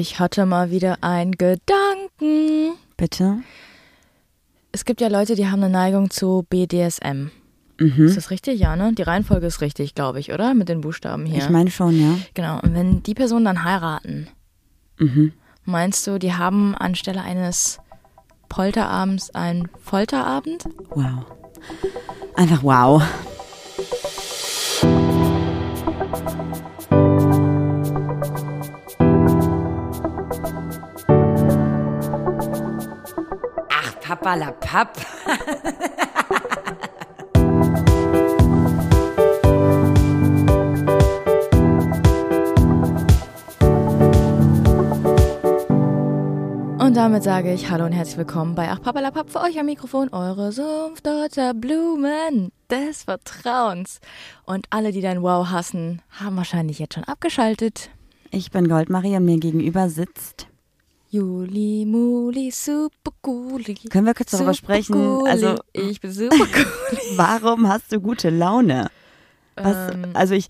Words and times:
Ich 0.00 0.18
hatte 0.18 0.44
mal 0.44 0.72
wieder 0.72 0.98
einen 1.02 1.30
Gedanken. 1.32 2.72
Bitte? 2.96 3.38
Es 4.72 4.84
gibt 4.84 5.00
ja 5.00 5.06
Leute, 5.06 5.36
die 5.36 5.46
haben 5.46 5.62
eine 5.62 5.72
Neigung 5.72 6.10
zu 6.10 6.44
BDSM. 6.50 7.30
Mhm. 7.78 8.04
Ist 8.06 8.16
das 8.16 8.30
richtig? 8.32 8.58
Ja, 8.58 8.74
ne? 8.74 8.92
Die 8.92 9.02
Reihenfolge 9.02 9.46
ist 9.46 9.60
richtig, 9.60 9.94
glaube 9.94 10.18
ich, 10.18 10.32
oder? 10.32 10.52
Mit 10.54 10.68
den 10.68 10.80
Buchstaben 10.80 11.26
hier. 11.26 11.38
Ich 11.38 11.48
meine 11.48 11.70
schon, 11.70 11.96
ja. 12.00 12.18
Genau. 12.34 12.58
Und 12.60 12.74
wenn 12.74 13.04
die 13.04 13.14
Personen 13.14 13.44
dann 13.44 13.62
heiraten, 13.62 14.26
Mhm. 14.98 15.32
meinst 15.64 16.04
du, 16.08 16.18
die 16.18 16.34
haben 16.34 16.74
anstelle 16.74 17.22
eines 17.22 17.78
Polterabends 18.48 19.32
einen 19.32 19.68
Folterabend? 19.80 20.64
Wow. 20.90 21.24
Einfach 22.34 22.64
wow. 22.64 23.00
Ach, 34.24 34.30
Papa 34.30 34.36
la 34.36 34.52
Papp. 34.52 34.96
Und 46.78 46.96
damit 46.96 47.22
sage 47.22 47.52
ich 47.52 47.70
Hallo 47.70 47.84
und 47.84 47.92
herzlich 47.92 48.16
willkommen 48.16 48.54
bei 48.54 48.70
Ach 48.70 48.80
Papalapap 48.80 49.28
für 49.28 49.40
euch 49.40 49.58
am 49.58 49.66
Mikrofon, 49.66 50.08
eure 50.10 50.52
Sumpfdeutscher 50.52 51.52
Blumen 51.52 52.50
des 52.70 53.02
Vertrauens. 53.02 54.00
Und 54.46 54.66
alle, 54.70 54.92
die 54.92 55.02
dein 55.02 55.22
Wow 55.22 55.50
hassen, 55.50 56.00
haben 56.08 56.36
wahrscheinlich 56.36 56.78
jetzt 56.78 56.94
schon 56.94 57.04
abgeschaltet. 57.04 57.90
Ich 58.30 58.50
bin 58.50 58.68
Goldmarie 58.68 59.16
und 59.16 59.26
mir 59.26 59.38
gegenüber 59.38 59.90
sitzt. 59.90 60.48
Juli, 61.14 61.84
Muli, 61.86 62.50
super 62.50 63.12
cooli. 63.22 63.76
Können 63.88 64.04
wir 64.04 64.14
kurz 64.14 64.32
darüber 64.32 64.52
sprechen? 64.52 64.94
cooli. 64.94 65.30
Also, 65.30 65.54
ich 65.72 66.00
bin 66.00 66.10
super 66.10 66.34
cool. 66.34 66.98
warum 67.16 67.68
hast 67.68 67.92
du 67.92 68.00
gute 68.00 68.30
Laune? 68.30 68.90
Was, 69.54 69.94
Ähm. 69.94 70.06
also 70.14 70.34
ich, 70.34 70.48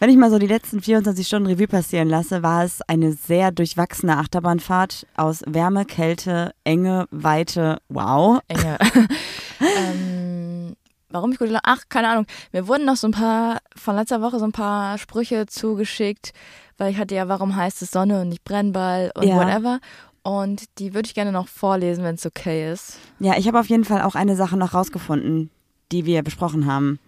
wenn 0.00 0.10
ich 0.10 0.18
mal 0.18 0.30
so 0.30 0.38
die 0.38 0.46
letzten 0.46 0.82
24 0.82 1.26
Stunden 1.26 1.48
Revue 1.48 1.66
passieren 1.66 2.10
lasse, 2.10 2.42
war 2.42 2.62
es 2.62 2.82
eine 2.88 3.12
sehr 3.12 3.52
durchwachsene 3.52 4.18
Achterbahnfahrt 4.18 5.06
aus 5.16 5.44
Wärme, 5.46 5.86
Kälte, 5.86 6.52
Enge, 6.62 7.06
Weite. 7.10 7.78
Wow. 7.88 8.40
Enge. 8.48 8.76
ähm, 9.60 10.76
warum 11.08 11.32
ich 11.32 11.38
gute 11.38 11.52
Laune? 11.52 11.64
Ach, 11.64 11.84
keine 11.88 12.08
Ahnung. 12.10 12.26
Mir 12.52 12.68
wurden 12.68 12.84
noch 12.84 12.96
so 12.96 13.08
ein 13.08 13.12
paar, 13.12 13.60
von 13.74 13.96
letzter 13.96 14.20
Woche 14.20 14.38
so 14.38 14.44
ein 14.44 14.52
paar 14.52 14.98
Sprüche 14.98 15.46
zugeschickt, 15.46 16.34
weil 16.82 16.90
ich 16.90 16.98
hatte 16.98 17.14
ja, 17.14 17.28
warum 17.28 17.54
heißt 17.54 17.80
es 17.82 17.92
Sonne 17.92 18.20
und 18.22 18.30
nicht 18.30 18.42
Brennball 18.42 19.12
und 19.14 19.22
Ja. 19.22 19.36
whatever. 19.36 19.78
Und 20.24 20.64
die 20.80 20.94
würde 20.94 21.06
ich 21.06 21.14
gerne 21.14 21.30
noch 21.30 21.46
vorlesen, 21.46 22.02
wenn 22.02 22.16
es 22.16 22.26
okay 22.26 22.72
ist. 22.72 22.98
Ja, 23.20 23.36
ich 23.36 23.46
habe 23.46 23.60
auf 23.60 23.66
jeden 23.68 23.84
Fall 23.84 24.02
auch 24.02 24.16
eine 24.16 24.34
Sache 24.34 24.56
noch 24.56 24.74
rausgefunden, 24.74 25.50
die 25.92 26.06
wir 26.06 26.24
besprochen 26.24 26.66
haben. 26.66 26.98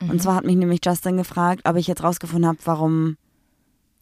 Und 0.00 0.22
zwar 0.22 0.36
hat 0.36 0.44
mich 0.44 0.54
nämlich 0.54 0.80
Justin 0.84 1.16
gefragt, 1.16 1.62
ob 1.64 1.74
ich 1.76 1.86
jetzt 1.88 2.02
rausgefunden 2.04 2.46
habe, 2.46 2.58
warum 2.64 3.16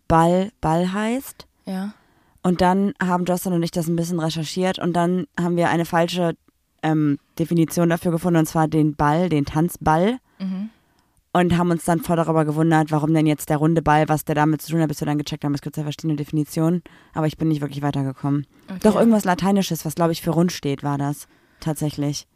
Ball 0.06 0.50
Ball 0.60 0.92
heißt. 0.92 1.46
Ja. 1.64 1.94
Und 2.42 2.60
dann 2.60 2.92
haben 3.02 3.24
Justin 3.24 3.54
und 3.54 3.62
ich 3.62 3.70
das 3.70 3.88
ein 3.88 3.96
bisschen 3.96 4.20
recherchiert 4.20 4.78
und 4.78 4.92
dann 4.94 5.26
haben 5.40 5.56
wir 5.56 5.70
eine 5.70 5.86
falsche 5.86 6.34
ähm, 6.82 7.18
Definition 7.38 7.88
dafür 7.88 8.10
gefunden, 8.10 8.40
und 8.40 8.46
zwar 8.46 8.68
den 8.68 8.96
Ball, 8.96 9.28
den 9.30 9.46
Tanzball. 9.46 10.18
Mhm. 10.38 10.68
Und 11.34 11.56
haben 11.56 11.70
uns 11.70 11.86
dann 11.86 12.00
voll 12.00 12.16
darüber 12.16 12.44
gewundert, 12.44 12.90
warum 12.90 13.14
denn 13.14 13.26
jetzt 13.26 13.48
der 13.48 13.56
runde 13.56 13.80
Ball, 13.80 14.06
was 14.08 14.26
der 14.26 14.34
damit 14.34 14.60
zu 14.60 14.70
tun 14.70 14.82
hat, 14.82 14.88
bis 14.88 15.00
wir 15.00 15.06
dann 15.06 15.16
gecheckt 15.16 15.44
haben, 15.44 15.54
es 15.54 15.62
gibt 15.62 15.78
ja 15.78 15.82
verschiedene 15.82 16.16
Definitionen. 16.16 16.82
Aber 17.14 17.26
ich 17.26 17.38
bin 17.38 17.48
nicht 17.48 17.62
wirklich 17.62 17.80
weitergekommen. 17.80 18.46
Okay. 18.68 18.80
Doch 18.82 18.96
irgendwas 18.96 19.24
Lateinisches, 19.24 19.86
was 19.86 19.94
glaube 19.94 20.12
ich 20.12 20.20
für 20.20 20.30
rund 20.30 20.52
steht, 20.52 20.82
war 20.82 20.98
das. 20.98 21.28
Tatsächlich. 21.60 22.26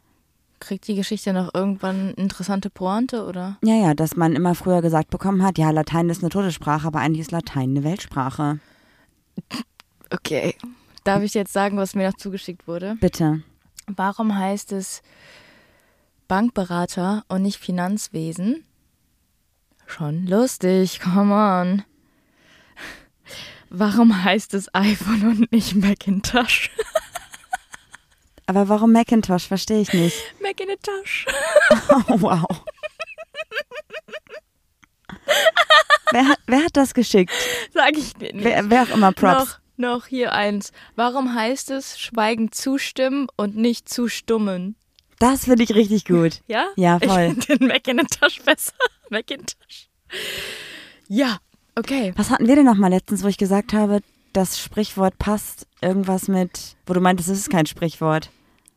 Kriegt 0.59 0.87
die 0.87 0.95
Geschichte 0.95 1.33
noch 1.33 1.53
irgendwann 1.53 2.15
interessante 2.15 2.71
Pointe 2.71 3.25
oder? 3.25 3.59
Ja, 3.63 3.75
ja, 3.75 3.93
dass 3.93 4.15
man 4.15 4.35
immer 4.35 4.55
früher 4.55 4.81
gesagt 4.81 5.11
bekommen 5.11 5.43
hat, 5.43 5.59
ja, 5.59 5.69
Latein 5.69 6.09
ist 6.09 6.23
eine 6.23 6.29
Todessprache, 6.29 6.87
aber 6.87 6.99
eigentlich 6.99 7.21
ist 7.21 7.31
Latein 7.31 7.69
eine 7.69 7.83
Weltsprache. 7.83 8.59
Okay. 10.09 10.55
Darf 11.03 11.21
ich 11.21 11.35
jetzt 11.35 11.53
sagen, 11.53 11.77
was 11.77 11.93
mir 11.93 12.07
noch 12.07 12.17
zugeschickt 12.17 12.67
wurde? 12.67 12.97
Bitte. 12.99 13.43
Warum 13.85 14.35
heißt 14.35 14.71
es 14.71 15.03
Bankberater 16.27 17.23
und 17.27 17.43
nicht 17.43 17.59
Finanzwesen? 17.59 18.63
Schon 19.87 20.27
lustig, 20.27 20.99
come 20.99 21.33
on. 21.33 21.83
Warum 23.69 24.23
heißt 24.23 24.53
es 24.53 24.73
iPhone 24.75 25.27
und 25.27 25.51
nicht 25.51 25.75
Macintosh? 25.75 26.69
Aber 28.45 28.69
warum 28.69 28.91
Macintosh? 28.91 29.47
Verstehe 29.47 29.81
ich 29.81 29.91
nicht. 29.91 30.17
Macintosh. 30.41 31.25
Oh, 31.89 32.21
wow. 32.21 32.63
wer, 36.11 36.27
hat, 36.27 36.39
wer 36.47 36.63
hat 36.63 36.77
das 36.77 36.93
geschickt? 36.93 37.31
Sag 37.73 37.97
ich 37.97 38.13
dir 38.13 38.33
nicht. 38.33 38.45
Wer, 38.45 38.69
wer 38.69 38.83
auch 38.83 38.89
immer 38.89 39.11
Props. 39.11 39.59
Noch, 39.77 39.99
noch 39.99 40.07
hier 40.07 40.33
eins. 40.33 40.71
Warum 40.95 41.33
heißt 41.33 41.71
es 41.71 41.99
Schweigen 41.99 42.51
zustimmen 42.51 43.27
und 43.35 43.57
nicht 43.57 43.89
zustummen? 43.89 44.75
Das 45.19 45.45
finde 45.45 45.63
ich 45.63 45.73
richtig 45.75 46.05
gut. 46.05 46.41
Ja? 46.47 46.65
Ja, 46.75 46.99
voll. 46.99 47.35
Ich 47.37 47.45
finde 47.47 47.59
den 47.59 47.67
Macintosh 47.67 48.41
besser. 48.43 48.73
Macintosh. 49.09 49.89
Ja, 51.07 51.37
okay. 51.75 52.13
Was 52.15 52.29
hatten 52.29 52.47
wir 52.47 52.55
denn 52.55 52.65
noch 52.65 52.75
mal 52.77 52.89
letztens, 52.89 53.23
wo 53.23 53.27
ich 53.27 53.37
gesagt 53.37 53.73
habe, 53.73 53.99
das 54.33 54.59
Sprichwort 54.59 55.17
passt? 55.17 55.67
Irgendwas 55.81 56.27
mit, 56.27 56.75
wo 56.85 56.93
du 56.93 57.01
meintest, 57.01 57.29
es 57.29 57.39
ist 57.39 57.49
kein 57.49 57.65
Sprichwort. 57.65 58.29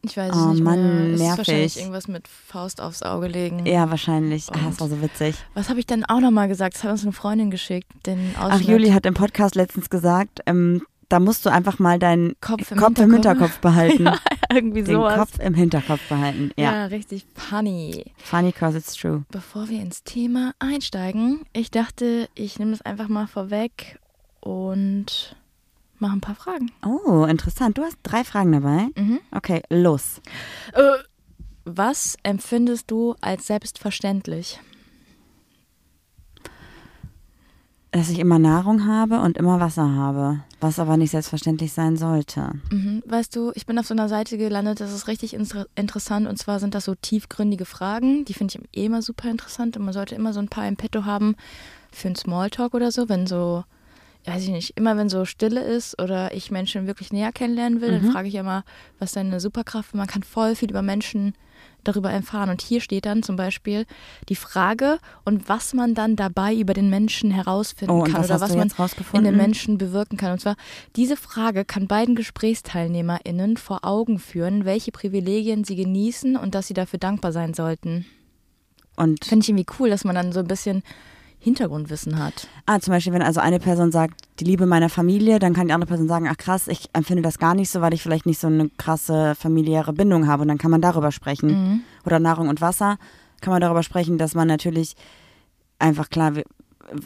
Ich 0.02 0.16
weiß 0.16 0.32
Oh 0.34 0.38
es 0.38 0.46
nicht 0.54 0.62
Mann, 0.64 0.82
mehr. 0.82 1.06
Es 1.08 1.12
ist 1.12 1.20
nervig. 1.20 1.38
wahrscheinlich 1.38 1.78
irgendwas 1.78 2.08
mit 2.08 2.26
Faust 2.26 2.80
aufs 2.80 3.02
Auge 3.02 3.26
legen. 3.26 3.66
Ja, 3.66 3.90
wahrscheinlich. 3.90 4.46
Ah, 4.50 4.54
Und- 4.58 4.66
das 4.70 4.80
war 4.80 4.88
so 4.88 5.02
witzig. 5.02 5.34
Was 5.54 5.68
habe 5.68 5.78
ich 5.78 5.86
denn 5.86 6.04
auch 6.06 6.20
nochmal 6.20 6.48
gesagt? 6.48 6.74
Das 6.76 6.84
hat 6.84 6.90
uns 6.92 7.02
eine 7.02 7.12
Freundin 7.12 7.50
geschickt. 7.50 7.90
Den 8.06 8.34
Ach. 8.38 8.60
Juli 8.60 8.90
hat 8.92 9.04
im 9.04 9.12
Podcast 9.14 9.56
letztens 9.56 9.90
gesagt, 9.90 10.40
ähm, 10.46 10.82
da 11.10 11.20
musst 11.20 11.44
du 11.44 11.50
einfach 11.50 11.78
mal 11.80 11.98
deinen 11.98 12.34
Kopf 12.40 12.70
im 12.70 12.78
Kopf 12.78 12.98
im 12.98 13.12
Hinterkopf. 13.12 13.40
Hinterkopf 13.40 13.58
behalten. 13.58 14.04
ja, 14.06 14.18
irgendwie 14.54 14.82
Den 14.82 14.96
sowas. 14.96 15.16
Kopf 15.18 15.38
im 15.38 15.54
Hinterkopf 15.54 16.00
behalten. 16.08 16.50
Ja. 16.56 16.72
ja, 16.72 16.84
richtig 16.86 17.24
funny. 17.34 18.04
Funny 18.18 18.52
cause 18.52 18.76
it's 18.78 18.94
true. 18.94 19.24
Bevor 19.30 19.68
wir 19.68 19.80
ins 19.80 20.02
Thema 20.02 20.52
einsteigen, 20.58 21.40
ich 21.52 21.70
dachte, 21.70 22.28
ich 22.34 22.58
nehme 22.58 22.72
das 22.72 22.82
einfach 22.82 23.08
mal 23.08 23.26
vorweg 23.26 23.98
und 24.40 25.36
mache 25.98 26.12
ein 26.16 26.20
paar 26.20 26.34
Fragen. 26.34 26.70
Oh, 26.84 27.24
interessant. 27.24 27.78
Du 27.78 27.82
hast 27.82 27.98
drei 28.02 28.24
Fragen 28.24 28.52
dabei. 28.52 28.88
Mhm. 28.96 29.20
Okay, 29.30 29.62
los. 29.70 30.20
Äh, 30.72 30.80
was 31.64 32.16
empfindest 32.22 32.90
du 32.90 33.14
als 33.20 33.46
selbstverständlich? 33.46 34.60
Dass 37.92 38.08
ich 38.08 38.18
immer 38.18 38.38
Nahrung 38.38 38.86
habe 38.86 39.20
und 39.20 39.36
immer 39.36 39.60
Wasser 39.60 39.90
habe. 39.94 40.40
Was 40.60 40.78
aber 40.78 40.96
nicht 40.96 41.10
selbstverständlich 41.10 41.72
sein 41.72 41.96
sollte. 41.96 42.52
Mhm. 42.70 43.02
Weißt 43.06 43.34
du, 43.34 43.50
ich 43.54 43.64
bin 43.64 43.78
auf 43.78 43.86
so 43.86 43.94
einer 43.94 44.08
Seite 44.08 44.36
gelandet, 44.36 44.80
das 44.80 44.92
ist 44.92 45.08
richtig 45.08 45.32
inter 45.32 45.66
interessant. 45.74 46.28
Und 46.28 46.38
zwar 46.38 46.60
sind 46.60 46.74
das 46.74 46.84
so 46.84 46.94
tiefgründige 46.94 47.64
Fragen. 47.64 48.26
Die 48.26 48.34
finde 48.34 48.58
ich 48.58 48.78
eh 48.78 48.86
immer 48.86 49.00
super 49.00 49.30
interessant. 49.30 49.76
Und 49.76 49.84
man 49.84 49.94
sollte 49.94 50.14
immer 50.14 50.32
so 50.34 50.40
ein 50.40 50.48
paar 50.48 50.68
im 50.68 50.76
Petto 50.76 51.04
haben 51.06 51.34
für 51.90 52.08
einen 52.08 52.16
Smalltalk 52.16 52.74
oder 52.74 52.92
so, 52.92 53.08
wenn 53.08 53.26
so, 53.26 53.64
weiß 54.26 54.42
ich 54.42 54.50
nicht, 54.50 54.76
immer 54.76 54.96
wenn 54.96 55.08
so 55.08 55.24
Stille 55.24 55.62
ist 55.62 56.00
oder 56.00 56.34
ich 56.34 56.50
Menschen 56.50 56.86
wirklich 56.86 57.12
näher 57.12 57.32
kennenlernen 57.32 57.80
will, 57.80 57.90
dann 57.90 58.12
frage 58.12 58.28
ich 58.28 58.34
immer, 58.34 58.64
was 58.98 59.10
ist 59.10 59.16
deine 59.16 59.40
Superkraft? 59.40 59.94
Man 59.94 60.06
kann 60.06 60.22
voll 60.22 60.54
viel 60.54 60.70
über 60.70 60.82
Menschen 60.82 61.34
darüber 61.84 62.10
erfahren. 62.10 62.50
Und 62.50 62.62
hier 62.62 62.80
steht 62.80 63.06
dann 63.06 63.22
zum 63.22 63.36
Beispiel 63.36 63.86
die 64.28 64.36
Frage 64.36 64.98
und 65.24 65.48
was 65.48 65.74
man 65.74 65.94
dann 65.94 66.16
dabei 66.16 66.54
über 66.54 66.74
den 66.74 66.90
Menschen 66.90 67.30
herausfinden 67.30 67.92
Oh, 67.92 68.02
kann 68.04 68.24
oder 68.24 68.40
was 68.40 68.54
man 68.54 68.70
in 69.12 69.24
den 69.24 69.36
Menschen 69.36 69.78
bewirken 69.78 70.16
kann. 70.16 70.32
Und 70.32 70.40
zwar, 70.40 70.56
diese 70.96 71.16
Frage 71.16 71.64
kann 71.64 71.86
beiden 71.86 72.14
GesprächsteilnehmerInnen 72.14 73.56
vor 73.56 73.84
Augen 73.84 74.18
führen, 74.18 74.64
welche 74.64 74.92
Privilegien 74.92 75.64
sie 75.64 75.76
genießen 75.76 76.36
und 76.36 76.54
dass 76.54 76.66
sie 76.66 76.74
dafür 76.74 76.98
dankbar 76.98 77.32
sein 77.32 77.54
sollten. 77.54 78.06
Und 78.96 79.24
Finde 79.24 79.44
ich 79.44 79.48
irgendwie 79.48 79.66
cool, 79.78 79.88
dass 79.90 80.04
man 80.04 80.14
dann 80.14 80.32
so 80.32 80.40
ein 80.40 80.46
bisschen 80.46 80.82
Hintergrundwissen 81.42 82.18
hat. 82.18 82.46
ah, 82.66 82.80
zum 82.80 82.92
Beispiel, 82.92 83.14
wenn 83.14 83.22
also 83.22 83.40
eine 83.40 83.58
Person 83.58 83.90
sagt, 83.90 84.20
die 84.38 84.44
Liebe 84.44 84.66
meiner 84.66 84.90
Familie, 84.90 85.38
dann 85.38 85.54
kann 85.54 85.66
die 85.66 85.72
andere 85.72 85.88
Person 85.88 86.06
sagen, 86.06 86.28
ach 86.30 86.36
krass, 86.36 86.68
ich 86.68 86.90
empfinde 86.92 87.22
das 87.22 87.38
gar 87.38 87.54
nicht 87.54 87.70
so, 87.70 87.80
weil 87.80 87.94
ich 87.94 88.02
vielleicht 88.02 88.26
nicht 88.26 88.38
so 88.38 88.46
eine 88.46 88.68
krasse 88.76 89.34
familiäre 89.34 89.94
Bindung 89.94 90.26
habe. 90.26 90.42
Und 90.42 90.48
dann 90.48 90.58
kann 90.58 90.70
man 90.70 90.82
darüber 90.82 91.12
sprechen. 91.12 91.48
Mhm. 91.48 91.80
Oder 92.04 92.20
Nahrung 92.20 92.48
und 92.48 92.60
Wasser, 92.60 92.98
kann 93.40 93.52
man 93.52 93.62
darüber 93.62 93.82
sprechen, 93.82 94.18
dass 94.18 94.34
man 94.34 94.48
natürlich 94.48 94.94
einfach 95.78 96.10
klar, 96.10 96.36
wir, 96.36 96.44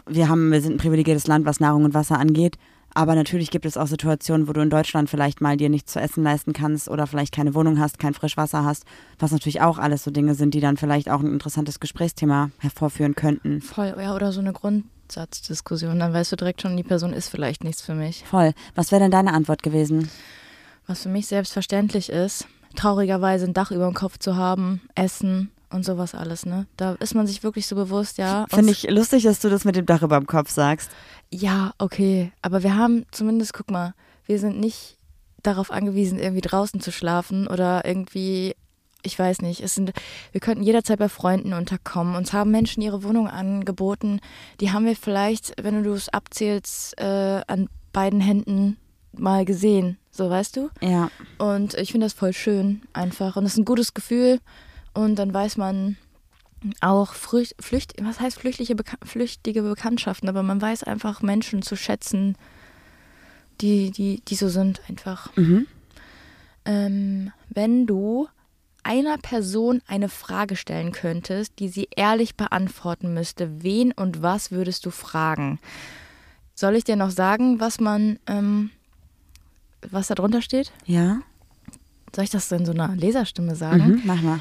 wir 0.07 0.29
haben, 0.29 0.51
wir 0.51 0.61
sind 0.61 0.75
ein 0.75 0.79
privilegiertes 0.79 1.29
Land, 1.29 1.47
was 1.47 1.61
Nahrung 1.61 1.85
und 1.85 1.95
Wasser 1.95 2.19
angeht. 2.19 2.57
Aber 2.95 3.17
natürlich 3.17 3.51
gibt 3.51 3.67
es 3.67 3.77
auch 3.77 3.89
Situationen, 3.89 4.47
wo 4.47 4.53
du 4.53 4.61
in 4.61 4.71
Deutschland 4.71 5.11
vielleicht 5.11 5.41
mal 5.41 5.57
dir 5.57 5.69
nichts 5.69 5.93
zu 5.93 6.01
essen 6.01 6.23
leisten 6.23 6.53
kannst 6.53 6.89
oder 6.89 7.09
vielleicht 7.09 7.35
keine 7.35 7.55
Wohnung 7.55 7.81
hast, 7.81 7.99
kein 7.99 8.15
Frischwasser 8.15 8.65
hast, 8.65 8.85
was 9.19 9.33
natürlich 9.33 9.61
auch 9.61 9.79
alles 9.79 10.05
so 10.05 10.13
Dinge 10.13 10.37
sind, 10.37 10.55
die 10.55 10.61
dann 10.61 10.77
vielleicht 10.77 11.11
auch 11.11 11.21
ein 11.21 11.33
interessantes 11.33 11.81
Gesprächsthema 11.81 12.51
hervorführen 12.59 13.17
könnten. 13.17 13.61
Voll, 13.61 13.95
ja, 13.99 14.15
oder 14.15 14.31
so 14.31 14.41
eine 14.41 14.53
Grund, 14.53 14.85
Satzdiskussion. 15.11 15.99
Dann 15.99 16.13
weißt 16.13 16.33
du 16.33 16.37
direkt 16.37 16.63
schon, 16.63 16.77
die 16.77 16.85
Person 16.85 17.13
ist 17.13 17.29
vielleicht 17.29 17.65
nichts 17.65 17.83
für 17.83 17.95
mich. 17.95 18.25
Voll. 18.25 18.53
Was 18.77 18.93
wäre 18.93 19.03
denn 19.03 19.11
deine 19.11 19.33
Antwort 19.33 19.63
gewesen? 19.63 20.09
Was 20.87 21.03
für 21.03 21.09
mich 21.09 21.27
selbstverständlich 21.27 22.11
ist, 22.11 22.47
traurigerweise 22.77 23.47
ein 23.47 23.55
Dach 23.55 23.71
über 23.71 23.87
dem 23.87 23.95
Kopf 23.95 24.19
zu 24.19 24.37
haben, 24.37 24.83
Essen 24.95 25.51
und 25.75 25.85
sowas 25.85 26.15
alles, 26.15 26.47
ne? 26.47 26.67
Da 26.77 26.93
ist 26.95 27.15
man 27.15 27.27
sich 27.27 27.43
wirklich 27.43 27.67
so 27.67 27.77
bewusst, 27.77 28.19
ja. 28.19 28.47
Finde 28.49 28.73
ich 28.73 28.89
lustig, 28.89 29.25
dass 29.25 29.41
du 29.41 29.51
das 29.51 29.65
mit 29.65 29.77
dem 29.77 29.87
Dach 29.87 30.03
über 30.03 30.19
dem 30.19 30.27
Kopf 30.27 30.51
sagst. 30.51 30.91
Ja, 31.31 31.73
okay. 31.79 32.33
Aber 32.43 32.63
wir 32.63 32.77
haben 32.77 33.05
zumindest, 33.11 33.53
guck 33.53 33.71
mal, 33.71 33.95
wir 34.25 34.39
sind 34.39 34.59
nicht 34.59 34.97
darauf 35.43 35.71
angewiesen, 35.71 36.19
irgendwie 36.19 36.41
draußen 36.41 36.81
zu 36.81 36.93
schlafen 36.93 37.47
oder 37.47 37.85
irgendwie, 37.85 38.55
ich 39.03 39.19
weiß 39.19 39.43
nicht, 39.43 39.61
es 39.61 39.75
sind, 39.75 39.93
wir 40.33 40.41
könnten 40.41 40.63
jederzeit 40.63 40.99
bei 40.99 41.09
Freunden 41.09 41.53
unterkommen. 41.53 42.17
Uns 42.17 42.33
haben 42.33 42.51
Menschen 42.51 42.83
ihre 42.83 43.03
Wohnung 43.03 43.29
angeboten. 43.29 44.21
Die 44.61 44.73
haben 44.73 44.87
wir 44.87 44.97
vielleicht, 44.97 45.55
wenn 45.63 45.83
du 45.83 45.93
es 45.93 46.09
abzählst, 46.09 46.99
äh, 46.99 47.43
an 47.47 47.69
beiden 47.93 48.21
Händen 48.21 48.79
mal 49.13 49.45
gesehen. 49.45 49.99
So, 50.11 50.31
weißt 50.31 50.57
du? 50.57 50.71
Ja. 50.81 51.11
Und 51.39 51.75
ich 51.75 51.93
finde 51.93 52.07
das 52.07 52.13
voll 52.13 52.33
schön 52.33 52.83
einfach. 52.93 53.37
Und 53.37 53.45
es 53.45 53.53
ist 53.53 53.59
ein 53.59 53.65
gutes 53.65 53.95
Gefühl. 53.95 54.41
Und 54.95 55.17
dann 55.17 55.35
weiß 55.35 55.57
man 55.57 55.97
auch 56.81 57.13
Flücht, 57.13 57.57
Flücht 57.61 57.95
was 58.01 58.21
heißt 58.21 58.39
flüchtliche, 58.39 58.75
Beka 58.75 58.97
flüchtige 59.05 59.63
Bekanntschaften, 59.63 60.29
aber 60.29 60.43
man 60.43 60.63
weiß 60.63 60.85
einfach 60.85 61.21
Menschen 61.21 61.63
zu 61.63 61.77
schätzen, 61.77 62.37
die, 63.61 63.91
die, 63.91 64.23
die 64.27 64.35
so 64.35 64.49
sind 64.49 64.81
einfach. 64.89 65.35
Mhm. 65.37 65.67
Ähm, 66.65 67.33
wenn 67.51 67.87
du 67.87 68.29
einer 68.83 69.19
Person 69.19 69.83
eine 69.87 70.09
Frage 70.09 70.57
stellen 70.57 70.93
könntest, 70.93 71.59
die 71.59 71.69
sie 71.69 71.89
ehrlich 71.97 72.37
beantworten 72.37 73.15
müsste, 73.15 73.63
wen 73.63 73.93
und 73.93 74.23
was 74.23 74.51
würdest 74.51 74.87
du 74.87 74.91
fragen? 74.91 75.59
Soll 76.55 76.77
ich 76.77 76.85
dir 76.85 76.97
noch 76.97 77.11
sagen, 77.11 77.61
was 77.61 77.81
man, 77.81 78.19
ähm, 78.27 78.71
was 79.91 80.09
da 80.09 80.15
drunter 80.15 80.43
steht? 80.43 80.73
Ja. 80.85 81.21
Soll 82.15 82.25
ich 82.25 82.31
das 82.31 82.53
in 82.53 82.65
so 82.65 82.73
einer 82.73 82.95
Leserstimme 82.95 83.57
sagen? 83.57 83.87
Mhm. 83.87 84.03
Mach 84.05 84.23
mal. 84.23 84.41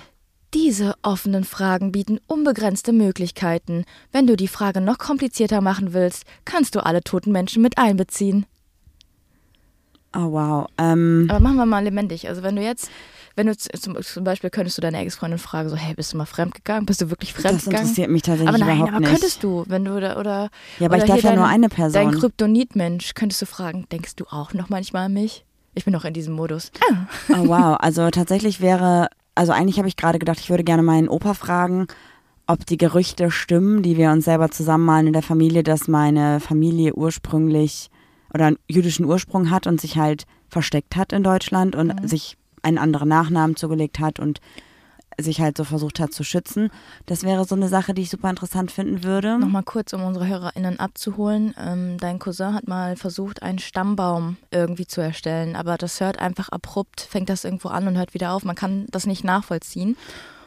Diese 0.54 0.94
offenen 1.02 1.44
Fragen 1.46 1.92
bieten 1.92 2.20
unbegrenzte 2.28 2.94
Möglichkeiten. 2.94 3.86
Wenn 4.12 4.28
du 4.28 4.36
die 4.36 4.48
Frage 4.48 4.82
noch 4.82 4.98
komplizierter 5.00 5.62
machen 5.62 5.94
willst, 5.94 6.26
kannst 6.46 6.76
du 6.76 6.86
alle 6.86 7.02
toten 7.02 7.32
Menschen 7.32 7.62
mit 7.64 7.78
einbeziehen. 7.78 8.46
Oh, 10.16 10.32
wow. 10.32 10.68
Ähm, 10.78 11.26
Aber 11.30 11.40
machen 11.40 11.56
wir 11.56 11.66
mal 11.66 11.84
lebendig. 11.84 12.28
Also 12.30 12.44
wenn 12.44 12.56
du 12.56 12.62
jetzt, 12.62 12.92
wenn 13.36 13.48
du 13.48 13.58
zum, 13.58 14.00
zum 14.00 14.24
Beispiel 14.24 14.52
könntest 14.52 14.78
du 14.78 14.82
deine 14.84 15.00
Ex-Freundin 15.00 15.40
fragen, 15.40 15.70
so, 15.70 15.76
hey, 15.76 15.96
bist 15.96 16.14
du 16.14 16.18
mal 16.18 16.26
fremdgegangen? 16.28 16.86
Bist 16.86 17.02
du 17.02 17.10
wirklich 17.10 17.34
das 17.34 17.42
fremdgegangen? 17.42 17.82
interessiert 17.82 18.12
mich 18.12 18.22
tatsächlich 18.22 18.50
Aber 18.50 18.60
nein, 18.60 18.76
überhaupt 18.78 18.92
aber 18.92 19.00
nicht. 19.00 19.10
könntest 19.10 19.44
du, 19.44 19.64
wenn 19.68 19.86
du 19.86 20.00
da, 20.00 20.18
oder 20.20 20.50
ja, 20.78 20.86
aber 20.86 20.96
oder 20.98 21.06
ich 21.06 21.10
darf 21.10 21.24
ja 21.24 21.32
nur 21.34 21.46
dein- 21.46 21.54
eine 21.56 21.70
Person. 21.70 21.94
Dein 21.94 22.12
Kryptonit-Mensch, 22.20 23.16
könntest 23.16 23.42
du 23.42 23.48
fragen, 23.48 23.88
denkst 23.92 24.16
du 24.18 24.26
auch 24.30 24.54
noch 24.54 24.70
manchmal 24.70 25.06
an 25.08 25.14
mich? 25.14 25.46
Ich 25.74 25.86
bin 25.86 25.94
noch 25.94 26.06
in 26.06 26.14
diesem 26.14 26.36
Modus. 26.36 26.72
Ah. 26.92 27.08
Oh, 27.32 27.48
wow. 27.48 27.78
Also 27.80 28.08
tatsächlich 28.12 28.62
wäre, 28.62 29.08
also 29.36 29.52
eigentlich 29.52 29.78
habe 29.78 29.88
ich 29.88 29.96
gerade 29.96 30.20
gedacht, 30.20 30.40
ich 30.40 30.50
würde 30.50 30.64
gerne 30.64 30.84
meinen 30.84 31.10
Opa 31.10 31.34
fragen, 31.34 31.88
ob 32.48 32.66
die 32.66 32.78
Gerüchte 32.78 33.32
stimmen, 33.32 33.82
die 33.84 33.98
wir 33.98 34.12
uns 34.12 34.26
selber 34.26 34.52
zusammenmalen 34.52 35.08
in 35.08 35.14
der 35.14 35.22
Familie, 35.22 35.64
dass 35.64 35.88
meine 35.88 36.40
Familie 36.40 36.94
ursprünglich 36.94 37.90
oder 38.34 38.48
einen 38.48 38.58
jüdischen 38.68 39.06
Ursprung 39.06 39.50
hat 39.50 39.66
und 39.68 39.80
sich 39.80 39.98
halt 39.98 40.26
versteckt 40.50 40.96
hat 40.96 41.14
in 41.14 41.24
Deutschland 41.24 41.76
und 41.76 42.02
Mhm. 42.02 42.08
sich 42.08 42.38
einen 42.62 42.78
anderen 42.78 43.10
Nachnamen 43.10 43.56
zugelegt 43.56 44.00
hat 44.00 44.20
und 44.20 44.40
sich 45.20 45.42
halt 45.42 45.58
so 45.58 45.64
versucht 45.64 46.00
hat 46.00 46.14
zu 46.14 46.24
schützen. 46.24 46.70
Das 47.06 47.24
wäre 47.24 47.46
so 47.46 47.56
eine 47.56 47.68
Sache, 47.70 47.94
die 47.94 48.02
ich 48.04 48.10
super 48.10 48.30
interessant 48.30 48.72
finden 48.72 49.04
würde. 49.04 49.38
Nochmal 49.40 49.64
kurz, 49.64 49.94
um 49.94 50.04
unsere 50.04 50.28
HörerInnen 50.28 50.80
abzuholen. 50.80 51.54
Ähm, 51.60 51.98
dein 52.00 52.20
Cousin 52.20 52.54
hat 52.54 52.68
mal 52.68 52.96
versucht, 52.96 53.42
einen 53.44 53.60
Stammbaum 53.60 54.38
irgendwie 54.52 54.88
zu 54.88 55.02
erstellen, 55.02 55.56
aber 55.56 55.78
das 55.78 56.00
hört 56.00 56.20
einfach 56.20 56.50
abrupt, 56.50 57.02
fängt 57.02 57.30
das 57.30 57.44
irgendwo 57.44 57.70
an 57.70 57.88
und 57.88 57.98
hört 57.98 58.14
wieder 58.14 58.34
auf. 58.34 58.44
Man 58.46 58.56
kann 58.56 58.86
das 58.92 59.06
nicht 59.06 59.24
nachvollziehen. 59.24 59.96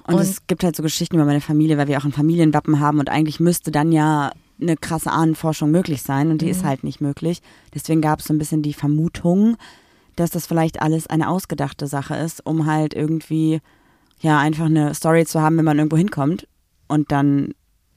Und, 0.07 0.15
Und- 0.15 0.21
es 0.21 0.47
gibt 0.47 0.63
halt 0.65 0.77
so 0.77 0.83
Geschichten 0.83 1.17
über 1.17 1.25
meine 1.25 1.41
Familie, 1.41 1.79
weil 1.79 1.89
wir 1.89 1.99
auch 1.99 2.05
ein 2.05 2.13
Familienwappen 2.13 2.81
haben 2.81 2.99
und 3.01 3.09
eigentlich 3.11 3.41
müsste 3.41 3.71
dann 3.71 3.91
ja 3.93 4.31
eine 4.61 4.77
krasse 4.77 5.11
Ahnenforschung 5.11 5.71
möglich 5.71 6.03
sein 6.03 6.31
und 6.31 6.41
die 6.41 6.49
ist 6.49 6.65
halt 6.65 6.83
nicht 6.83 7.01
möglich. 7.01 7.43
Deswegen 7.75 8.01
gab 8.01 8.21
es 8.21 8.27
so 8.27 8.33
ein 8.33 8.39
bisschen 8.39 8.63
die 8.63 8.73
Vermutung, 8.73 9.57
dass 10.15 10.31
das 10.31 10.47
vielleicht 10.47 10.81
alles 10.81 11.07
eine 11.09 11.29
ausgedachte 11.29 11.87
Sache 11.87 12.17
ist, 12.17 12.47
um 12.47 12.65
halt 12.65 12.95
irgendwie 12.95 13.61
ja 14.21 14.39
einfach 14.39 14.67
eine 14.67 14.95
Story 14.95 15.27
zu 15.27 15.41
haben, 15.41 15.57
wenn 15.59 15.65
man 15.65 15.79
irgendwo 15.79 15.97
hinkommt 15.97 16.47
und 16.89 17.13
dann, 17.13 17.55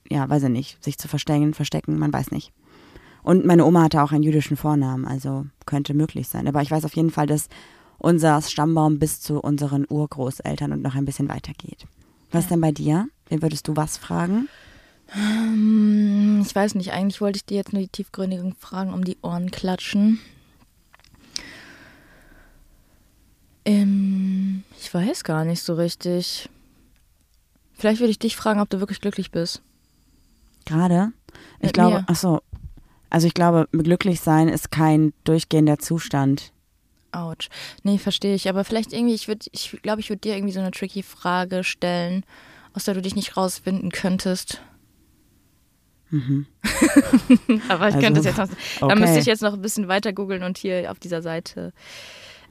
ja, 0.10 0.30
weiß 0.30 0.44
ich 0.44 0.50
nicht, 0.50 0.84
sich 0.84 0.98
zu 0.98 1.08
verstecken, 1.08 1.54
verstecken, 1.54 1.98
man 1.98 2.14
weiß 2.14 2.32
nicht. 2.32 2.52
Und 3.24 3.46
meine 3.46 3.66
Oma 3.66 3.84
hatte 3.84 4.02
auch 4.02 4.12
einen 4.12 4.24
jüdischen 4.24 4.58
Vornamen, 4.58 5.06
also 5.06 5.46
könnte 5.66 5.94
möglich 5.94 6.28
sein. 6.28 6.48
Aber 6.48 6.62
ich 6.62 6.72
weiß 6.72 6.86
auf 6.86 6.96
jeden 6.96 7.12
Fall, 7.12 7.28
dass 7.28 7.50
unser 7.98 8.42
Stammbaum 8.42 8.98
bis 8.98 9.22
zu 9.22 9.40
unseren 9.40 9.86
Urgroßeltern 9.88 10.72
und 10.72 10.82
noch 10.82 10.96
ein 10.96 11.06
bisschen 11.06 11.30
weiter 11.30 11.52
geht. 11.54 11.86
Was 12.32 12.48
denn 12.48 12.62
bei 12.62 12.72
dir? 12.72 13.08
Wen 13.28 13.42
würdest 13.42 13.68
du 13.68 13.76
was 13.76 13.98
fragen? 13.98 14.48
Hm, 15.08 16.44
Ich 16.46 16.56
weiß 16.56 16.76
nicht, 16.76 16.94
eigentlich 16.94 17.22
wollte 17.22 17.38
ich 17.38 17.46
dir 17.46 17.58
jetzt 17.58 17.74
nur 17.74 17.82
die 17.82 17.88
tiefgründigen 17.90 18.54
Fragen 18.56 18.94
um 18.94 19.04
die 19.04 19.18
Ohren 19.22 19.52
klatschen. 19.52 20.20
Ähm, 23.70 24.64
ich 24.80 24.94
weiß 24.94 25.24
gar 25.24 25.46
nicht 25.46 25.62
so 25.62 25.76
richtig. 25.76 26.50
Vielleicht 27.74 28.00
würde 28.00 28.12
ich 28.12 28.20
dich 28.20 28.36
fragen, 28.36 28.60
ob 28.60 28.70
du 28.70 28.80
wirklich 28.80 29.00
glücklich 29.00 29.32
bist. 29.32 29.62
Gerade? 30.66 31.12
Ich 31.60 31.68
Mit 31.68 31.74
glaube, 31.74 31.98
mir. 31.98 32.06
ach 32.08 32.16
so. 32.16 32.42
Also 33.10 33.28
ich 33.28 33.34
glaube, 33.34 33.68
glücklich 33.72 34.20
sein 34.22 34.50
ist 34.50 34.72
kein 34.72 35.14
durchgehender 35.24 35.80
Zustand. 35.80 36.52
Autsch. 37.12 37.50
Nee, 37.84 37.98
verstehe 37.98 38.36
ich. 38.36 38.50
Aber 38.50 38.64
vielleicht 38.64 38.94
irgendwie, 38.94 39.16
ich 39.16 39.28
würde, 39.28 39.46
ich 39.52 39.80
glaube, 39.82 40.00
ich 40.02 40.10
würde 40.10 40.22
dir 40.22 40.36
irgendwie 40.36 40.54
so 40.54 40.60
eine 40.60 40.72
tricky 40.72 41.02
Frage 41.02 41.64
stellen, 41.64 42.24
aus 42.74 42.84
der 42.86 42.94
du 42.94 43.02
dich 43.02 43.16
nicht 43.16 43.36
rausfinden 43.38 43.92
könntest. 43.92 44.62
Aber 47.70 47.88
ich 47.88 47.96
Also, 47.96 48.00
könnte 48.00 48.20
es 48.20 48.26
jetzt 48.26 48.38
noch. 48.38 48.48
Da 48.80 48.86
okay. 48.88 49.00
müsste 49.00 49.20
ich 49.20 49.26
jetzt 49.26 49.42
noch 49.44 49.54
ein 49.54 49.62
bisschen 49.62 49.88
weiter 49.88 50.12
googeln 50.14 50.44
und 50.44 50.58
hier 50.58 50.92
auf 50.92 51.00
dieser 51.00 51.22
Seite. 51.22 51.72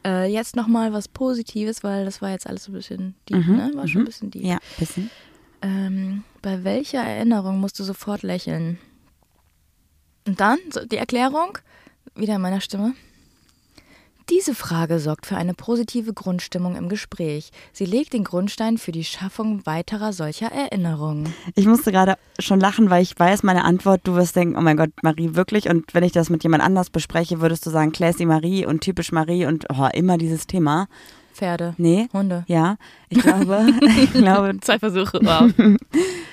Äh, 0.04 0.30
jetzt 0.32 0.56
nochmal 0.56 0.92
was 0.92 1.08
Positives, 1.08 1.82
weil 1.82 2.04
das 2.04 2.22
war 2.22 2.30
jetzt 2.30 2.46
alles 2.46 2.64
so 2.64 2.72
ein 2.72 2.74
bisschen 2.74 3.14
deep, 3.28 3.46
Mhm, 3.46 3.56
ne? 3.56 3.70
War 3.74 3.88
schon 3.88 4.02
ein 4.02 4.06
bisschen 4.06 4.30
deep. 4.30 4.44
Ja, 4.44 4.58
bisschen. 4.78 5.10
Ähm, 5.60 6.24
bei 6.40 6.62
welcher 6.64 7.02
Erinnerung 7.02 7.58
musst 7.58 7.78
du 7.78 7.84
sofort 7.84 8.22
lächeln? 8.22 8.78
Und 10.26 10.40
dann 10.40 10.58
so 10.70 10.84
die 10.84 10.96
Erklärung, 10.98 11.58
wieder 12.14 12.36
in 12.36 12.42
meiner 12.42 12.60
Stimme. 12.60 12.94
Diese 14.30 14.54
Frage 14.54 14.98
sorgt 14.98 15.24
für 15.24 15.36
eine 15.36 15.54
positive 15.54 16.12
Grundstimmung 16.12 16.76
im 16.76 16.90
Gespräch. 16.90 17.50
Sie 17.72 17.86
legt 17.86 18.12
den 18.12 18.24
Grundstein 18.24 18.76
für 18.76 18.92
die 18.92 19.04
Schaffung 19.04 19.64
weiterer 19.64 20.12
solcher 20.12 20.52
Erinnerungen. 20.52 21.32
Ich 21.54 21.66
musste 21.66 21.92
gerade 21.92 22.16
schon 22.38 22.60
lachen, 22.60 22.90
weil 22.90 23.02
ich 23.02 23.18
weiß 23.18 23.42
meine 23.42 23.64
Antwort. 23.64 24.02
Du 24.04 24.14
wirst 24.16 24.36
denken, 24.36 24.56
oh 24.58 24.60
mein 24.60 24.76
Gott, 24.76 24.90
Marie, 25.02 25.34
wirklich? 25.34 25.70
Und 25.70 25.94
wenn 25.94 26.04
ich 26.04 26.12
das 26.12 26.28
mit 26.28 26.42
jemand 26.42 26.62
anders 26.62 26.90
bespreche, 26.90 27.40
würdest 27.40 27.64
du 27.64 27.70
sagen, 27.70 27.90
Classy 27.90 28.26
Marie 28.26 28.66
und 28.66 28.82
typisch 28.82 29.12
Marie 29.12 29.46
und 29.46 29.64
oh, 29.70 29.88
immer 29.94 30.18
dieses 30.18 30.46
Thema. 30.46 30.88
Pferde, 31.32 31.74
Nee, 31.78 32.08
Hunde. 32.12 32.44
ja, 32.48 32.76
ich 33.08 33.20
glaube, 33.20 33.66
ich 33.80 34.12
glaube, 34.12 34.58
Zwei 34.60 34.78
Versuche, 34.78 35.20
wow. 35.22 35.50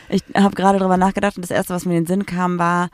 Ich 0.09 0.23
habe 0.35 0.55
gerade 0.55 0.79
drüber 0.79 0.97
nachgedacht 0.97 1.37
und 1.37 1.43
das 1.43 1.51
erste, 1.51 1.73
was 1.73 1.85
mir 1.85 1.95
in 1.97 2.03
den 2.03 2.07
Sinn 2.07 2.25
kam, 2.25 2.59
war, 2.59 2.89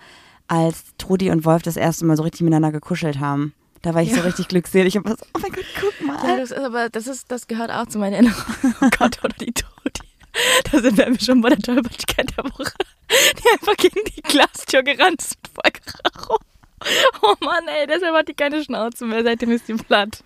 als 0.48 0.84
Trudi 0.98 1.32
und 1.32 1.44
Wolf 1.46 1.64
das 1.64 1.78
erste 1.78 2.06
Mal 2.06 2.18
so 2.18 2.24
richtig 2.24 2.42
miteinander 2.42 2.72
gekuschelt 2.72 3.20
haben. 3.20 3.54
Da 3.82 3.94
war 3.96 4.02
ich 4.02 4.12
so 4.12 4.18
Ja. 4.18 4.24
richtig 4.24 4.48
glückselig 4.48 4.98
und 4.98 5.06
war 5.06 5.18
so, 5.18 5.26
oh 5.34 5.40
mein 5.42 5.52
Gott, 5.52 5.66
guck 5.80 6.08
mal. 6.08 6.18
Ja, 6.28 6.38
das 6.38 6.52
ist 6.52 6.58
aber, 6.60 6.90
das 6.90 7.08
ist, 7.08 7.32
das 7.32 7.48
gehört 7.48 7.72
auch 7.72 7.88
zu 7.88 7.98
meinen 8.00 8.14
Erinnerungen. 8.14 8.76
Oh 8.82 8.90
Gott, 8.98 9.20
oder 9.24 9.34
die 9.40 9.52
Todi. 9.54 10.08
Da 10.72 10.80
sind 10.80 10.98
wir 10.98 11.20
schon 11.20 11.42
bei 11.42 11.50
der 11.50 11.60
Tollpatschigkeit 11.60 12.32
der 12.38 12.46
Woche. 12.46 12.72
Die 13.12 13.50
einfach 13.52 13.76
gegen 13.78 14.00
die 14.16 14.22
Glastür 14.22 14.82
gerannt 14.84 15.22
ist 15.22 15.36
mit 15.42 15.52
Vollgerauch. 15.54 16.38
Oh 17.22 17.36
Mann, 17.46 17.68
ey, 17.68 17.86
deshalb 17.86 18.16
hat 18.16 18.28
die 18.28 18.34
keine 18.34 18.64
Schnauze 18.64 19.06
mehr, 19.06 19.24
seitdem 19.24 19.52
ist 19.52 19.68
die 19.68 19.74
platt. 19.74 20.24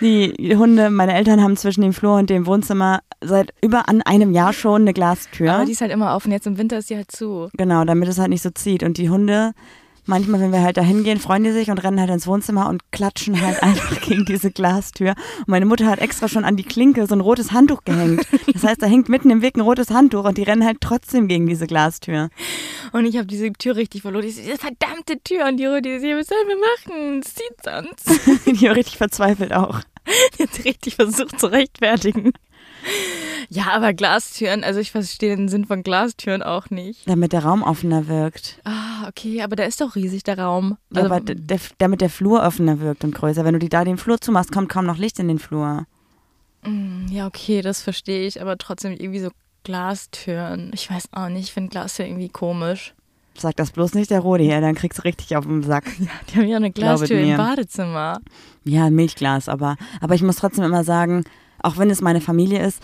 Die 0.00 0.54
Hunde, 0.56 0.88
meine 0.88 1.12
Eltern 1.14 1.42
haben 1.42 1.56
zwischen 1.56 1.82
dem 1.82 1.92
Flur 1.92 2.14
und 2.16 2.30
dem 2.30 2.46
Wohnzimmer 2.46 3.00
seit 3.20 3.52
über 3.60 3.88
an 3.90 4.00
einem 4.02 4.32
Jahr 4.32 4.52
schon 4.54 4.82
eine 4.82 4.94
Glastür. 4.94 5.52
Aber 5.52 5.64
die 5.66 5.72
ist 5.72 5.80
halt 5.82 5.92
immer 5.92 6.14
offen, 6.14 6.32
jetzt 6.32 6.46
im 6.46 6.56
Winter 6.56 6.78
ist 6.78 6.88
die 6.88 6.96
halt 6.96 7.10
zu. 7.10 7.50
genau, 7.54 7.84
damit 7.84 8.08
es 8.08 8.18
halt 8.18 8.30
nicht 8.30 8.42
so 8.42 8.48
zieht. 8.50 8.82
Und 8.84 8.96
die 8.96 9.10
Hunde, 9.10 9.52
manchmal, 10.08 10.40
wenn 10.40 10.52
wir 10.52 10.62
halt 10.62 10.76
da 10.76 10.82
hingehen, 10.82 11.20
freuen 11.20 11.44
die 11.44 11.52
sich 11.52 11.70
und 11.70 11.78
rennen 11.78 12.00
halt 12.00 12.10
ins 12.10 12.26
Wohnzimmer 12.26 12.68
und 12.68 12.90
klatschen 12.90 13.40
halt 13.40 13.62
einfach 13.62 14.00
gegen 14.00 14.24
diese 14.24 14.50
Glastür. 14.50 15.14
Und 15.38 15.48
meine 15.48 15.66
Mutter 15.66 15.86
hat 15.86 16.00
extra 16.00 16.28
schon 16.28 16.44
an 16.44 16.56
die 16.56 16.64
Klinke 16.64 17.06
so 17.06 17.14
ein 17.14 17.20
rotes 17.20 17.52
Handtuch 17.52 17.84
gehängt. 17.84 18.26
Das 18.52 18.64
heißt, 18.64 18.82
da 18.82 18.86
hängt 18.86 19.08
mitten 19.08 19.30
im 19.30 19.42
Weg 19.42 19.56
ein 19.56 19.60
rotes 19.60 19.90
Handtuch 19.90 20.24
und 20.24 20.38
die 20.38 20.42
rennen 20.42 20.64
halt 20.64 20.80
trotzdem 20.80 21.28
gegen 21.28 21.46
diese 21.46 21.66
Glastür. 21.66 22.30
Und 22.92 23.04
ich 23.04 23.16
habe 23.16 23.26
diese 23.26 23.52
Tür 23.52 23.76
richtig 23.76 24.02
verloren. 24.02 24.24
Diese 24.24 24.48
diese 24.48 24.58
verdammte 24.58 25.20
Tür. 25.22 25.46
Und 25.46 25.58
die 25.58 25.66
Rudi, 25.66 26.00
sie, 26.00 26.14
was 26.14 26.26
sollen 26.26 26.48
wir 26.48 26.56
machen? 26.56 27.20
Es 27.20 27.34
zieht 27.34 27.62
sonst. 27.62 28.46
Die 28.60 28.66
war 28.66 28.76
richtig 28.76 28.96
verzweifelt 28.96 29.52
auch. 29.52 29.80
Sich 30.38 30.64
richtig 30.64 30.96
versucht 30.96 31.38
zu 31.38 31.48
rechtfertigen. 31.48 32.32
Ja, 33.50 33.68
aber 33.72 33.94
Glastüren, 33.94 34.62
also 34.62 34.78
ich 34.78 34.90
verstehe 34.90 35.34
den 35.34 35.48
Sinn 35.48 35.64
von 35.64 35.82
Glastüren 35.82 36.42
auch 36.42 36.68
nicht. 36.68 37.08
Damit 37.08 37.32
der 37.32 37.44
Raum 37.44 37.62
offener 37.62 38.06
wirkt. 38.06 38.60
Ah, 38.64 39.08
okay, 39.08 39.40
aber 39.42 39.56
der 39.56 39.66
ist 39.66 39.80
doch 39.80 39.94
riesig, 39.96 40.22
der 40.22 40.38
Raum. 40.38 40.76
Ja, 40.92 41.02
Also, 41.02 41.14
aber 41.14 41.20
der, 41.24 41.58
damit 41.78 42.00
der 42.02 42.10
Flur 42.10 42.42
offener 42.42 42.80
wirkt 42.80 43.04
und 43.04 43.14
größer. 43.14 43.44
Wenn 43.44 43.54
du 43.54 43.58
die 43.58 43.70
da 43.70 43.84
den 43.84 43.96
Flur 43.96 44.20
zumachst, 44.20 44.52
kommt 44.52 44.68
kaum 44.68 44.84
noch 44.84 44.98
Licht 44.98 45.18
in 45.18 45.28
den 45.28 45.38
Flur. 45.38 45.86
ja, 47.10 47.26
okay, 47.26 47.62
das 47.62 47.80
verstehe 47.82 48.26
ich, 48.26 48.42
aber 48.42 48.58
trotzdem 48.58 48.92
irgendwie 48.92 49.20
so 49.20 49.30
Glastüren. 49.64 50.70
Ich 50.74 50.90
weiß 50.90 51.08
auch 51.12 51.28
nicht, 51.28 51.44
ich 51.44 51.52
finde 51.52 51.70
Glastüren 51.70 52.10
irgendwie 52.10 52.28
komisch. 52.28 52.94
Sag 53.36 53.56
das 53.56 53.70
bloß 53.70 53.94
nicht 53.94 54.10
der 54.10 54.20
Rodi 54.20 54.44
hier, 54.44 54.60
dann 54.60 54.74
kriegst 54.74 54.98
du 54.98 55.02
richtig 55.04 55.36
auf 55.36 55.46
den 55.46 55.62
Sack. 55.62 55.84
Die 56.32 56.36
haben 56.38 56.48
ja 56.48 56.56
eine 56.56 56.72
Glastür 56.72 57.20
im. 57.20 57.36
Badezimmer. 57.36 58.20
Ja, 58.64 58.86
ein 58.86 58.94
Milchglas, 58.94 59.48
aber, 59.48 59.76
aber 60.00 60.14
ich 60.14 60.22
muss 60.22 60.36
trotzdem 60.36 60.64
immer 60.64 60.82
sagen, 60.84 61.24
auch 61.62 61.76
wenn 61.78 61.90
es 61.90 62.00
meine 62.00 62.20
Familie 62.20 62.64
ist, 62.66 62.82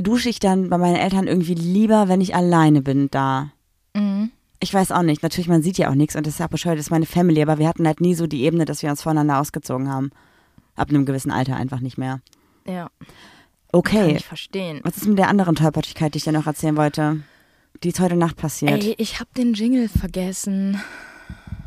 dusche 0.00 0.28
ich 0.28 0.38
dann 0.40 0.68
bei 0.68 0.78
meinen 0.78 0.96
Eltern 0.96 1.26
irgendwie 1.26 1.54
lieber, 1.54 2.08
wenn 2.08 2.20
ich 2.20 2.34
alleine 2.34 2.82
bin 2.82 3.08
da. 3.10 3.50
Mhm. 3.94 4.30
Ich 4.60 4.72
weiß 4.72 4.92
auch 4.92 5.02
nicht. 5.02 5.22
Natürlich, 5.22 5.48
man 5.48 5.62
sieht 5.62 5.78
ja 5.78 5.90
auch 5.90 5.94
nichts 5.94 6.16
und 6.16 6.26
das 6.26 6.34
ist 6.34 6.40
ja 6.40 6.46
bescheuert, 6.46 6.78
das 6.78 6.86
ist 6.86 6.90
meine 6.90 7.06
Family, 7.06 7.42
aber 7.42 7.58
wir 7.58 7.68
hatten 7.68 7.86
halt 7.86 8.00
nie 8.00 8.14
so 8.14 8.26
die 8.26 8.42
Ebene, 8.44 8.64
dass 8.64 8.82
wir 8.82 8.90
uns 8.90 9.02
voneinander 9.02 9.38
ausgezogen 9.40 9.90
haben. 9.90 10.10
Ab 10.74 10.88
einem 10.90 11.06
gewissen 11.06 11.30
Alter 11.30 11.56
einfach 11.56 11.80
nicht 11.80 11.98
mehr. 11.98 12.20
Ja, 12.66 12.90
kann 12.98 13.08
Okay. 13.72 14.16
ich 14.16 14.24
verstehen. 14.24 14.80
Was 14.84 14.96
ist 14.96 15.06
mit 15.06 15.18
der 15.18 15.28
anderen 15.28 15.54
Tollpatschigkeit, 15.56 16.14
die 16.14 16.18
ich 16.18 16.24
dir 16.24 16.32
noch 16.32 16.46
erzählen 16.46 16.76
wollte? 16.76 17.20
Die 17.82 17.88
ist 17.88 18.00
heute 18.00 18.16
Nacht 18.16 18.36
passiert. 18.36 18.82
Ey, 18.82 18.94
ich 18.98 19.20
habe 19.20 19.28
den 19.36 19.52
Jingle 19.54 19.88
vergessen. 19.88 20.80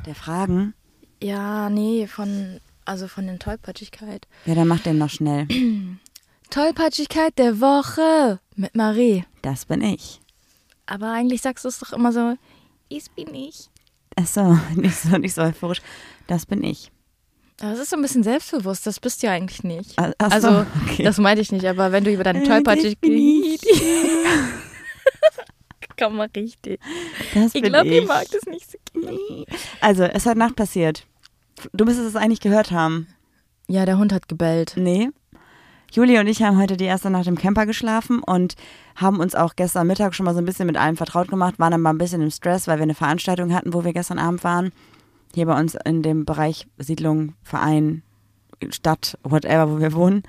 Der 0.07 0.15
Fragen? 0.15 0.73
Ja, 1.21 1.69
nee, 1.69 2.07
von, 2.07 2.59
also 2.85 3.07
von 3.07 3.27
den 3.27 3.37
Tollpatschigkeit. 3.39 4.27
Ja, 4.45 4.55
dann 4.55 4.67
mach 4.67 4.79
den 4.79 4.97
noch 4.97 5.09
schnell. 5.09 5.47
Tollpatschigkeit 6.49 7.37
der 7.37 7.59
Woche 7.61 8.39
mit 8.55 8.75
Marie. 8.75 9.25
Das 9.41 9.65
bin 9.65 9.81
ich. 9.81 10.19
Aber 10.85 11.11
eigentlich 11.11 11.41
sagst 11.41 11.65
du 11.65 11.69
es 11.69 11.79
doch 11.79 11.93
immer 11.93 12.11
so, 12.11 12.35
ich 12.87 13.09
bin 13.11 13.33
ich. 13.35 13.69
Ach 14.15 14.25
so, 14.25 14.57
nicht 14.75 14.95
so, 14.95 15.17
nicht 15.17 15.33
so 15.35 15.41
euphorisch. 15.43 15.81
Das 16.27 16.45
bin 16.45 16.63
ich. 16.63 16.91
Aber 17.61 17.73
es 17.73 17.79
ist 17.79 17.89
so 17.89 17.97
ein 17.97 18.01
bisschen 18.01 18.23
selbstbewusst, 18.23 18.87
das 18.87 18.99
bist 18.99 19.21
du 19.21 19.27
ja 19.27 19.33
eigentlich 19.33 19.63
nicht. 19.63 19.93
Ach- 19.97 20.13
ach 20.17 20.39
so, 20.41 20.47
also, 20.47 20.65
okay. 20.87 21.03
das 21.03 21.17
meinte 21.17 21.41
ich 21.41 21.51
nicht, 21.51 21.65
aber 21.65 21.91
wenn 21.91 22.05
du 22.05 22.11
über 22.11 22.23
deine 22.23 22.41
Äh, 22.43 22.47
Tollpatschigkeit... 22.47 23.59
das. 23.61 23.79
Komm 25.99 26.15
mal 26.15 26.29
richtig. 26.35 26.79
Das 27.33 27.53
Ich 27.53 27.61
glaube, 27.61 27.89
ihr 27.89 28.03
ich. 28.03 28.07
mag 28.07 28.25
das 28.31 28.43
nicht 28.45 28.71
so 28.71 28.77
gerne. 28.93 29.45
Also, 29.81 30.03
es 30.03 30.25
hat 30.25 30.37
Nacht 30.37 30.55
passiert. 30.55 31.05
Du 31.73 31.83
müsstest 31.83 32.07
es 32.07 32.15
eigentlich 32.15 32.39
gehört 32.39 32.71
haben. 32.71 33.07
Ja, 33.67 33.85
der 33.85 33.97
Hund 33.97 34.13
hat 34.13 34.29
gebellt. 34.29 34.73
Nee. 34.77 35.09
Juli 35.91 36.19
und 36.19 36.27
ich 36.27 36.41
haben 36.43 36.57
heute 36.57 36.77
die 36.77 36.85
erste 36.85 37.09
Nacht 37.09 37.27
im 37.27 37.37
Camper 37.37 37.65
geschlafen 37.65 38.21
und 38.21 38.55
haben 38.95 39.19
uns 39.19 39.33
auch 39.35 39.55
gestern 39.55 39.87
Mittag 39.87 40.13
schon 40.13 40.25
mal 40.25 40.33
so 40.33 40.39
ein 40.39 40.45
bisschen 40.45 40.67
mit 40.67 40.77
allem 40.77 40.97
vertraut 40.97 41.29
gemacht, 41.29 41.57
waren 41.57 41.71
dann 41.71 41.81
mal 41.81 41.91
ein 41.91 41.97
bisschen 41.97 42.21
im 42.21 42.29
Stress, 42.31 42.67
weil 42.67 42.77
wir 42.77 42.83
eine 42.83 42.93
Veranstaltung 42.95 43.53
hatten, 43.53 43.73
wo 43.73 43.83
wir 43.83 43.93
gestern 43.93 44.19
Abend 44.19 44.43
waren. 44.43 44.71
Hier 45.33 45.45
bei 45.45 45.59
uns 45.59 45.75
in 45.85 46.01
dem 46.03 46.25
Bereich 46.25 46.67
Siedlung, 46.77 47.33
Verein, 47.43 48.03
Stadt, 48.69 49.17
whatever, 49.23 49.69
wo 49.71 49.79
wir 49.79 49.93
wohnen. 49.93 50.23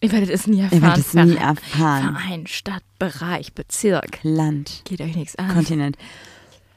Ihr 0.00 0.12
werdet 0.12 0.30
es 0.30 0.46
nie 0.46 0.58
Ihr 0.58 0.64
erfahren. 0.64 0.82
werdet 0.82 1.06
es 1.06 1.14
nie 1.14 1.36
erfahren. 1.36 2.16
Verein, 2.16 2.46
Stadt, 2.46 2.82
Bereich, 2.98 3.54
Bezirk. 3.54 4.18
Land. 4.22 4.82
Geht 4.84 5.00
euch 5.00 5.16
nichts 5.16 5.36
an. 5.36 5.48
Kontinent. 5.54 5.96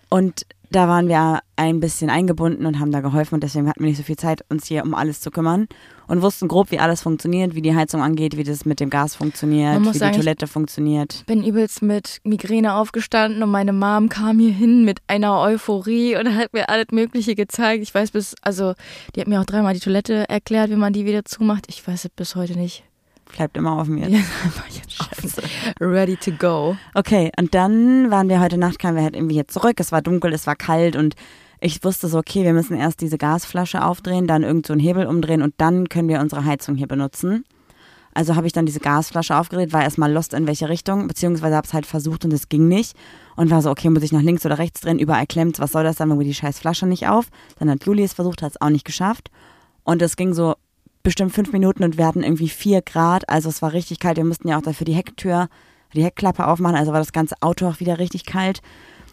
Und 0.10 0.46
da 0.72 0.88
waren 0.88 1.08
wir 1.08 1.40
ein 1.56 1.80
bisschen 1.80 2.10
eingebunden 2.10 2.66
und 2.66 2.80
haben 2.80 2.92
da 2.92 3.02
geholfen 3.02 3.36
und 3.36 3.44
deswegen 3.44 3.68
hatten 3.68 3.80
wir 3.80 3.88
nicht 3.88 3.98
so 3.98 4.04
viel 4.04 4.18
Zeit, 4.18 4.46
uns 4.50 4.68
hier 4.68 4.84
um 4.84 4.94
alles 4.94 5.20
zu 5.20 5.32
kümmern 5.32 5.68
und 6.08 6.22
wussten 6.22 6.48
grob, 6.48 6.72
wie 6.72 6.80
alles 6.80 7.02
funktioniert, 7.02 7.56
wie 7.56 7.62
die 7.62 7.76
Heizung 7.76 8.02
angeht, 8.02 8.38
wie 8.38 8.44
das 8.44 8.66
mit 8.66 8.80
dem 8.80 8.90
Gas 8.90 9.16
funktioniert, 9.16 9.82
wie 9.82 9.98
sagen, 9.98 10.14
die 10.14 10.20
Toilette 10.20 10.48
funktioniert. 10.48 11.24
bin 11.26 11.44
übelst 11.44 11.82
mit 11.82 12.20
Migräne 12.24 12.76
aufgestanden 12.76 13.42
und 13.42 13.50
meine 13.50 13.74
Mom 13.74 14.10
kam 14.10 14.40
hier 14.40 14.54
hin 14.54 14.86
mit 14.86 15.00
einer 15.08 15.40
Euphorie 15.40 16.16
und 16.16 16.36
hat 16.36 16.54
mir 16.54 16.70
alles 16.70 16.88
Mögliche 16.92 17.36
gezeigt. 17.36 17.82
Ich 17.82 17.94
weiß 17.94 18.12
bis, 18.12 18.36
also 18.42 18.74
die 19.16 19.22
hat 19.22 19.28
mir 19.28 19.42
auch 19.42 19.46
dreimal 19.46 19.74
die 19.74 19.80
Toilette 19.80 20.30
erklärt, 20.30 20.70
wie 20.70 20.76
man 20.76 20.94
die 20.94 21.06
wieder 21.06 21.26
zumacht. 21.26 21.66
Ich 21.68 21.86
weiß 21.88 22.06
es 22.06 22.12
bis 22.12 22.36
heute 22.36 22.58
nicht. 22.58 22.84
Bleibt 23.30 23.58
immer 23.58 23.78
offen 23.78 23.98
jetzt. 24.00 24.10
Die 24.10 24.16
ist 24.16 24.44
einfach 24.44 24.68
jetzt. 24.68 25.42
Ready 25.80 26.18
to 26.18 26.32
go. 26.32 26.76
Okay, 26.94 27.32
und 27.38 27.54
dann 27.54 28.12
waren 28.12 28.30
wir 28.30 28.40
heute 28.40 28.58
Nacht, 28.58 28.80
kamen 28.80 28.98
wir 28.98 29.04
halt 29.04 29.16
irgendwie 29.16 29.36
hier 29.36 29.48
zurück. 29.48 29.80
Es 29.80 29.92
war 29.92 30.02
dunkel, 30.02 30.34
es 30.34 30.48
war 30.48 30.56
kalt 30.56 30.96
und 30.96 31.16
ich 31.62 31.84
wusste 31.84 32.08
so, 32.08 32.18
okay, 32.18 32.44
wir 32.44 32.54
müssen 32.54 32.78
erst 32.78 33.02
diese 33.02 33.18
Gasflasche 33.18 33.84
aufdrehen, 33.84 34.28
dann 34.28 34.44
irgend 34.44 34.66
so 34.66 34.74
einen 34.74 34.82
Hebel 34.82 35.06
umdrehen 35.06 35.42
und 35.42 35.54
dann 35.58 35.90
können 35.90 36.08
wir 36.08 36.20
unsere 36.22 36.46
Heizung 36.46 36.76
hier 36.76 36.88
benutzen. 36.88 37.44
Also 38.14 38.36
habe 38.36 38.48
ich 38.48 38.54
dann 38.54 38.66
diese 38.66 38.80
Gasflasche 38.80 39.38
aufgedreht, 39.38 39.72
war 39.72 39.84
erstmal 39.84 40.12
lost 40.12 40.34
in 40.34 40.48
welche 40.48 40.68
Richtung, 40.68 41.08
beziehungsweise 41.08 41.56
habe 41.56 41.68
es 41.68 41.74
halt 41.74 41.86
versucht 41.86 42.26
und 42.26 42.34
es 42.34 42.50
ging 42.50 42.68
nicht. 42.68 42.96
Und 43.36 43.52
war 43.52 43.62
so, 43.62 43.70
okay, 43.70 43.90
muss 43.90 44.04
ich 44.04 44.12
nach 44.12 44.22
links 44.22 44.46
oder 44.46 44.58
rechts 44.58 44.82
drehen, 44.82 45.00
überall 45.00 45.28
klemmt 45.28 45.60
was 45.60 45.72
soll 45.72 45.84
das, 45.84 45.98
dann 45.98 46.10
irgendwie 46.10 46.28
die 46.28 46.34
scheiß 46.34 46.60
Flasche 46.60 46.86
nicht 46.88 47.08
auf. 47.08 47.28
Dann 47.60 47.70
hat 47.70 47.86
Juli 47.86 48.04
es 48.04 48.14
versucht, 48.14 48.42
hat 48.42 48.52
es 48.52 48.62
auch 48.62 48.70
nicht 48.70 48.86
geschafft. 48.86 49.30
Und 49.84 50.02
es 50.02 50.18
ging 50.18 50.34
so 50.34 50.56
bestimmt 51.10 51.34
fünf 51.34 51.52
Minuten 51.52 51.84
und 51.84 51.98
wir 51.98 52.06
hatten 52.06 52.22
irgendwie 52.22 52.50
vier 52.50 52.84
Grad, 52.84 53.28
also 53.28 53.50
es 53.50 53.64
war 53.64 53.74
richtig 53.74 54.00
kalt. 54.00 54.18
Wir 54.18 54.26
mussten 54.26 54.48
ja 54.48 54.60
auch 54.60 54.62
dafür 54.62 54.86
die 54.86 54.94
Hecktür, 54.94 55.48
die 55.96 56.04
Heckklappe 56.04 56.46
aufmachen, 56.46 56.76
also 56.76 56.92
war 56.92 57.00
das 57.00 57.14
ganze 57.14 57.34
Auto 57.42 57.68
auch 57.68 57.80
wieder 57.80 57.98
richtig 57.98 58.28
kalt. 58.28 58.62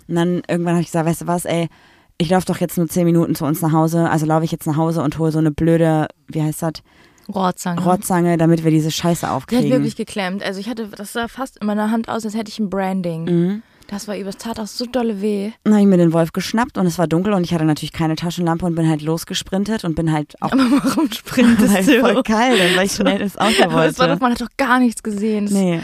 Und 0.06 0.16
dann 0.16 0.42
irgendwann 0.46 0.74
habe 0.74 0.82
ich 0.82 0.88
gesagt, 0.88 1.06
weißt 1.08 1.22
du 1.22 1.26
was, 1.26 1.46
ey, 1.46 1.68
ich 2.18 2.28
laufe 2.28 2.44
doch 2.44 2.58
jetzt 2.58 2.76
nur 2.76 2.86
zehn 2.86 3.06
Minuten 3.06 3.34
zu 3.34 3.46
uns 3.46 3.62
nach 3.62 3.72
Hause, 3.72 4.10
also 4.10 4.26
laufe 4.26 4.44
ich 4.44 4.52
jetzt 4.52 4.66
nach 4.66 4.76
Hause 4.76 5.02
und 5.02 5.18
hole 5.18 5.32
so 5.32 5.38
eine 5.38 5.50
blöde, 5.50 6.08
wie 6.28 6.42
heißt 6.42 6.60
das, 6.62 6.72
Rohrzange. 7.34 7.82
Rohrzange, 7.82 8.36
damit 8.36 8.62
wir 8.62 8.70
diese 8.70 8.90
Scheiße 8.90 9.22
Die 9.22 9.26
hat 9.26 9.32
aufkriegen. 9.34 9.70
wirklich 9.70 9.96
geklemmt. 9.96 10.42
Also 10.42 10.60
ich 10.60 10.68
hatte, 10.68 10.88
das 10.88 11.14
sah 11.14 11.28
fast 11.28 11.56
in 11.56 11.66
meiner 11.66 11.90
Hand 11.90 12.10
aus, 12.10 12.26
als 12.26 12.34
hätte 12.34 12.50
ich 12.50 12.58
ein 12.58 12.68
Branding. 12.68 13.24
Mhm. 13.24 13.62
Das 13.88 14.08
war 14.08 14.16
übelst, 14.18 14.40
tat 14.40 14.58
auch 14.58 14.66
so 14.66 14.84
dolle 14.84 15.22
weh. 15.22 15.52
Dann 15.62 15.74
habe 15.74 15.82
ich 15.82 15.88
mir 15.88 15.96
den 15.96 16.12
Wolf 16.12 16.32
geschnappt 16.32 16.76
und 16.76 16.86
es 16.86 16.98
war 16.98 17.06
dunkel 17.06 17.32
und 17.34 17.44
ich 17.44 17.54
hatte 17.54 17.64
natürlich 17.64 17.92
keine 17.92 18.16
Taschenlampe 18.16 18.66
und 18.66 18.74
bin 18.74 18.88
halt 18.88 19.00
losgesprintet 19.02 19.84
und 19.84 19.94
bin 19.94 20.10
halt 20.12 20.34
auch 20.42 20.50
Aber 20.52 20.64
warum 20.82 21.10
sprintest 21.12 21.72
weil 21.72 21.84
du? 21.84 22.00
voll 22.00 22.22
kalt 22.24 22.58
weil 22.76 22.86
ich 22.86 22.92
schnell 22.96 23.20
ins 23.20 23.38
Auto 23.38 23.62
Aber 23.62 23.86
es 23.86 23.98
war 23.98 24.06
doch, 24.08 24.12
wollte. 24.14 24.22
man 24.24 24.32
hat 24.32 24.40
doch 24.40 24.56
gar 24.56 24.80
nichts 24.80 25.02
gesehen. 25.04 25.44
Das- 25.44 25.54
Nee, 25.54 25.80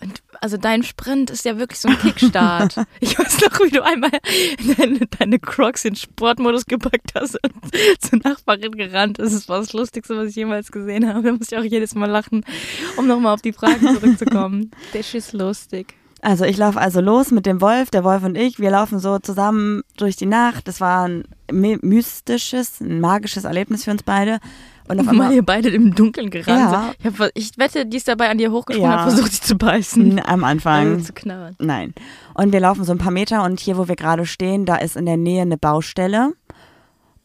Und 0.00 0.22
also 0.40 0.56
dein 0.56 0.84
Sprint 0.84 1.30
ist 1.30 1.44
ja 1.44 1.58
wirklich 1.58 1.80
so 1.80 1.88
ein 1.88 1.98
Kickstart. 1.98 2.76
ich 3.00 3.18
weiß 3.18 3.40
noch, 3.40 3.60
wie 3.60 3.70
du 3.70 3.84
einmal 3.84 4.10
deine, 4.78 5.00
deine 5.18 5.38
Crocs 5.40 5.84
in 5.84 5.96
Sportmodus 5.96 6.64
gepackt 6.66 7.12
hast 7.16 7.36
und 7.42 7.52
zur 8.00 8.20
Nachbarin 8.22 8.72
gerannt 8.72 9.18
ist. 9.18 9.34
Das 9.34 9.48
war 9.48 9.58
das 9.58 9.72
Lustigste, 9.72 10.16
was 10.16 10.28
ich 10.28 10.36
jemals 10.36 10.70
gesehen 10.72 11.06
habe. 11.12 11.22
Da 11.24 11.32
muss 11.32 11.50
ich 11.50 11.58
auch 11.58 11.64
jedes 11.64 11.94
Mal 11.96 12.06
lachen, 12.08 12.44
um 12.96 13.06
nochmal 13.08 13.34
auf 13.34 13.42
die 13.42 13.52
Fragen 13.52 13.80
zurückzukommen. 13.94 14.70
Das 14.94 15.12
ist 15.12 15.32
lustig. 15.34 15.94
Also 16.22 16.44
ich 16.44 16.58
laufe 16.58 16.78
also 16.78 17.00
los 17.00 17.30
mit 17.30 17.46
dem 17.46 17.60
Wolf, 17.62 17.90
der 17.90 18.04
Wolf 18.04 18.22
und 18.24 18.36
ich. 18.36 18.58
Wir 18.58 18.70
laufen 18.70 18.98
so 18.98 19.18
zusammen 19.18 19.82
durch 19.96 20.16
die 20.16 20.26
Nacht. 20.26 20.68
Das 20.68 20.80
war 20.80 21.06
ein 21.08 21.24
my- 21.50 21.78
mystisches, 21.80 22.80
ein 22.80 23.00
magisches 23.00 23.44
Erlebnis 23.44 23.84
für 23.84 23.90
uns 23.90 24.02
beide. 24.02 24.38
Und 24.88 25.00
auf 25.00 25.08
einmal 25.08 25.32
ihr 25.32 25.44
beide 25.44 25.68
im 25.70 25.94
Dunkeln 25.94 26.30
gerannt 26.30 26.72
Ja. 26.72 26.92
Ich, 26.98 27.06
hab, 27.06 27.30
ich 27.34 27.52
wette, 27.58 27.86
die 27.86 27.96
ist 27.96 28.08
dabei 28.08 28.28
an 28.28 28.38
dir 28.38 28.50
hochgesprungen 28.50 28.90
Ja. 28.92 29.04
und 29.04 29.10
versucht, 29.12 29.32
dich 29.32 29.40
zu 29.42 29.56
beißen. 29.56 30.20
am 30.26 30.42
Anfang. 30.44 30.94
Also 30.94 31.04
zu 31.06 31.12
knabbern. 31.12 31.54
Nein. 31.60 31.94
Und 32.34 32.52
wir 32.52 32.60
laufen 32.60 32.84
so 32.84 32.92
ein 32.92 32.98
paar 32.98 33.12
Meter 33.12 33.44
und 33.44 33.60
hier, 33.60 33.78
wo 33.78 33.86
wir 33.88 33.96
gerade 33.96 34.26
stehen, 34.26 34.66
da 34.66 34.76
ist 34.76 34.96
in 34.96 35.06
der 35.06 35.16
Nähe 35.16 35.42
eine 35.42 35.56
Baustelle. 35.56 36.32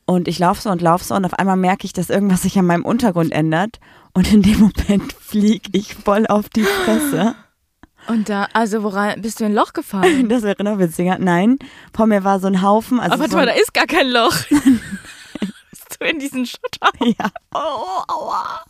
Und 0.06 0.28
ich 0.28 0.38
laufe 0.38 0.62
so 0.62 0.70
und 0.70 0.82
laufe 0.84 1.04
so 1.04 1.16
und 1.16 1.26
auf 1.26 1.34
einmal 1.34 1.58
merke 1.58 1.86
ich, 1.86 1.92
dass 1.94 2.12
irgendwas 2.12 2.44
sich 2.44 2.58
an 2.60 2.68
meinem 2.68 2.86
Untergrund 2.86 3.32
ändert. 3.32 3.80
Und 4.14 4.32
in 4.32 4.44
dem 4.44 4.60
Moment 4.60 5.12
fliege 5.20 5.70
ich 5.74 5.96
voll 5.96 6.28
auf 6.28 6.48
die 6.50 6.64
Fresse. 6.64 7.36
Und 8.08 8.30
da, 8.30 8.48
also 8.54 8.84
woran, 8.84 9.22
bist 9.22 9.40
du 9.40 9.46
in 9.46 9.52
ein 9.52 9.56
Loch 9.56 9.74
gefallen? 9.74 10.30
Das 10.36 10.44
wäre 10.44 10.64
noch 10.64 10.80
witziger. 10.80 11.18
Nein, 11.20 11.58
vor 11.94 12.08
mir 12.08 12.24
war 12.24 12.40
so 12.40 12.48
ein 12.48 12.62
Haufen. 12.62 13.00
Also 13.00 13.14
Aber 13.14 13.22
warte 13.22 13.32
so 13.32 13.38
mal, 13.38 13.50
ein, 13.50 13.56
da 13.56 13.62
ist 13.62 13.74
gar 13.74 13.88
kein 13.88 14.10
Loch. 14.10 14.36
du 16.00 16.06
in 16.06 16.20
diesen 16.20 16.46
Schotter? 16.46 16.92
ja. 17.04 17.32
Oh, 17.54 18.04
aua. 18.08 18.64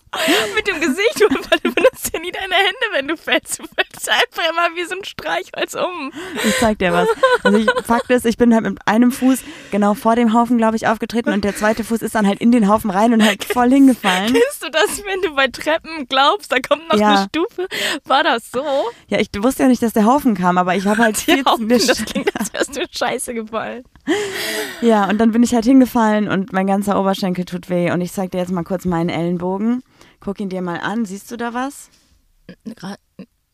Mit 0.56 0.68
dem 0.68 0.80
Gesicht, 0.80 1.20
du, 1.20 1.28
du 1.28 1.74
benutzt 1.74 2.12
ja 2.14 2.20
nie 2.20 2.32
deine 2.32 2.54
Hände, 2.56 2.86
wenn 2.94 3.08
du 3.08 3.18
fällst. 3.18 3.60
Du 3.60 3.64
fällst 3.68 4.10
einfach 4.10 4.50
immer 4.50 4.76
wie 4.76 4.86
so 4.86 4.96
ein 4.96 5.04
Streichholz 5.04 5.74
um. 5.74 6.14
Ich 6.46 6.58
zeig 6.60 6.80
dir 6.80 6.94
was. 6.94 7.10
Also 7.44 7.58
ich, 7.58 7.68
Fakt 7.86 8.10
ist, 8.10 8.26
ich 8.26 8.38
bin 8.38 8.54
halt 8.54 8.64
mit 8.64 8.80
einem 8.88 9.12
Fuß 9.12 9.40
genau 9.72 9.94
vor 9.94 10.16
dem 10.16 10.34
Haufen, 10.34 10.58
glaube 10.58 10.78
ich, 10.78 10.88
aufgetreten 10.88 11.32
und 11.34 11.44
der 11.44 11.56
zweite 11.56 11.84
Fuß 11.84 12.02
ist 12.02 12.16
dann 12.16 12.26
halt 12.28 12.40
in 12.40 12.52
den 12.52 12.70
Haufen 12.70 12.90
rein 12.92 13.14
und 13.14 13.24
halt 13.26 13.44
voll 13.44 13.70
hingefallen. 13.70 14.32
Kennst 14.34 14.64
du 14.64 14.70
das, 14.70 15.04
wenn 15.06 15.22
du 15.22 15.36
bei 15.36 15.48
Treppen 15.48 16.08
glaubst, 16.08 16.52
da 16.52 16.60
kommt 16.60 16.88
noch 16.88 16.98
Ja. 17.00 17.10
eine 17.16 17.28
Stufe? 17.28 17.68
War 18.06 18.24
das 18.24 18.52
so? 18.52 18.64
Ja, 19.08 19.20
ich 19.20 19.30
wusste 19.38 19.64
ja 19.64 19.70
nicht, 19.70 19.82
dass 19.82 19.94
der 19.94 20.06
Haufen 20.06 20.36
kam, 20.36 20.58
aber 20.58 20.76
ich 20.76 20.86
habe 20.86 21.04
halt 21.04 21.26
Ja, 21.28 21.44
zu 21.58 21.66
das 21.66 22.06
klingt, 22.06 22.32
als 22.40 22.54
wärst 22.54 22.76
du 22.78 22.86
Scheiße 22.90 23.34
gefallen. 23.34 23.84
Ja, 24.82 25.10
und 25.10 25.18
dann 25.20 25.32
bin 25.32 25.42
ich 25.42 25.56
halt 25.56 25.66
hingefallen 25.66 26.28
und 26.28 26.52
mein 26.54 26.68
ganzer 26.68 27.00
Oberschenkel 27.00 27.46
tut 27.46 27.70
weh 27.70 27.92
und 27.92 28.02
ich 28.02 28.12
zeig 28.12 28.32
dir 28.32 28.40
jetzt 28.40 28.52
mal 28.52 28.64
kurz 28.64 28.86
meinen 28.86 29.10
Ellenbogen. 29.10 29.82
Guck 30.20 30.40
ihn 30.40 30.50
dir 30.50 30.62
mal 30.62 30.80
an. 30.80 31.06
Siehst 31.06 31.32
du 31.32 31.38
da 31.38 31.54
was? 31.54 31.90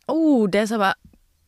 Oh, 0.07 0.47
der 0.47 0.63
ist 0.63 0.71
aber, 0.71 0.93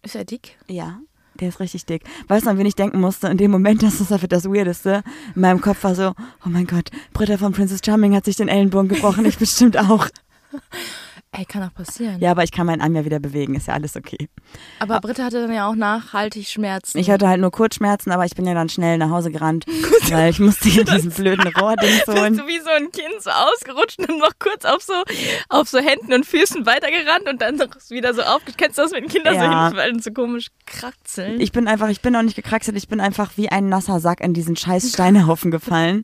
ist 0.03 0.15
er 0.15 0.25
dick? 0.25 0.57
Ja. 0.67 0.99
Der 1.39 1.49
ist 1.49 1.59
richtig 1.59 1.85
dick. 1.85 2.03
Weißt 2.27 2.45
du, 2.45 2.51
an 2.51 2.59
wen 2.59 2.65
ich 2.67 2.75
denken 2.75 3.01
musste? 3.01 3.27
In 3.27 3.37
dem 3.37 3.49
Moment, 3.49 3.81
das 3.81 3.99
ist 3.99 4.11
einfach 4.11 4.27
das 4.27 4.45
Weirdeste. 4.45 5.03
In 5.35 5.41
meinem 5.41 5.61
Kopf 5.61 5.83
war 5.83 5.95
so, 5.95 6.13
oh 6.45 6.49
mein 6.49 6.67
Gott, 6.67 6.91
Britta 7.11 7.37
von 7.37 7.53
Princess 7.53 7.81
Charming 7.83 8.15
hat 8.15 8.25
sich 8.25 8.35
den 8.35 8.47
Ellenbogen 8.47 8.87
gebrochen, 8.87 9.25
ich 9.25 9.37
bestimmt 9.39 9.77
auch. 9.77 10.07
Ey, 11.35 11.45
kann 11.45 11.63
auch 11.63 11.73
passieren. 11.73 12.19
Ja, 12.19 12.29
aber 12.31 12.43
ich 12.43 12.51
kann 12.51 12.67
meinen 12.67 12.79
Arm 12.81 12.93
ja 12.95 13.05
wieder 13.05 13.19
bewegen, 13.19 13.55
ist 13.55 13.67
ja 13.67 13.73
alles 13.73 13.95
okay. 13.95 14.29
Aber 14.79 14.99
Britta 14.99 15.23
hatte 15.23 15.41
dann 15.41 15.51
ja 15.53 15.67
auch 15.67 15.73
nachhaltig 15.73 16.47
Schmerzen. 16.47 16.99
Ich 16.99 17.09
hatte 17.09 17.27
halt 17.27 17.41
nur 17.41 17.49
Kurzschmerzen, 17.49 18.11
aber 18.11 18.23
ich 18.25 18.35
bin 18.35 18.45
ja 18.45 18.53
dann 18.53 18.69
schnell 18.69 18.99
nach 18.99 19.09
Hause 19.09 19.31
gerannt, 19.31 19.65
weil 20.11 20.29
ich 20.29 20.39
musste 20.39 20.69
hier 20.69 20.85
diesen 20.85 21.09
blöden 21.09 21.47
Rohrding 21.59 21.89
bist 21.89 22.07
holen. 22.07 22.37
du 22.37 22.45
wie 22.45 22.59
so 22.59 22.69
ein 22.69 22.91
Kind 22.91 23.19
so 23.21 23.31
ausgerutscht 23.31 23.97
und 23.97 24.19
noch 24.19 24.33
kurz 24.37 24.63
auf 24.63 24.83
so, 24.83 24.93
auf 25.49 25.67
so 25.67 25.79
Händen 25.79 26.13
und 26.13 26.23
Füßen 26.25 26.67
weitergerannt 26.67 27.27
und 27.27 27.41
dann 27.41 27.55
noch 27.55 27.69
wieder 27.89 28.13
so 28.13 28.21
aufgestellt. 28.21 28.57
Kennst 28.57 28.77
du 28.77 28.83
das, 28.83 28.91
wenn 28.91 29.07
Kinder 29.07 29.33
Ja. 29.33 29.39
so 29.39 29.67
hinfallen 29.69 29.95
und 29.95 30.03
so 30.03 30.11
komisch 30.11 30.47
kraxeln? 30.67 31.41
Ich 31.41 31.51
bin 31.51 31.67
einfach, 31.67 31.89
ich 31.89 32.01
bin 32.01 32.15
auch 32.15 32.21
nicht 32.21 32.35
gekraxelt, 32.35 32.77
ich 32.77 32.87
bin 32.87 32.99
einfach 32.99 33.31
wie 33.37 33.49
ein 33.49 33.69
nasser 33.69 33.99
Sack 33.99 34.21
in 34.21 34.35
diesen 34.35 34.55
scheiß 34.55 34.91
Steinehaufen 34.93 35.49
gefallen. 35.49 36.03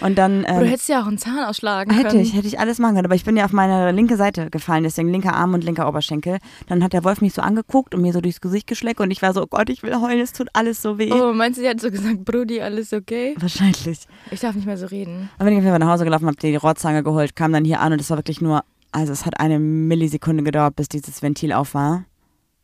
Und 0.00 0.16
dann 0.18 0.44
Aber 0.44 0.58
du 0.60 0.64
ähm, 0.64 0.70
hättest 0.70 0.88
ja 0.88 1.02
auch 1.02 1.06
einen 1.06 1.18
Zahn 1.18 1.44
ausschlagen 1.44 1.94
hätte 1.94 2.08
können. 2.08 2.20
ich, 2.20 2.34
hätte 2.34 2.48
ich 2.48 2.58
alles 2.58 2.78
machen 2.80 2.96
können, 2.96 3.06
aber 3.06 3.14
ich 3.14 3.24
bin 3.24 3.36
ja 3.36 3.44
auf 3.44 3.52
meine 3.52 3.92
linke 3.92 4.16
Seite 4.16 4.50
gefallen, 4.56 4.84
deswegen 4.84 5.10
linker 5.10 5.34
Arm 5.34 5.54
und 5.54 5.64
linker 5.64 5.88
Oberschenkel. 5.88 6.38
Dann 6.66 6.82
hat 6.82 6.92
der 6.92 7.04
Wolf 7.04 7.20
mich 7.20 7.34
so 7.34 7.42
angeguckt 7.42 7.94
und 7.94 8.02
mir 8.02 8.12
so 8.12 8.20
durchs 8.20 8.40
Gesicht 8.40 8.66
geschleckt 8.66 9.00
und 9.00 9.10
ich 9.10 9.22
war 9.22 9.32
so, 9.32 9.42
oh 9.42 9.46
Gott, 9.46 9.70
ich 9.70 9.82
will 9.82 9.94
heulen, 10.00 10.20
es 10.20 10.32
tut 10.32 10.48
alles 10.52 10.82
so 10.82 10.98
weh. 10.98 11.12
Oh, 11.12 11.32
meinst 11.32 11.58
du, 11.58 11.62
sie 11.62 11.68
hat 11.68 11.80
so 11.80 11.90
gesagt, 11.90 12.24
Brudi, 12.24 12.60
alles 12.60 12.92
okay? 12.92 13.34
Wahrscheinlich. 13.38 14.06
Ich 14.30 14.40
darf 14.40 14.54
nicht 14.54 14.66
mehr 14.66 14.76
so 14.76 14.86
reden. 14.86 15.30
Dann 15.38 15.46
bin 15.46 15.54
ich 15.54 15.58
auf 15.58 15.64
jeden 15.64 15.72
Fall 15.72 15.86
nach 15.86 15.92
Hause 15.92 16.04
gelaufen, 16.04 16.26
habe 16.26 16.36
die 16.36 16.56
Rohrzange 16.56 17.02
geholt, 17.02 17.36
kam 17.36 17.52
dann 17.52 17.64
hier 17.64 17.80
an 17.80 17.92
und 17.92 18.00
es 18.00 18.10
war 18.10 18.18
wirklich 18.18 18.40
nur, 18.40 18.64
also 18.92 19.12
es 19.12 19.26
hat 19.26 19.40
eine 19.40 19.58
Millisekunde 19.58 20.42
gedauert, 20.42 20.76
bis 20.76 20.88
dieses 20.88 21.22
Ventil 21.22 21.52
auf 21.52 21.74
war. 21.74 22.04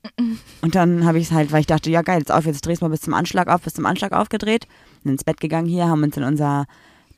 Und 0.62 0.74
dann 0.74 1.04
habe 1.04 1.18
ich 1.18 1.26
es 1.26 1.32
halt, 1.32 1.52
weil 1.52 1.60
ich 1.60 1.66
dachte, 1.66 1.90
ja 1.90 2.02
geil, 2.02 2.18
jetzt 2.18 2.32
auf, 2.32 2.44
jetzt 2.44 2.66
drehst 2.66 2.82
du 2.82 2.86
mal 2.86 2.90
bis 2.90 3.02
zum 3.02 3.14
Anschlag 3.14 3.48
auf, 3.48 3.62
bis 3.62 3.74
zum 3.74 3.86
Anschlag 3.86 4.12
aufgedreht. 4.12 4.66
Sind 5.02 5.12
ins 5.12 5.24
Bett 5.24 5.40
gegangen 5.40 5.68
hier, 5.68 5.86
haben 5.86 6.02
uns 6.02 6.16
in 6.16 6.24
unser 6.24 6.66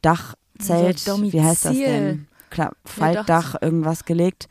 Dachzelt, 0.02 1.06
wie 1.32 1.42
heißt 1.42 1.64
das 1.64 1.76
denn? 1.76 2.26
Klar, 2.50 2.72
Faltdach, 2.84 3.56
irgendwas 3.60 4.04
gelegt. 4.04 4.48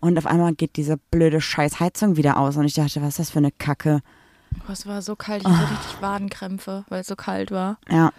Und 0.00 0.18
auf 0.18 0.26
einmal 0.26 0.54
geht 0.54 0.76
diese 0.76 0.96
blöde 0.96 1.40
Scheißheizung 1.40 2.16
wieder 2.16 2.38
aus. 2.38 2.56
Und 2.56 2.64
ich 2.64 2.74
dachte, 2.74 3.02
was 3.02 3.10
ist 3.10 3.18
das 3.18 3.30
für 3.30 3.38
eine 3.38 3.50
Kacke? 3.50 4.00
Oh, 4.68 4.72
es 4.72 4.86
war 4.86 5.02
so 5.02 5.16
kalt, 5.16 5.42
ich 5.42 5.48
hatte 5.48 5.72
richtig 5.72 6.00
Wadenkrämpfe, 6.02 6.84
weil 6.88 7.00
es 7.00 7.06
so 7.06 7.16
kalt 7.16 7.50
war. 7.50 7.78
Ja. 7.90 8.12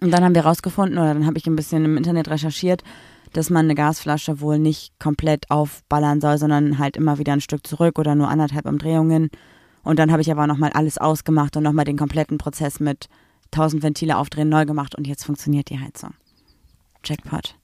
Und 0.00 0.10
dann 0.10 0.22
haben 0.22 0.34
wir 0.34 0.44
rausgefunden, 0.44 0.98
oder 0.98 1.14
dann 1.14 1.26
habe 1.26 1.38
ich 1.38 1.46
ein 1.46 1.56
bisschen 1.56 1.84
im 1.84 1.96
Internet 1.96 2.28
recherchiert, 2.28 2.84
dass 3.32 3.50
man 3.50 3.66
eine 3.66 3.74
Gasflasche 3.74 4.40
wohl 4.40 4.58
nicht 4.58 4.98
komplett 4.98 5.50
aufballern 5.50 6.20
soll, 6.20 6.38
sondern 6.38 6.78
halt 6.78 6.96
immer 6.96 7.18
wieder 7.18 7.32
ein 7.32 7.40
Stück 7.40 7.66
zurück 7.66 7.98
oder 7.98 8.14
nur 8.14 8.28
anderthalb 8.28 8.66
Umdrehungen. 8.66 9.30
Und 9.82 9.98
dann 9.98 10.12
habe 10.12 10.22
ich 10.22 10.30
aber 10.30 10.46
nochmal 10.46 10.70
alles 10.72 10.98
ausgemacht 10.98 11.56
und 11.56 11.62
nochmal 11.62 11.84
den 11.84 11.96
kompletten 11.96 12.38
Prozess 12.38 12.80
mit 12.80 13.08
1000 13.52 13.82
Ventile 13.82 14.16
aufdrehen 14.16 14.48
neu 14.48 14.64
gemacht 14.64 14.94
und 14.94 15.06
jetzt 15.06 15.24
funktioniert 15.24 15.70
die 15.70 15.80
Heizung. 15.80 16.14
Jackpot. 17.04 17.56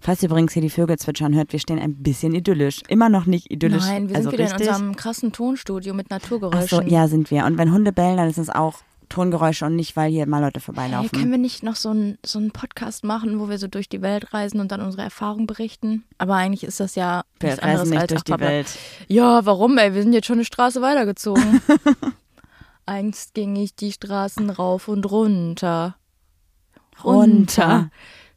Falls 0.00 0.22
ihr 0.22 0.28
übrigens 0.28 0.52
hier 0.52 0.62
die 0.62 0.70
Vögel 0.70 0.98
zwitschern 0.98 1.34
hört, 1.34 1.52
wir 1.52 1.60
stehen 1.60 1.78
ein 1.78 1.96
bisschen 1.96 2.34
idyllisch. 2.34 2.80
Immer 2.88 3.08
noch 3.08 3.26
nicht 3.26 3.50
idyllisch. 3.50 3.84
Nein, 3.84 4.08
wir 4.08 4.16
also 4.16 4.30
sind 4.30 4.38
wieder 4.38 4.50
richtig. 4.50 4.66
in 4.66 4.72
unserem 4.72 4.96
krassen 4.96 5.32
Tonstudio 5.32 5.94
mit 5.94 6.06
Ach 6.10 6.20
Naturgeräuschen. 6.20 6.68
so, 6.68 6.80
ja, 6.82 7.08
sind 7.08 7.30
wir. 7.30 7.44
Und 7.44 7.58
wenn 7.58 7.72
Hunde 7.72 7.92
bellen, 7.92 8.16
dann 8.16 8.28
ist 8.28 8.38
es 8.38 8.50
auch 8.50 8.80
Tongeräusche 9.08 9.66
und 9.66 9.76
nicht, 9.76 9.94
weil 9.94 10.10
hier 10.10 10.26
mal 10.26 10.40
Leute 10.40 10.58
Hey, 10.60 10.64
vorbeilaufen. 10.64 11.10
können 11.10 11.30
wir 11.30 11.38
nicht 11.38 11.62
noch 11.62 11.76
so 11.76 11.90
einen 11.90 12.16
so 12.24 12.38
einen 12.38 12.50
Podcast 12.50 13.04
machen, 13.04 13.38
wo 13.40 13.50
wir 13.50 13.58
so 13.58 13.66
durch 13.66 13.88
die 13.90 14.00
Welt 14.00 14.32
reisen 14.32 14.58
und 14.58 14.72
dann 14.72 14.80
unsere 14.80 15.02
Erfahrungen 15.02 15.46
berichten? 15.46 16.04
Aber 16.16 16.34
eigentlich 16.36 16.64
ist 16.64 16.80
das 16.80 16.94
ja 16.94 17.22
wir 17.38 17.50
nichts 17.50 17.62
reisen 17.62 17.70
anderes 17.70 17.90
nicht 17.90 18.00
als 18.00 18.08
durch 18.08 18.22
die 18.24 18.32
Ach, 18.32 18.38
Papa. 18.38 18.50
Welt. 18.50 18.78
Ja, 19.08 19.44
warum, 19.44 19.76
ey? 19.76 19.94
Wir 19.94 20.02
sind 20.02 20.14
jetzt 20.14 20.26
schon 20.26 20.36
eine 20.36 20.46
Straße 20.46 20.80
weitergezogen. 20.80 21.60
Einst 22.86 23.34
ging 23.34 23.54
ich 23.56 23.76
die 23.76 23.92
Straßen 23.92 24.48
rauf 24.50 24.88
und 24.88 25.04
runter. 25.10 25.96
Runter. 27.04 27.90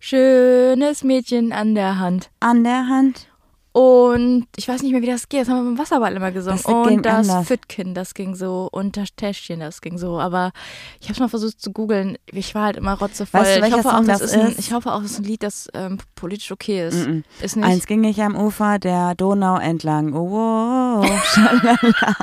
Schönes 0.07 1.03
Mädchen 1.03 1.51
an 1.51 1.74
der 1.74 1.97
Hand. 1.97 2.29
An 2.39 2.63
der 2.63 2.88
Hand. 2.88 3.27
Und 3.71 4.45
ich 4.55 4.67
weiß 4.67 4.83
nicht 4.83 4.91
mehr, 4.91 5.01
wie 5.01 5.07
das 5.07 5.29
geht. 5.29 5.41
Das 5.41 5.50
haben 5.50 5.63
wir 5.63 5.71
beim 5.71 5.79
Wasserball 5.79 6.15
immer 6.15 6.31
gesungen. 6.31 6.62
Das 6.63 6.71
und 6.71 7.03
das 7.03 7.27
anders. 7.27 7.47
Füttchen, 7.47 7.95
das 7.95 8.13
ging 8.13 8.35
so. 8.35 8.69
Und 8.71 8.97
das 8.97 9.15
Täschchen, 9.15 9.62
das 9.62 9.81
ging 9.81 9.97
so. 9.97 10.19
Aber 10.19 10.51
ich 11.00 11.07
habe 11.07 11.13
es 11.13 11.19
mal 11.19 11.27
versucht 11.27 11.59
zu 11.59 11.71
googeln. 11.71 12.19
Ich 12.27 12.53
war 12.53 12.65
halt 12.65 12.77
immer 12.77 12.93
rotzevoll. 12.93 13.41
Weißt 13.41 13.63
du, 13.63 13.65
ich, 13.65 13.74
hoffe 13.74 13.97
auch, 13.97 14.05
das 14.05 14.21
ist 14.21 14.35
ein, 14.35 14.53
ich 14.59 14.74
hoffe 14.74 14.93
auch, 14.93 15.01
das 15.01 15.13
ist 15.13 15.17
ein 15.21 15.24
Lied, 15.24 15.41
das 15.41 15.69
ähm, 15.74 15.97
politisch 16.13 16.51
okay 16.51 16.88
ist. 16.88 17.07
Mm-mm. 17.07 17.24
Ist 17.41 17.55
nicht. 17.55 17.65
Eins 17.65 17.88
ging 17.88 18.03
ich 18.03 18.21
am 18.21 18.35
Ufer 18.35 18.77
der 18.77 19.15
Donau 19.15 19.57
entlang. 19.57 20.13
Oh, 20.13 20.29
oh, 20.31 21.01
oh. 21.01 21.18
Schalala. 21.33 22.15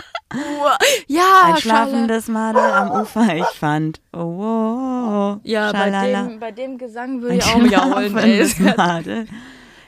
Ja, 1.08 1.22
Ein 1.44 1.48
Schale. 1.56 1.60
schlafendes 1.60 2.28
Madel 2.28 2.62
am 2.62 2.90
Ufer 3.02 3.36
ich 3.36 3.44
fand. 3.58 4.00
Oh, 4.12 4.18
oh, 4.18 5.34
oh. 5.36 5.40
Ja, 5.44 5.72
bei 5.72 5.78
Schalala. 5.90 6.22
dem, 6.24 6.40
bei 6.40 6.50
dem 6.52 6.78
Gesang 6.78 7.20
würde 7.22 7.36
ich 7.36 7.44
auch 7.44 7.60
schlafendes 7.66 8.58
Madel. 8.76 9.26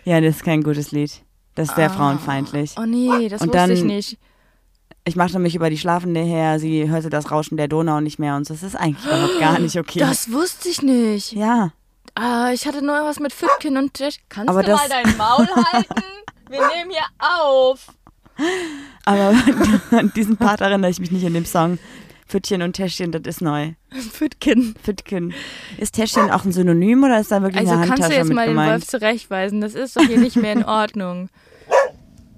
Ja, 0.05 0.21
das 0.21 0.37
ist 0.37 0.45
kein 0.45 0.63
gutes 0.63 0.93
Lied. 0.93 1.23
Das 1.55 1.69
ist 1.69 1.77
sehr 1.77 1.91
frauenfeindlich. 1.91 2.75
Oh 2.79 2.85
nee, 2.87 3.29
das 3.29 3.41
Und 3.43 3.55
wusste 3.55 3.73
ich 3.73 3.79
dann- 3.81 3.87
nicht. 3.89 4.19
Ich 5.07 5.17
machte 5.17 5.39
mich 5.39 5.55
über 5.55 5.69
die 5.69 5.77
Schlafende 5.77 6.21
her, 6.21 6.59
sie 6.59 6.89
hörte 6.89 7.11
das 7.11 7.31
Rauschen 7.31 7.59
der 7.59 7.69
Donau 7.69 8.01
nicht 8.01 8.19
mehr 8.19 8.37
und. 8.37 8.49
Das 8.49 8.63
ist 8.63 8.75
eigentlich 8.75 9.05
überhaupt 9.05 9.39
gar 9.39 9.59
nicht 9.59 9.77
okay. 9.79 9.99
Das 9.99 10.33
wusste 10.33 10.69
ich 10.71 10.81
nicht. 10.83 11.33
ja, 11.33 11.73
Ah, 12.15 12.51
ich 12.53 12.67
hatte 12.67 12.81
nur 12.81 12.95
was 13.05 13.19
mit 13.21 13.33
Füttchen 13.33 13.77
und 13.77 13.93
Tisch. 13.93 14.17
Kannst 14.29 14.49
Aber 14.49 14.63
du 14.63 14.71
mal 14.73 14.89
dein 14.89 15.17
Maul 15.17 15.47
halten? 15.73 15.95
Wir 16.49 16.61
nehmen 16.69 16.91
hier 16.91 17.03
auf. 17.19 17.89
aber 19.05 19.35
an 19.91 20.13
diesen 20.15 20.37
Part 20.37 20.61
erinnere 20.61 20.91
ich 20.91 21.01
mich 21.01 21.11
nicht 21.11 21.25
in 21.25 21.35
dem 21.35 21.45
Song. 21.45 21.79
Pfüttchen 22.27 22.63
und 22.63 22.73
Täschchen, 22.73 23.13
das 23.13 23.23
ist 23.25 23.43
neu. 23.43 23.73
Füttchen. 23.91 24.75
Pfüttchen. 24.83 25.35
Ist 25.79 25.95
Täschchen 25.95 26.31
auch 26.31 26.45
ein 26.45 26.53
Synonym 26.53 27.05
oder 27.05 27.21
ist 27.21 27.31
da 27.31 27.43
wirklich 27.43 27.61
Also 27.61 27.73
eine 27.73 27.87
kannst 27.87 28.03
Handtasche 28.03 28.23
du 28.23 28.27
jetzt 28.27 28.35
mal 28.35 28.47
den 28.47 28.55
gemeint? 28.55 28.73
Wolf 28.73 28.87
zurechtweisen. 28.87 29.61
Das 29.61 29.75
ist 29.75 29.97
doch 29.97 30.03
hier 30.03 30.19
nicht 30.19 30.37
mehr 30.37 30.53
in 30.53 30.65
Ordnung. 30.65 31.29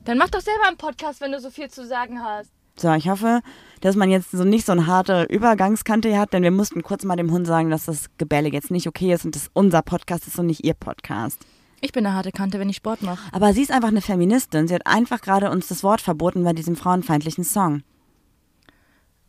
Dann 0.04 0.18
mach 0.18 0.28
doch 0.28 0.40
selber 0.40 0.66
einen 0.66 0.76
Podcast, 0.76 1.20
wenn 1.20 1.32
du 1.32 1.40
so 1.40 1.50
viel 1.50 1.68
zu 1.70 1.86
sagen 1.86 2.20
hast. 2.22 2.50
So, 2.78 2.92
ich 2.92 3.08
hoffe, 3.08 3.40
dass 3.80 3.96
man 3.96 4.10
jetzt 4.10 4.32
so 4.32 4.44
nicht 4.44 4.66
so 4.66 4.72
eine 4.72 4.86
harte 4.86 5.22
Übergangskante 5.30 6.08
hier 6.08 6.20
hat, 6.20 6.32
denn 6.32 6.42
wir 6.42 6.50
mussten 6.50 6.82
kurz 6.82 7.04
mal 7.04 7.16
dem 7.16 7.30
Hund 7.30 7.46
sagen, 7.46 7.70
dass 7.70 7.86
das 7.86 8.06
Gebälle 8.18 8.50
jetzt 8.50 8.70
nicht 8.70 8.86
okay 8.86 9.14
ist 9.14 9.24
und 9.24 9.34
dass 9.34 9.50
unser 9.54 9.82
Podcast 9.82 10.26
ist 10.26 10.38
und 10.38 10.46
nicht 10.46 10.64
ihr 10.64 10.74
Podcast. 10.74 11.40
Ich 11.86 11.92
bin 11.92 12.04
eine 12.04 12.16
harte 12.16 12.32
Kante, 12.32 12.58
wenn 12.58 12.68
ich 12.68 12.74
Sport 12.74 13.02
mache. 13.02 13.22
Aber 13.30 13.52
sie 13.52 13.62
ist 13.62 13.70
einfach 13.70 13.90
eine 13.90 14.00
Feministin. 14.00 14.66
Sie 14.66 14.74
hat 14.74 14.88
einfach 14.88 15.20
gerade 15.20 15.52
uns 15.52 15.68
das 15.68 15.84
Wort 15.84 16.00
verboten 16.00 16.42
bei 16.42 16.52
diesem 16.52 16.74
frauenfeindlichen 16.74 17.44
Song. 17.44 17.84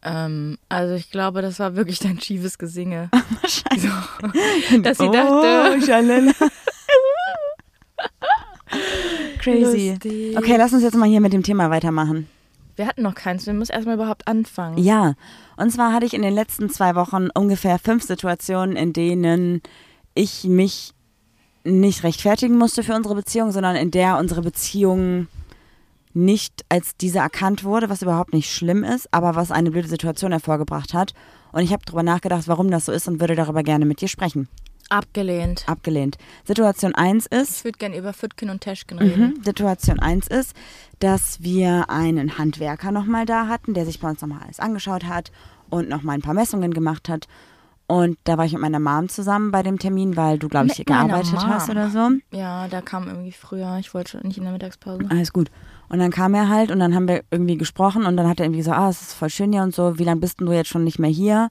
Ähm, 0.02 0.58
also 0.68 0.96
ich 0.96 1.12
glaube, 1.12 1.44
das 1.44 1.60
war 1.60 1.76
wirklich 1.76 2.00
dein 2.00 2.20
schiefes 2.20 2.58
Gesinge. 2.58 3.12
Wahrscheinlich. 3.42 3.92
So, 4.72 4.78
dass 4.80 4.98
sie 4.98 5.12
dachte. 5.12 5.78
Oh, 5.78 5.86
schalala. 5.86 6.32
Crazy. 9.38 9.92
Lustig. 9.92 10.36
Okay, 10.36 10.56
lass 10.58 10.74
uns 10.74 10.82
jetzt 10.82 10.98
mal 10.98 11.08
hier 11.08 11.22
mit 11.22 11.34
dem 11.34 11.44
Thema 11.44 11.70
weitermachen. 11.70 12.28
Wir 12.76 12.88
hatten 12.88 13.04
noch 13.04 13.14
keins, 13.14 13.46
wir 13.46 13.54
müssen 13.54 13.74
erstmal 13.74 13.96
überhaupt 13.96 14.28
anfangen. 14.28 14.80
Ja, 14.80 15.14
und 15.58 15.70
zwar 15.72 15.94
hatte 15.94 16.08
ich 16.08 16.16
in 16.16 16.24
den 16.24 16.34
letzten 16.34 16.72
zwei 16.72 16.96
Wochen 16.96 17.28
ungefähr 17.36 17.78
fünf 17.78 18.02
Situationen, 18.02 18.76
in 18.76 18.94
denen 18.94 19.62
ich 20.16 20.46
mich 20.46 20.96
nicht 21.68 22.04
rechtfertigen 22.04 22.58
musste 22.58 22.84
für 22.84 22.96
unsere 22.96 23.16
Beziehung, 23.16 23.52
sondern 23.52 23.76
in 23.76 23.92
der 23.92 24.18
unsere 24.18 24.42
Beziehung 24.42 25.28
nicht 26.14 26.66
als 26.70 26.98
diese 26.98 27.20
erkannt 27.20 27.64
wurde, 27.64 27.90
was 27.90 28.02
überhaupt 28.02 28.34
nicht 28.34 28.52
schlimm 28.52 28.84
ist, 28.84 29.14
aber 29.14 29.36
was 29.36 29.52
eine 29.52 29.72
blöde 29.72 29.88
Situation 29.88 30.32
hervorgebracht 30.32 30.94
hat. 30.94 31.14
Und 31.52 31.62
ich 31.62 31.72
habe 31.72 31.84
darüber 31.86 32.04
nachgedacht, 32.04 32.48
warum 32.48 32.72
das 32.72 32.86
so 32.86 32.92
ist 32.92 33.08
und 33.08 33.20
würde 33.20 33.36
darüber 33.36 33.64
gerne 33.64 33.86
mit 33.86 34.02
dir 34.02 34.08
sprechen. 34.08 34.48
Abgelehnt. 34.90 35.64
Abgelehnt. 35.68 36.18
Situation 36.46 36.96
1 36.96 37.26
ist, 37.28 37.58
Ich 37.58 37.64
würde 37.66 37.78
gerne 37.78 37.98
über 37.98 38.14
Füttchen 38.14 38.50
und 38.50 38.62
Teschken 38.62 39.00
reden. 39.00 39.34
Mhm. 39.38 39.44
Situation 39.44 40.00
1 40.00 40.28
ist, 40.28 40.54
dass 41.00 41.44
wir 41.44 41.90
einen 41.90 42.38
Handwerker 42.38 42.92
nochmal 42.92 43.26
da 43.26 43.48
hatten, 43.48 43.74
der 43.74 43.86
sich 43.86 44.00
bei 44.00 44.10
uns 44.10 44.22
nochmal 44.22 44.44
alles 44.44 44.60
angeschaut 44.60 45.06
hat 45.06 45.32
und 45.70 45.90
nochmal 45.90 46.16
ein 46.16 46.22
paar 46.22 46.34
Messungen 46.34 46.74
gemacht 46.74 47.10
hat. 47.10 47.28
Und 47.88 48.18
da 48.26 48.38
war 48.38 48.44
ich 48.44 48.52
mit 48.52 48.62
meiner 48.62 48.82
Mom 48.82 49.08
zusammen 49.08 49.52
bei 49.52 49.64
dem 49.64 49.80
Termin, 49.80 50.18
weil 50.18 50.38
du, 50.38 50.50
glaube 50.50 50.68
ich, 50.68 50.78
Mit 50.80 50.90
meiner 50.90 51.08
gearbeitet 51.08 51.48
hast 51.48 51.70
oder 51.70 51.90
so. 51.90 52.10
Ja, 52.32 52.68
da 52.68 52.82
kam 52.82 53.08
irgendwie 53.08 53.32
früher. 53.32 53.78
Ich 53.80 53.94
wollte 53.94 54.26
nicht 54.28 54.38
in 54.38 54.44
der 54.44 54.52
Mittagspause. 54.52 55.06
Alles 55.10 55.32
gut. 55.32 55.50
Und 55.88 56.00
dann 56.00 56.12
kam 56.12 56.34
er 56.34 56.50
halt 56.50 56.70
und 56.70 56.80
dann 56.80 56.94
haben 56.94 57.08
wir 57.08 57.24
irgendwie 57.32 57.58
gesprochen 57.58 58.06
und 58.06 58.18
dann 58.18 58.28
hat 58.28 58.40
er 58.40 58.46
irgendwie 58.46 58.62
so, 58.62 58.72
ah, 58.72 58.90
es 58.90 59.02
ist 59.02 59.14
voll 59.14 59.30
schön 59.30 59.54
hier 59.54 59.64
und 59.64 59.74
so, 59.74 59.98
wie 59.98 60.04
lange 60.04 60.20
bist 60.20 60.42
denn 60.42 60.48
du 60.48 60.54
jetzt 60.54 60.68
schon 60.68 60.84
nicht 60.84 61.00
mehr 61.00 61.10
hier? 61.10 61.48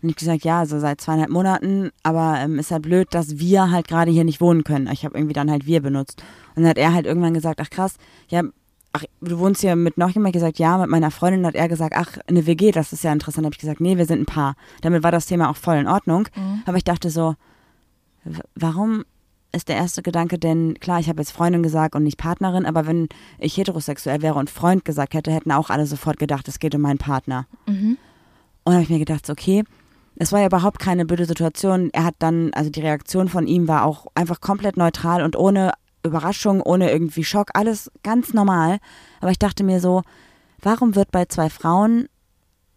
Und 0.00 0.08
ich 0.08 0.16
gesagt, 0.16 0.44
ja, 0.44 0.64
so 0.64 0.78
seit 0.78 1.00
zweieinhalb 1.00 1.30
Monaten, 1.30 1.90
aber 2.04 2.36
ähm, 2.38 2.58
ist 2.58 2.70
halt 2.70 2.82
blöd, 2.82 3.08
dass 3.10 3.38
wir 3.38 3.70
halt 3.70 3.88
gerade 3.88 4.10
hier 4.10 4.24
nicht 4.24 4.40
wohnen 4.40 4.64
können. 4.64 4.88
Ich 4.92 5.04
habe 5.04 5.18
irgendwie 5.18 5.34
dann 5.34 5.50
halt 5.50 5.66
wir 5.66 5.82
benutzt. 5.82 6.22
Und 6.54 6.62
dann 6.62 6.70
hat 6.70 6.78
er 6.78 6.94
halt 6.94 7.04
irgendwann 7.04 7.34
gesagt, 7.34 7.60
ach 7.60 7.68
krass, 7.68 7.96
ja, 8.28 8.42
ach, 8.92 9.04
du 9.20 9.38
wohnst 9.38 9.60
hier 9.60 9.76
mit 9.76 9.98
noch 9.98 10.10
jemand? 10.10 10.34
Ich 10.34 10.40
gesagt, 10.40 10.58
ja, 10.58 10.78
mit 10.78 10.88
meiner 10.88 11.10
Freundin 11.10 11.46
hat 11.46 11.54
er 11.54 11.68
gesagt, 11.68 11.94
ach, 11.96 12.18
eine 12.26 12.46
WG, 12.46 12.72
das 12.72 12.92
ist 12.92 13.04
ja 13.04 13.12
interessant. 13.12 13.44
habe 13.44 13.54
ich 13.54 13.60
gesagt, 13.60 13.80
nee, 13.80 13.96
wir 13.96 14.06
sind 14.06 14.22
ein 14.22 14.26
Paar. 14.26 14.54
Damit 14.82 15.02
war 15.02 15.12
das 15.12 15.26
Thema 15.26 15.50
auch 15.50 15.56
voll 15.56 15.76
in 15.76 15.86
Ordnung. 15.88 16.28
Aber 16.66 16.76
ich 16.76 16.84
dachte 16.84 17.10
so, 17.10 17.34
warum 18.54 19.04
ist 19.52 19.68
der 19.68 19.76
erste 19.76 20.02
Gedanke 20.02 20.38
denn, 20.38 20.74
klar, 20.78 21.00
ich 21.00 21.08
habe 21.08 21.20
jetzt 21.20 21.32
Freundin 21.32 21.62
gesagt 21.62 21.94
und 21.94 22.04
nicht 22.04 22.18
Partnerin, 22.18 22.66
aber 22.66 22.86
wenn 22.86 23.08
ich 23.38 23.56
heterosexuell 23.56 24.22
wäre 24.22 24.36
und 24.36 24.48
Freund 24.48 24.84
gesagt 24.84 25.14
hätte, 25.14 25.32
hätten 25.32 25.50
auch 25.50 25.70
alle 25.70 25.86
sofort 25.86 26.18
gedacht, 26.18 26.46
es 26.46 26.58
geht 26.58 26.74
um 26.74 26.82
meinen 26.82 26.98
Partner. 26.98 27.46
Und 28.64 28.72
habe 28.74 28.82
ich 28.82 28.90
mir 28.90 28.98
gedacht, 28.98 29.28
okay, 29.28 29.64
es 30.16 30.32
war 30.32 30.40
ja 30.40 30.46
überhaupt 30.46 30.78
keine 30.78 31.06
blöde 31.06 31.24
Situation. 31.24 31.90
Er 31.92 32.04
hat 32.04 32.14
dann, 32.18 32.52
also 32.52 32.70
die 32.70 32.80
Reaktion 32.80 33.28
von 33.28 33.46
ihm 33.46 33.68
war 33.68 33.84
auch 33.84 34.06
einfach 34.14 34.40
komplett 34.40 34.76
neutral 34.76 35.22
und 35.22 35.34
ohne 35.36 35.72
Überraschung, 36.02 36.60
ohne 36.62 36.90
irgendwie 36.90 37.24
Schock, 37.24 37.50
alles 37.54 37.90
ganz 38.02 38.32
normal. 38.32 38.78
Aber 39.20 39.30
ich 39.30 39.38
dachte 39.38 39.64
mir 39.64 39.80
so, 39.80 40.02
warum 40.60 40.94
wird 40.94 41.10
bei 41.10 41.26
zwei 41.26 41.50
Frauen 41.50 42.08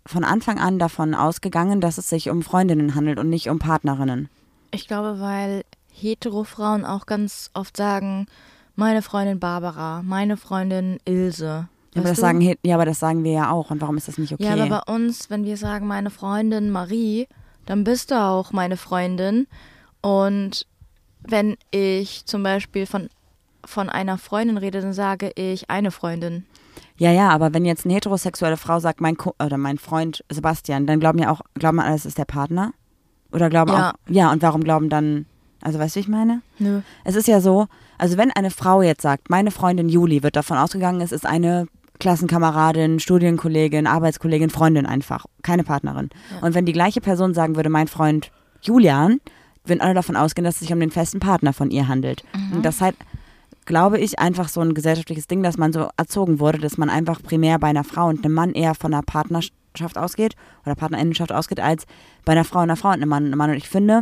von 0.06 0.24
Anfang 0.24 0.60
an 0.60 0.80
davon 0.80 1.16
ausgegangen, 1.16 1.82
dass 1.82 1.98
es 1.98 2.10
sich 2.10 2.30
um 2.30 2.42
Freundinnen 2.42 2.96
handelt 2.96 3.20
und 3.20 3.30
nicht 3.30 3.50
um 3.50 3.60
Partnerinnen? 3.60 4.30
Ich 4.72 4.88
glaube, 4.88 5.20
weil 5.20 5.64
hetero-Frauen 5.92 6.86
auch 6.86 7.06
ganz 7.06 7.52
oft 7.54 7.78
sagen, 7.78 8.26
meine 8.76 9.02
Freundin 9.02 9.40
Barbara, 9.40 10.02
meine 10.04 10.38
Freundin 10.38 10.98
Ilse. 11.06 11.68
Ja 11.94 12.02
aber, 12.02 12.10
das 12.10 12.18
du? 12.18 12.22
sagen, 12.22 12.56
ja, 12.64 12.76
aber 12.76 12.86
das 12.86 13.00
sagen 13.00 13.24
wir 13.24 13.32
ja 13.32 13.52
auch. 13.52 13.70
Und 13.70 13.82
warum 13.82 13.98
ist 13.98 14.08
das 14.08 14.18
nicht 14.18 14.34
okay? 14.34 14.44
Ja, 14.44 14.54
aber 14.54 14.68
bei 14.68 14.94
uns, 14.94 15.30
wenn 15.30 15.46
wir 15.46 15.58
sagen, 15.58 15.86
meine 15.86 16.10
Freundin 16.10 16.72
Marie, 16.72 17.28
dann 17.66 17.84
bist 17.84 18.12
du 18.12 18.20
auch 18.20 18.52
meine 18.52 18.78
Freundin. 18.78 19.48
Und 20.02 20.66
wenn 21.28 21.56
ich 21.72 22.26
zum 22.26 22.44
Beispiel 22.44 22.86
von, 22.86 23.10
von 23.66 23.90
einer 23.90 24.18
Freundin 24.18 24.58
rede, 24.58 24.82
dann 24.82 24.94
sage 24.94 25.32
ich 25.36 25.70
eine 25.70 25.92
Freundin. 25.92 26.46
Ja, 26.98 27.12
ja, 27.12 27.30
aber 27.30 27.54
wenn 27.54 27.66
jetzt 27.66 27.86
eine 27.86 27.96
heterosexuelle 27.96 28.58
Frau 28.58 28.80
sagt, 28.80 29.02
mein 29.02 29.18
Ko 29.18 29.34
oder 29.44 29.58
mein 29.58 29.78
Freund 29.78 30.24
Sebastian, 30.30 30.86
dann 30.86 31.00
glauben 31.00 31.20
ja 31.20 31.32
auch, 31.32 31.42
glauben 31.56 31.80
alle, 31.80 31.96
es 31.96 32.06
ist 32.06 32.18
der 32.18 32.26
Partner? 32.26 32.74
Oder 33.32 33.50
glauben 33.50 33.72
Ja. 33.72 33.90
auch, 33.90 33.94
ja, 34.10 34.32
und 34.32 34.42
warum 34.44 34.64
glauben 34.64 34.90
dann, 34.90 35.26
also 35.62 35.80
weißt 35.80 35.96
du, 35.96 35.98
wie 35.98 36.02
ich 36.02 36.08
meine? 36.08 36.42
Nö. 36.60 36.82
Es 37.04 37.16
ist 37.16 37.28
ja 37.28 37.42
so, 37.42 37.68
also 37.98 38.18
wenn 38.18 38.32
eine 38.32 38.52
Frau 38.52 38.82
jetzt 38.84 39.02
sagt, 39.02 39.30
meine 39.30 39.50
Freundin 39.50 39.90
Juli 39.90 40.22
wird 40.22 40.36
davon 40.36 40.58
ausgegangen, 40.58 41.02
es 41.02 41.12
ist 41.12 41.26
eine 41.26 41.68
Klassenkameradin, 42.00 43.00
Studienkollegin, 43.00 43.88
Arbeitskollegin, 43.88 44.50
Freundin 44.50 44.86
einfach, 44.86 45.26
keine 45.42 45.64
Partnerin. 45.64 46.10
Und 46.42 46.54
wenn 46.54 46.66
die 46.66 46.74
gleiche 46.74 47.02
Person 47.02 47.34
sagen 47.34 47.56
würde, 47.56 47.70
mein 47.70 47.88
Freund 47.88 48.32
Julian, 48.62 49.20
würden 49.66 49.82
alle 49.82 49.94
davon 49.94 50.16
ausgehen, 50.16 50.44
dass 50.44 50.56
es 50.56 50.62
sich 50.62 50.74
um 50.74 50.80
den 50.80 50.92
festen 50.92 51.20
Partner 51.20 51.54
von 51.54 51.72
ihr 51.72 51.88
handelt. 51.88 52.24
Und 52.54 52.64
das 52.64 52.82
halt, 52.82 52.96
glaube 53.66 54.00
ich, 54.00 54.20
einfach 54.20 54.50
so 54.50 54.62
ein 54.62 54.74
gesellschaftliches 54.74 55.28
Ding, 55.28 55.44
dass 55.44 55.58
man 55.58 55.72
so 55.74 55.90
erzogen 55.98 56.40
wurde, 56.40 56.60
dass 56.60 56.78
man 56.78 56.90
einfach 56.90 57.22
primär 57.22 57.60
bei 57.60 57.68
einer 57.68 57.84
Frau 57.84 58.08
und 58.08 58.26
einem 58.26 58.34
Mann 58.34 58.54
eher 58.54 58.76
von 58.76 58.94
einer 58.94 59.04
Partnerschaft 59.04 59.98
ausgeht 59.98 60.36
oder 60.66 60.76
Partnerinnenschaft 60.76 61.32
ausgeht, 61.32 61.60
als 61.60 61.86
bei 62.26 62.34
einer 62.34 62.44
Frau 62.44 62.60
und 62.60 62.64
einer 62.64 62.76
Frau 62.76 62.90
und 62.90 62.96
einem 62.96 63.10
Mann 63.10 63.24
und 63.24 63.30
einem 63.30 63.38
Mann. 63.38 63.52
Und 63.52 63.58
ich 63.58 63.70
finde, 63.70 64.02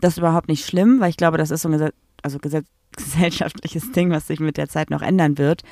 das 0.00 0.14
ist 0.14 0.18
überhaupt 0.18 0.48
nicht 0.48 0.66
schlimm, 0.66 1.00
weil 1.00 1.10
ich 1.10 1.16
glaube, 1.16 1.38
das 1.38 1.50
ist 1.50 1.62
so 1.62 1.68
ein 1.68 1.72
Gese 1.72 1.92
also 2.22 2.38
gese 2.38 2.64
gesellschaftliches 2.96 3.92
Ding, 3.92 4.10
was 4.10 4.26
sich 4.26 4.40
mit 4.40 4.56
der 4.56 4.68
Zeit 4.68 4.90
noch 4.90 5.02
ändern 5.02 5.38
wird. 5.38 5.62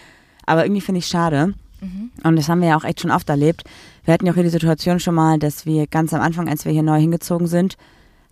Aber 0.46 0.64
irgendwie 0.64 0.82
finde 0.82 0.98
ich 0.98 1.06
schade. 1.06 1.54
Und 2.22 2.36
das 2.36 2.48
haben 2.48 2.60
wir 2.60 2.68
ja 2.68 2.76
auch 2.76 2.84
echt 2.84 3.00
schon 3.00 3.10
oft 3.10 3.28
erlebt. 3.28 3.64
Wir 4.04 4.14
hatten 4.14 4.26
ja 4.26 4.32
auch 4.32 4.36
hier 4.36 4.44
die 4.44 4.50
Situation 4.50 5.00
schon 5.00 5.14
mal, 5.14 5.38
dass 5.38 5.66
wir 5.66 5.86
ganz 5.86 6.12
am 6.14 6.20
Anfang, 6.20 6.48
als 6.48 6.64
wir 6.64 6.72
hier 6.72 6.82
neu 6.82 6.98
hingezogen 6.98 7.46
sind, 7.46 7.76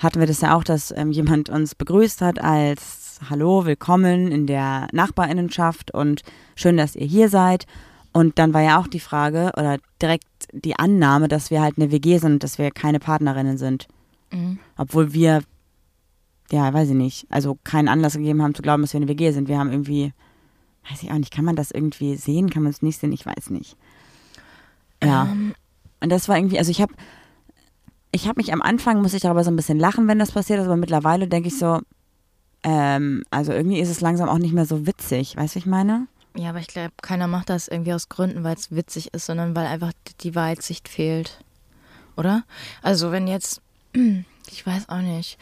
hatten 0.03 0.19
wir 0.19 0.27
das 0.27 0.41
ja 0.41 0.57
auch, 0.57 0.65
dass 0.65 0.93
ähm, 0.97 1.13
jemand 1.13 1.49
uns 1.49 1.75
begrüßt 1.75 2.21
hat 2.23 2.41
als 2.41 3.21
Hallo, 3.31 3.65
willkommen 3.65 4.33
in 4.33 4.49
der 4.49 4.89
Nachbarinnenschaft 4.91 5.95
und 5.95 6.23
schön, 6.57 6.77
dass 6.77 6.97
ihr 6.97 7.07
hier 7.07 7.29
seid. 7.29 7.67
Und 8.13 8.39
dann 8.39 8.53
war 8.53 8.63
ja 8.63 8.81
auch 8.81 8.89
die 8.89 9.01
Frage 9.01 9.53
oder 9.57 9.79
direkt 10.03 10.27
die 10.53 10.77
Annahme, 10.77 11.29
dass 11.29 11.51
wir 11.51 11.63
halt 11.63 11.79
eine 11.79 11.93
WG 11.93 12.19
sind 12.19 12.43
dass 12.43 12.59
wir 12.59 12.71
keine 12.73 12.99
Partnerinnen 12.99 13.59
sind. 13.59 13.87
Mhm. 14.33 14.59
Obwohl 14.77 15.13
wir, 15.13 15.43
ja, 16.51 16.75
weiß 16.75 16.91
ich 16.91 16.97
nicht, 16.97 17.27
also 17.31 17.57
keinen 17.63 17.89
Anlass 17.89 18.15
gegeben 18.15 18.43
haben 18.43 18.55
zu 18.55 18.63
glauben, 18.63 18.83
dass 18.83 18.93
wir 18.93 18.99
eine 18.99 19.09
WG 19.09 19.31
sind. 19.31 19.49
Wir 19.49 19.59
haben 19.59 19.71
irgendwie, 19.71 20.13
weiß 20.91 21.03
ich 21.05 21.13
auch 21.13 21.19
nicht, 21.19 21.33
kann 21.33 21.45
man 21.45 21.57
das 21.57 21.71
irgendwie 21.71 22.17
sehen, 22.17 22.51
kann 22.51 22.65
man 22.65 22.73
es 22.73 22.83
nicht 22.83 22.99
sehen, 22.99 23.13
ich 23.13 23.25
weiß 23.25 23.51
nicht. 23.51 23.77
Ja. 25.03 25.29
Ähm, 25.31 25.55
Und 26.01 26.11
das 26.11 26.29
war 26.29 26.37
irgendwie, 26.37 26.59
also 26.59 26.73
ich 26.73 26.83
habe 26.83 26.93
ich 28.13 28.29
habe 28.29 28.39
mich 28.39 28.53
am 28.53 28.63
Anfang, 28.63 29.03
muss 29.03 29.15
ich 29.15 29.23
darüber 29.23 29.43
so 29.43 29.51
ein 29.51 29.57
bisschen 29.57 29.79
lachen, 29.79 30.07
wenn 30.07 30.19
das 30.19 30.33
passiert 30.33 30.61
ist, 30.61 30.67
aber 30.67 30.77
mittlerweile 30.77 31.27
denke 31.27 31.49
ich 31.49 31.59
so, 31.59 31.81
ähm, 32.63 33.25
also 33.31 33.53
irgendwie 33.53 33.81
ist 33.81 33.89
es 33.91 34.01
langsam 34.01 34.29
auch 34.29 34.39
nicht 34.39 34.55
mehr 34.55 34.67
so 34.67 34.87
witzig, 34.87 35.37
weißt 35.37 35.55
du, 35.55 35.59
ich 35.59 35.67
meine? 35.67 36.07
ja, 36.37 36.51
aber 36.51 36.61
ich 36.61 36.69
glaube, 36.69 36.93
keiner 37.03 37.27
macht 37.27 37.51
das 37.51 37.69
irgendwie 37.69 37.93
aus 37.93 38.09
Gründen, 38.09 38.45
weil 38.45 38.55
es 38.55 38.75
witzig 38.75 39.13
ist, 39.13 39.27
sondern 39.27 39.55
weil 39.55 39.67
einfach 39.67 39.93
die 40.21 40.35
Weitsicht 40.35 40.89
fehlt. 40.89 41.41
Oder? 42.17 42.45
Also 42.83 43.13
wenn 43.13 43.27
jetzt, 43.27 43.61
ich 44.51 44.67
weiß 44.67 44.89
auch 44.89 45.01
nicht, 45.01 45.39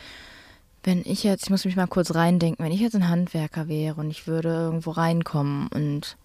wenn 0.82 1.02
ich 1.04 1.22
jetzt, 1.22 1.44
ich 1.44 1.50
muss 1.50 1.64
mich 1.64 1.76
mal 1.76 1.86
kurz 1.86 2.14
reindenken, 2.14 2.64
wenn 2.64 2.72
ich 2.72 2.80
jetzt 2.80 2.96
ein 2.96 3.08
Handwerker 3.08 3.68
wäre 3.68 4.00
und 4.00 4.10
ich 4.10 4.26
würde 4.26 4.48
irgendwo 4.48 4.90
reinkommen 4.90 5.68
und 5.68 6.16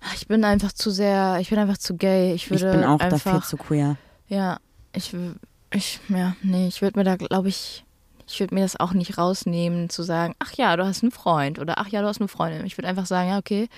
ach, 0.00 0.14
ich 0.14 0.28
bin 0.28 0.44
einfach 0.44 0.72
zu 0.72 0.90
sehr, 0.90 1.38
ich 1.40 1.50
bin 1.50 1.58
einfach 1.58 1.78
zu 1.78 1.96
gay. 1.96 2.32
Ich 2.34 2.44
Ich 2.44 2.50
würde 2.50 2.72
bin 2.72 2.84
auch 2.84 3.00
einfach, 3.00 3.22
dafür 3.22 3.42
zu 3.42 3.56
queer. 3.56 3.96
Ja, 4.28 4.58
ich, 4.94 5.14
ich, 5.74 6.00
ja, 6.08 6.36
nee, 6.42 6.68
ich 6.68 6.82
würde 6.82 6.98
mir 6.98 7.04
da, 7.04 7.16
glaube 7.16 7.48
ich, 7.48 7.84
ich 8.26 8.40
würde 8.40 8.54
mir 8.54 8.62
das 8.62 8.78
auch 8.80 8.92
nicht 8.92 9.18
rausnehmen, 9.18 9.90
zu 9.90 10.02
sagen, 10.02 10.34
ach 10.38 10.52
ja, 10.54 10.76
du 10.76 10.84
hast 10.84 11.02
einen 11.02 11.12
Freund 11.12 11.58
oder 11.58 11.78
ach 11.78 11.88
ja, 11.88 12.00
du 12.00 12.08
hast 12.08 12.20
eine 12.20 12.28
Freundin. 12.28 12.64
Ich 12.64 12.78
würde 12.78 12.88
einfach 12.88 13.06
sagen, 13.06 13.28
ja, 13.30 13.38
okay, 13.38 13.68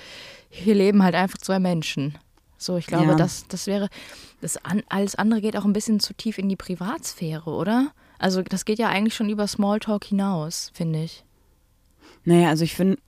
hier 0.49 0.75
leben 0.75 1.03
halt 1.03 1.15
einfach 1.15 1.39
zwei 1.39 1.59
Menschen. 1.59 2.17
So, 2.59 2.77
ich 2.77 2.87
glaube, 2.87 3.11
Ja. 3.11 3.15
das, 3.17 3.47
das 3.49 3.67
wäre, 3.67 3.89
das 4.41 4.57
an, 4.65 4.83
alles 4.89 5.15
andere 5.17 5.41
geht 5.41 5.57
auch 5.57 5.65
ein 5.65 5.73
bisschen 5.73 6.01
zu 6.01 6.15
tief 6.15 6.39
in 6.39 6.49
die 6.49 6.57
Privatsphäre, 6.57 7.51
oder? 7.51 7.89
Also, 8.19 8.43
das 8.43 8.65
geht 8.65 8.79
ja 8.79 8.89
eigentlich 8.89 9.15
schon 9.15 9.29
über 9.29 9.47
Smalltalk 9.47 10.05
hinaus, 10.05 10.71
finde 10.73 11.03
ich. 11.03 11.23
Naja, 12.25 12.49
also 12.49 12.65
ich 12.65 12.75
finde, 12.75 12.99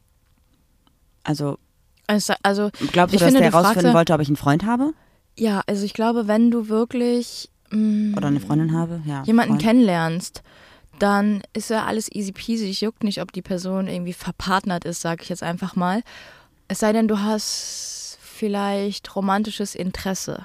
also 1.25 1.59
Also, 2.07 2.35
also 2.43 2.71
glaubst 2.93 3.15
du, 3.15 3.17
Ich 3.17 3.21
dass 3.21 3.33
finde, 3.33 3.41
der 3.41 3.53
herausfinden 3.53 3.95
wollte, 3.95 4.13
ob 4.13 4.21
ich 4.21 4.29
einen 4.29 4.37
Freund 4.37 4.65
habe 4.65 4.93
ja, 5.41 5.63
also 5.69 5.85
ich 5.85 5.95
glaube, 5.95 6.27
wenn 6.27 6.51
du 6.51 6.69
wirklich 6.69 7.49
mm, 7.71 8.15
oder 8.17 8.29
eine 8.29 8.41
Freundin 8.41 8.73
habe? 8.73 9.01
Ja. 9.05 9.23
jemanden 9.25 9.53
Freund. 9.55 9.63
kennenlernst, 9.63 10.43
dann 10.99 11.43
ist 11.53 11.71
ja 11.71 11.85
alles 11.85 12.11
easy 12.13 12.33
peasy. 12.33 12.67
Ich 12.67 12.81
juckt 12.81 13.05
nicht, 13.05 13.21
ob 13.23 13.33
die 13.33 13.43
Person 13.43 13.87
irgendwie 13.89 14.13
verpartnert 14.13 14.85
ist, 14.85 15.01
sage 15.01 15.23
ich 15.23 15.29
jetzt 15.29 15.43
einfach 15.43 15.77
mal. 15.77 16.03
Es 16.69 16.81
sei 16.81 16.93
denn, 16.93 17.09
du 17.09 17.21
hast 17.21 18.19
vielleicht 18.21 19.15
romantisches 19.17 19.75
Interesse. 19.75 20.43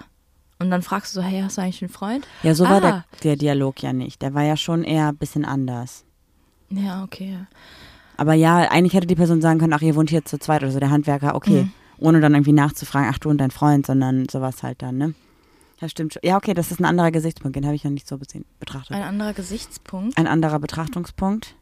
Und 0.59 0.69
dann 0.71 0.81
fragst 0.81 1.15
du 1.15 1.21
so, 1.21 1.25
hey, 1.25 1.41
hast 1.41 1.57
du 1.57 1.61
eigentlich 1.61 1.81
einen 1.81 1.89
Freund? 1.91 2.27
Ja, 2.43 2.53
so 2.55 2.63
war 2.65 2.79
der, 2.79 2.93
Ah. 2.93 3.05
der 3.23 3.35
Dialog 3.35 3.81
ja 3.81 3.91
nicht. 3.91 4.21
Der 4.21 4.33
war 4.33 4.43
ja 4.43 4.55
schon 4.55 4.83
eher 4.83 5.09
ein 5.09 5.17
bisschen 5.17 5.43
anders. 5.45 6.05
Ja, 6.69 7.03
okay. 7.03 7.37
Aber 8.15 8.33
ja, 8.33 8.57
eigentlich 8.71 8.93
hätte 8.93 9.07
die 9.07 9.15
Person 9.15 9.41
sagen 9.41 9.59
können, 9.59 9.73
ach, 9.73 9.81
ihr 9.81 9.95
wohnt 9.95 10.09
hier 10.09 10.23
zu 10.23 10.37
zweit 10.39 10.61
oder 10.63 10.71
so, 10.71 10.79
der 10.79 10.91
Handwerker, 10.91 11.35
okay. 11.35 11.63
Mhm. 11.63 11.71
Ohne 11.97 12.21
dann 12.21 12.33
irgendwie 12.33 12.53
nachzufragen, 12.53 13.09
ach, 13.11 13.17
du 13.19 13.29
und 13.29 13.39
dein 13.39 13.51
Freund, 13.51 13.85
sondern 13.85 14.29
sowas 14.29 14.63
halt 14.63 14.81
dann, 14.81 14.97
ne? 14.97 15.13
Ja, 15.83 15.89
stimmt 15.89 16.13
schon. 16.13 16.21
Ja, 16.23 16.37
okay, 16.37 16.53
das 16.53 16.71
ist 16.71 16.79
ein 16.79 16.85
anderer 16.85 17.11
Gesichtspunkt, 17.11 17.57
den 17.57 17.65
habe 17.65 17.75
ich 17.75 17.83
noch 17.83 17.91
nicht 17.91 18.07
so 18.07 18.17
besehen, 18.17 18.45
betrachtet. 18.57 18.95
Ein 18.95 19.03
anderer 19.03 19.33
Gesichtspunkt. 19.33 20.17
Ein 20.17 20.27
anderer 20.27 20.59
Betrachtungspunkt. 20.59 21.55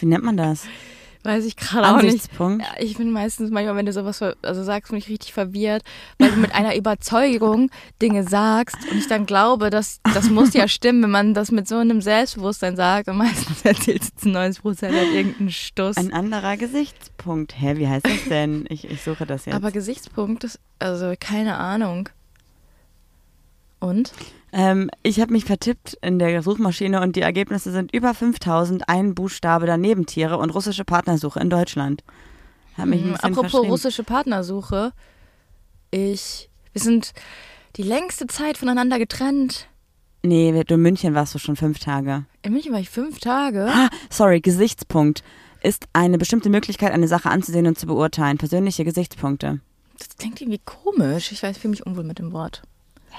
Wie 0.00 0.04
nennt 0.04 0.22
man 0.22 0.36
das? 0.36 0.66
Weiß 1.22 1.46
ich 1.46 1.56
gerade 1.56 1.88
auch 1.88 2.02
nicht. 2.02 2.28
Ja, 2.38 2.58
ich 2.78 2.98
bin 2.98 3.10
meistens 3.10 3.50
manchmal, 3.50 3.76
wenn 3.76 3.86
du 3.86 3.92
sowas 3.94 4.20
also 4.20 4.62
sagst, 4.62 4.90
bin 4.90 4.98
ich 4.98 5.08
richtig 5.08 5.32
verwirrt, 5.32 5.82
weil 6.18 6.32
du 6.32 6.36
mit 6.36 6.54
einer 6.54 6.76
Überzeugung 6.76 7.70
Dinge 8.02 8.28
sagst 8.28 8.76
und 8.90 8.98
ich 8.98 9.08
dann 9.08 9.24
glaube, 9.24 9.70
dass 9.70 10.02
das 10.12 10.28
muss 10.28 10.52
ja 10.52 10.68
stimmen, 10.68 11.04
wenn 11.04 11.10
man 11.10 11.32
das 11.32 11.50
mit 11.50 11.66
so 11.66 11.76
einem 11.76 12.02
Selbstbewusstsein 12.02 12.76
sagt 12.76 13.08
und 13.08 13.16
meistens 13.16 13.64
erzählst 13.64 14.16
du 14.16 14.20
zu 14.24 14.28
90 14.28 14.60
Prozent 14.60 14.94
halt 14.94 15.10
irgendeinen 15.10 15.50
Stuss. 15.50 15.96
Ein 15.96 16.12
anderer 16.12 16.58
Gesichtspunkt. 16.58 17.58
Hä, 17.58 17.78
wie 17.78 17.88
heißt 17.88 18.06
das 18.06 18.24
denn? 18.28 18.66
Ich, 18.68 18.84
ich 18.90 19.00
suche 19.00 19.24
das 19.24 19.46
jetzt. 19.46 19.54
Aber 19.54 19.70
Gesichtspunkt 19.70 20.44
ist, 20.44 20.60
also 20.78 21.14
keine 21.18 21.56
Ahnung. 21.56 22.10
Und? 23.84 24.12
Ähm, 24.52 24.90
ich 25.02 25.20
habe 25.20 25.32
mich 25.32 25.44
vertippt 25.44 25.98
in 26.00 26.18
der 26.18 26.42
Suchmaschine 26.42 27.00
und 27.02 27.16
die 27.16 27.20
Ergebnisse 27.20 27.70
sind 27.70 27.92
über 27.92 28.14
5000 28.14 28.88
ein 28.88 29.14
Buchstabe 29.14 29.66
daneben 29.66 30.06
Tiere 30.06 30.38
und 30.38 30.50
russische 30.50 30.84
Partnersuche 30.84 31.40
in 31.40 31.50
Deutschland. 31.50 32.02
Hab 32.78 32.86
mich 32.86 33.02
Hm, 33.02 33.12
bisschen 33.12 33.36
apropos 33.36 33.66
russische 33.66 34.04
Partnersuche. 34.04 34.92
Ich, 35.90 36.48
wir 36.72 36.80
sind 36.80 37.12
die 37.76 37.82
längste 37.82 38.26
Zeit 38.26 38.56
voneinander 38.56 38.98
getrennt. 38.98 39.68
Nee, 40.22 40.64
du 40.64 40.74
in 40.74 40.80
München 40.82 41.14
warst 41.14 41.34
du 41.34 41.38
schon 41.38 41.56
fünf 41.56 41.78
Tage. 41.78 42.24
In 42.42 42.52
München 42.52 42.72
war 42.72 42.80
ich 42.80 42.88
fünf 42.88 43.20
Tage. 43.20 43.68
Ah, 43.70 43.90
sorry, 44.08 44.40
Gesichtspunkt. 44.40 45.22
Ist 45.62 45.84
eine 45.92 46.16
bestimmte 46.16 46.48
Möglichkeit, 46.48 46.92
eine 46.92 47.08
Sache 47.08 47.28
anzusehen 47.28 47.66
und 47.66 47.78
zu 47.78 47.86
beurteilen. 47.86 48.38
Persönliche 48.38 48.84
Gesichtspunkte. 48.84 49.60
Das 49.98 50.16
klingt 50.16 50.40
irgendwie 50.40 50.60
komisch. 50.64 51.32
Ich 51.32 51.42
weiß, 51.42 51.58
fühle 51.58 51.70
mich 51.72 51.86
unwohl 51.86 52.04
mit 52.04 52.18
dem 52.18 52.32
Wort. 52.32 52.62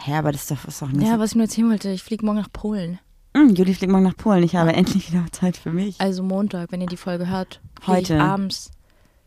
Hä, 0.03 0.13
aber 0.15 0.31
das 0.31 0.41
ist 0.43 0.51
doch, 0.51 0.65
ist 0.67 0.81
doch 0.81 0.89
nicht 0.89 1.08
Ja, 1.08 1.13
so. 1.15 1.19
was 1.19 1.31
ich 1.31 1.36
nur 1.36 1.45
erzählen 1.45 1.69
wollte, 1.69 1.89
ich 1.89 2.03
fliege 2.03 2.25
morgen 2.25 2.38
nach 2.39 2.51
Polen. 2.51 2.99
Hm, 3.36 3.49
Juli 3.55 3.73
fliegt 3.73 3.91
morgen 3.91 4.03
nach 4.05 4.15
Polen. 4.17 4.43
Ich 4.43 4.55
habe 4.55 4.73
endlich 4.73 5.12
wieder 5.12 5.25
Zeit 5.31 5.58
für 5.58 5.71
mich. 5.71 5.99
Also 5.99 6.23
Montag, 6.23 6.71
wenn 6.71 6.81
ihr 6.81 6.88
die 6.88 6.97
Folge 6.97 7.27
hört. 7.27 7.60
Heute. 7.88 8.19
Abends 8.21 8.71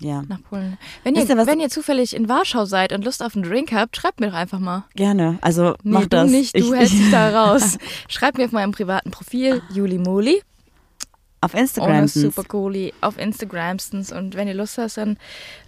Ja, 0.00 0.22
nach 0.22 0.42
Polen. 0.42 0.78
Wenn 1.04 1.14
ihr, 1.16 1.28
ihr, 1.28 1.46
wenn 1.46 1.60
ihr 1.60 1.68
zufällig 1.68 2.14
in 2.14 2.28
Warschau 2.28 2.64
seid 2.64 2.92
und 2.92 3.04
Lust 3.04 3.22
auf 3.22 3.34
einen 3.34 3.44
Drink 3.44 3.72
habt, 3.72 3.96
schreibt 3.96 4.20
mir 4.20 4.28
doch 4.28 4.34
einfach 4.36 4.60
mal. 4.60 4.84
gerne. 4.94 5.38
Also 5.42 5.70
Nee, 5.82 5.92
mach 5.92 6.00
du 6.02 6.08
das. 6.08 6.30
nicht, 6.30 6.54
du 6.54 6.60
ich, 6.60 6.72
hältst 6.72 6.94
ich, 6.94 7.00
dich 7.00 7.10
da 7.10 7.30
raus. 7.50 7.76
Schreibt 8.08 8.38
mir 8.38 8.44
auf 8.44 8.52
meinem 8.52 8.72
privaten 8.72 9.10
Profil, 9.10 9.60
Juli 9.72 9.98
Moli. 9.98 10.40
Auf 11.40 11.54
Instagram. 11.54 12.08
super 12.08 12.42
cooli 12.44 12.92
auf 13.00 13.16
Instagramstens 13.18 14.10
und 14.10 14.34
wenn 14.34 14.48
ihr 14.48 14.54
Lust 14.54 14.76
hast, 14.78 14.96
dann, 14.96 15.18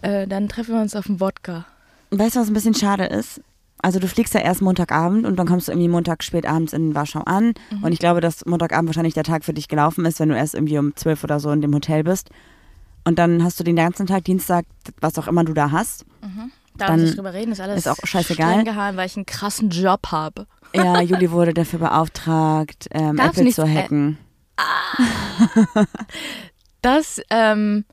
äh, 0.03 0.27
dann 0.27 0.49
treffen 0.49 0.75
wir 0.75 0.81
uns 0.81 0.97
auf 0.97 1.07
dem 1.07 1.21
Wodka. 1.21 1.65
Weißt 2.11 2.35
du, 2.37 2.41
was 2.41 2.49
ein 2.49 2.55
bisschen 2.55 2.75
schade 2.75 3.05
ist? 3.05 3.41
Also 3.83 3.99
du 3.99 4.09
fliegst 4.09 4.35
ja 4.35 4.41
erst 4.41 4.63
Montagabend 4.63 5.27
und 5.27 5.37
dann 5.37 5.47
kommst 5.47 5.69
du 5.69 5.73
irgendwie 5.73 5.89
Montag 5.89 6.23
spät 6.23 6.47
abends 6.47 6.73
in 6.73 6.95
Warschau 6.95 7.21
an. 7.21 7.55
Mhm. 7.71 7.85
Und 7.85 7.93
ich 7.93 7.99
glaube, 7.99 8.21
dass 8.21 8.45
Montagabend 8.47 8.89
wahrscheinlich 8.89 9.15
der 9.15 9.25
Tag 9.25 9.45
für 9.45 9.55
dich 9.55 9.69
gelaufen 9.69 10.05
ist, 10.05 10.21
wenn 10.21 10.29
du 10.29 10.37
erst 10.37 10.55
irgendwie 10.55 10.79
um 10.79 10.95
zwölf 10.97 11.25
oder 11.25 11.41
so 11.41 11.51
in 11.51 11.61
dem 11.61 11.75
Hotel 11.75 12.05
bist. 12.05 12.31
und 13.05 13.19
dann 13.19 13.43
hast 13.43 13.59
du 13.59 13.65
den 13.65 13.77
ganzen 13.77 14.07
Tag, 14.07 14.25
Dienstag, 14.25 14.67
was 15.01 15.19
auch 15.19 15.27
immer 15.27 15.45
du 15.45 15.55
da 15.55 15.71
hast. 15.71 16.05
Darf 16.77 16.89
Dann 16.89 16.99
ich 17.01 17.07
nicht 17.07 17.19
drüber 17.19 17.33
reden, 17.33 17.53
ist 17.53 17.61
alles 17.61 17.79
ist 17.79 17.89
auch 17.89 17.97
scheißegal. 18.05 18.65
geheim, 18.65 18.97
weil 18.97 19.07
ich 19.07 19.17
einen 19.17 19.27
krassen 19.27 19.71
Job 19.71 20.09
habe. 20.13 20.47
Ja, 20.75 21.01
Juli 21.03 21.31
wurde 21.31 21.53
dafür 21.55 21.79
beauftragt, 21.81 22.89
ähm, 22.93 23.17
Darf's 23.17 23.31
Apple 23.33 23.45
nicht, 23.45 23.55
zu 23.57 23.63
äh, 23.63 23.75
hacken. 23.75 24.19
Das, 26.83 27.21
ähm, 27.31 27.85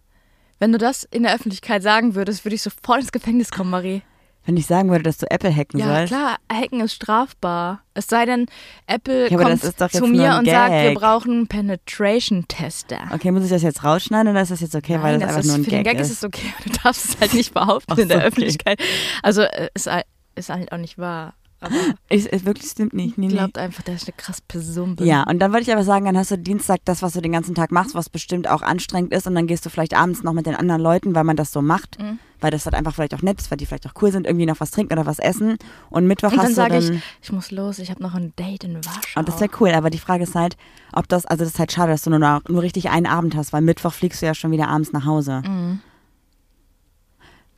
wenn 0.59 0.71
du 0.71 0.77
das 0.77 1.03
in 1.03 1.23
der 1.23 1.35
Öffentlichkeit 1.35 1.83
sagen 1.83 2.15
würdest, 2.15 2.45
würde 2.45 2.55
ich 2.55 2.61
sofort 2.61 3.01
ins 3.01 3.11
Gefängnis 3.11 3.51
kommen, 3.51 3.69
Marie. 3.69 4.01
Wenn 4.47 4.57
ich 4.57 4.65
sagen 4.65 4.89
würde, 4.89 5.03
dass 5.03 5.17
du 5.17 5.29
Apple 5.29 5.53
hacken 5.53 5.79
Ja, 5.79 5.87
sollst. 5.87 6.07
klar, 6.13 6.37
hacken 6.51 6.79
ist 6.79 6.93
strafbar. 6.93 7.81
Es 7.93 8.07
sei 8.07 8.25
denn, 8.25 8.45
Apple 8.87 9.29
Ja, 9.29 9.37
kommt 9.37 9.61
das 9.61 9.91
zu 9.91 10.07
mir 10.07 10.37
und 10.39 10.45
sagt, 10.47 10.71
wir 10.71 10.93
brauchen 10.93 11.31
einen 11.33 11.47
Penetration-Tester. 11.47 12.97
Okay, 13.13 13.31
muss 13.31 13.43
ich 13.43 13.49
das 13.49 13.61
jetzt 13.61 13.83
rausschneiden 13.83 14.31
oder 14.31 14.41
ist 14.41 14.51
das 14.51 14.61
jetzt 14.61 14.75
okay, 14.75 14.99
weil 15.01 15.19
das, 15.19 15.27
einfach 15.29 15.41
ist, 15.41 15.47
nur 15.47 15.55
ein 15.55 15.63
für 15.63 15.69
Gag, 15.71 15.83
den 15.83 15.91
Gag 15.93 15.99
ist? 15.99 16.11
ist 16.11 16.17
es 16.19 16.23
okay, 16.23 16.53
du 16.63 16.69
darfst 16.83 17.05
es 17.05 17.19
halt 17.19 17.33
nicht 17.35 17.53
behaupten 17.53 17.91
Ach 17.91 17.97
in 17.97 18.07
der 18.07 18.17
so, 18.17 18.19
okay. 18.21 18.27
Öffentlichkeit. 18.27 18.79
Also 19.21 19.41
äh, 19.41 19.69
ist, 19.73 19.87
halt- 19.87 20.05
ist 20.35 20.49
halt 20.49 20.71
auch 20.71 20.77
nicht 20.77 20.97
wahr. 20.97 21.33
Aber 21.59 21.73
Ich, 22.09 22.31
es 22.31 22.45
wirklich 22.45 22.69
stimmt 22.69 22.93
nicht. 22.93 23.17
Nee, 23.17 23.27
nee. 23.27 23.33
glaubt 23.33 23.57
einfach, 23.57 23.81
dass 23.83 24.03
ich 24.03 24.07
eine 24.09 24.15
krass 24.17 24.41
Person 24.41 24.95
bin. 24.95 25.07
Ja, 25.07 25.23
und 25.23 25.39
dann 25.39 25.51
wollte 25.53 25.63
ich 25.63 25.73
aber 25.73 25.83
sagen, 25.83 26.05
dann 26.05 26.15
hast 26.15 26.29
du 26.29 26.37
Dienstag 26.37 26.81
das, 26.85 27.01
was 27.01 27.13
du 27.13 27.21
den 27.21 27.31
ganzen 27.31 27.55
Tag 27.55 27.71
machst, 27.71 27.95
was 27.95 28.09
bestimmt 28.09 28.47
auch 28.47 28.61
anstrengend 28.61 29.11
ist 29.11 29.25
und 29.25 29.33
dann 29.33 29.47
gehst 29.47 29.65
du 29.65 29.69
vielleicht 29.71 29.95
abends 29.95 30.21
noch 30.21 30.33
mit 30.33 30.45
den 30.45 30.53
anderen 30.55 30.81
Leuten, 30.81 31.15
weil 31.15 31.23
man 31.23 31.35
das 31.35 31.51
so 31.51 31.63
macht, 31.63 31.97
Mhm. 31.99 32.19
weil 32.41 32.51
das 32.51 32.65
halt 32.65 32.75
einfach 32.75 32.93
vielleicht 32.93 33.15
auch 33.15 33.23
nett 33.23 33.39
ist, 33.41 33.49
weil 33.49 33.57
die 33.57 33.65
vielleicht 33.65 33.87
auch 33.87 33.93
cool 34.03 34.11
sind, 34.11 34.27
irgendwie 34.27 34.45
noch 34.45 34.59
was 34.59 34.69
trinken 34.69 34.93
oder 34.93 35.07
was 35.07 35.17
essen 35.17 35.57
und 35.89 36.05
Mittwoch 36.05 36.29
Und 36.29 36.37
dann 36.37 36.45
hast 36.45 36.51
du 36.51 36.55
sage 36.55 36.79
dann... 36.79 36.93
ich, 36.97 37.01
ich 37.23 37.31
muss 37.31 37.49
los, 37.49 37.79
ich 37.79 37.89
habe 37.89 38.03
noch 38.03 38.13
ein 38.13 38.33
Date 38.37 38.63
in 38.65 38.75
Warschau. 38.75 39.19
Und 39.19 39.27
das 39.27 39.39
wäre 39.39 39.49
cool, 39.59 39.71
aber 39.71 39.89
die 39.89 39.97
Frage 39.97 40.25
ist 40.25 40.35
halt, 40.35 40.57
ob 40.93 41.07
das, 41.09 41.25
also 41.25 41.43
das 41.43 41.53
ist 41.53 41.59
halt 41.59 41.71
schade, 41.71 41.91
dass 41.91 42.03
du 42.03 42.11
nur, 42.11 42.19
noch- 42.19 42.43
nur 42.47 42.61
richtig 42.61 42.91
einen 42.91 43.07
Abend 43.07 43.35
hast, 43.35 43.51
weil 43.51 43.61
Mittwoch 43.61 43.93
fliegst 43.93 44.21
du 44.21 44.27
ja 44.27 44.35
schon 44.35 44.51
wieder 44.51 44.67
abends 44.67 44.91
nach 44.93 45.05
Hause. 45.05 45.41
Mhm. 45.43 45.79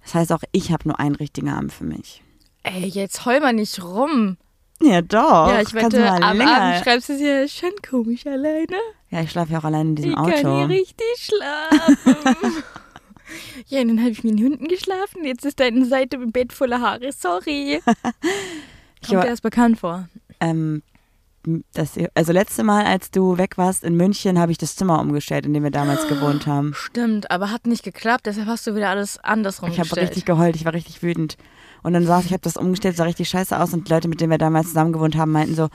Das 0.03 0.15
heißt 0.15 0.31
auch, 0.31 0.41
ich 0.53 0.71
habe 0.71 0.87
nur 0.87 0.99
einen 1.01 1.15
richtigen 1.15 1.49
Abend 1.49 1.73
für 1.73 1.83
mich. 1.83 2.23
Ey, 2.63 2.85
jetzt 2.85 3.25
heul 3.25 3.39
mal 3.39 3.53
nicht 3.53 3.81
rum. 3.83 4.37
Ja, 4.81 5.01
doch. 5.01 5.49
ja, 5.49 5.61
ich 5.61 5.73
wette, 5.73 5.99
mal 5.99 6.23
am 6.23 6.37
länger. 6.37 6.61
Abend 6.61 6.83
schreibst 6.83 7.09
du 7.09 7.13
es 7.13 7.21
ja 7.21 7.47
schon 7.47 7.75
komisch 7.87 8.25
alleine. 8.25 8.77
Ja, 9.09 9.21
ich 9.21 9.31
schlafe 9.31 9.51
ja 9.53 9.59
auch 9.59 9.63
allein 9.65 9.89
in 9.89 9.95
diesem 9.95 10.11
ich 10.11 10.17
Auto. 10.17 10.31
kann 10.31 10.57
hier 10.57 10.69
richtig 10.69 11.05
schlafen. 11.17 12.15
ja, 13.67 13.81
und 13.81 13.87
dann 13.89 13.99
habe 13.99 14.11
ich 14.11 14.23
mit 14.23 14.39
den 14.39 14.45
Hunden 14.45 14.67
geschlafen. 14.67 15.25
Jetzt 15.25 15.45
ist 15.45 15.59
deine 15.59 15.85
Seite 15.85 16.17
im 16.17 16.31
Bett 16.31 16.53
voller 16.53 16.79
Haare. 16.79 17.11
Sorry. 17.11 17.81
Kommt 19.05 19.23
dir 19.23 19.29
das 19.29 19.41
bekannt 19.41 19.79
vor? 19.79 20.07
ähm, 20.39 20.83
das, 21.73 21.93
also 22.15 22.33
letzte 22.33 22.63
Mal, 22.63 22.85
als 22.85 23.11
du 23.11 23.37
weg 23.37 23.57
warst 23.57 23.83
in 23.83 23.95
München, 23.95 24.39
habe 24.39 24.51
ich 24.51 24.57
das 24.57 24.75
Zimmer 24.75 24.99
umgestellt, 24.99 25.45
in 25.45 25.53
dem 25.53 25.63
wir 25.63 25.71
damals 25.71 26.07
gewohnt 26.07 26.47
haben. 26.47 26.73
Stimmt, 26.75 27.31
aber 27.31 27.51
hat 27.51 27.65
nicht 27.65 27.83
geklappt. 27.83 28.25
Deshalb 28.25 28.47
hast 28.47 28.67
du 28.67 28.75
wieder 28.75 28.89
alles 28.89 29.17
andersrum 29.17 29.71
Ich 29.71 29.79
habe 29.79 29.95
richtig 29.97 30.25
geheult, 30.25 30.55
ich 30.55 30.65
war 30.65 30.73
richtig 30.73 31.01
wütend. 31.01 31.37
Und 31.83 31.93
dann 31.93 32.05
saß 32.05 32.25
ich, 32.25 32.31
habe 32.31 32.41
das 32.41 32.57
umgestellt, 32.57 32.97
sah 32.97 33.05
richtig 33.05 33.29
scheiße 33.29 33.59
aus 33.59 33.73
und 33.73 33.87
die 33.87 33.93
Leute, 33.93 34.07
mit 34.07 34.21
denen 34.21 34.31
wir 34.31 34.37
damals 34.37 34.67
zusammen 34.67 34.93
gewohnt 34.93 35.15
haben, 35.15 35.31
meinten 35.31 35.55
so, 35.55 35.69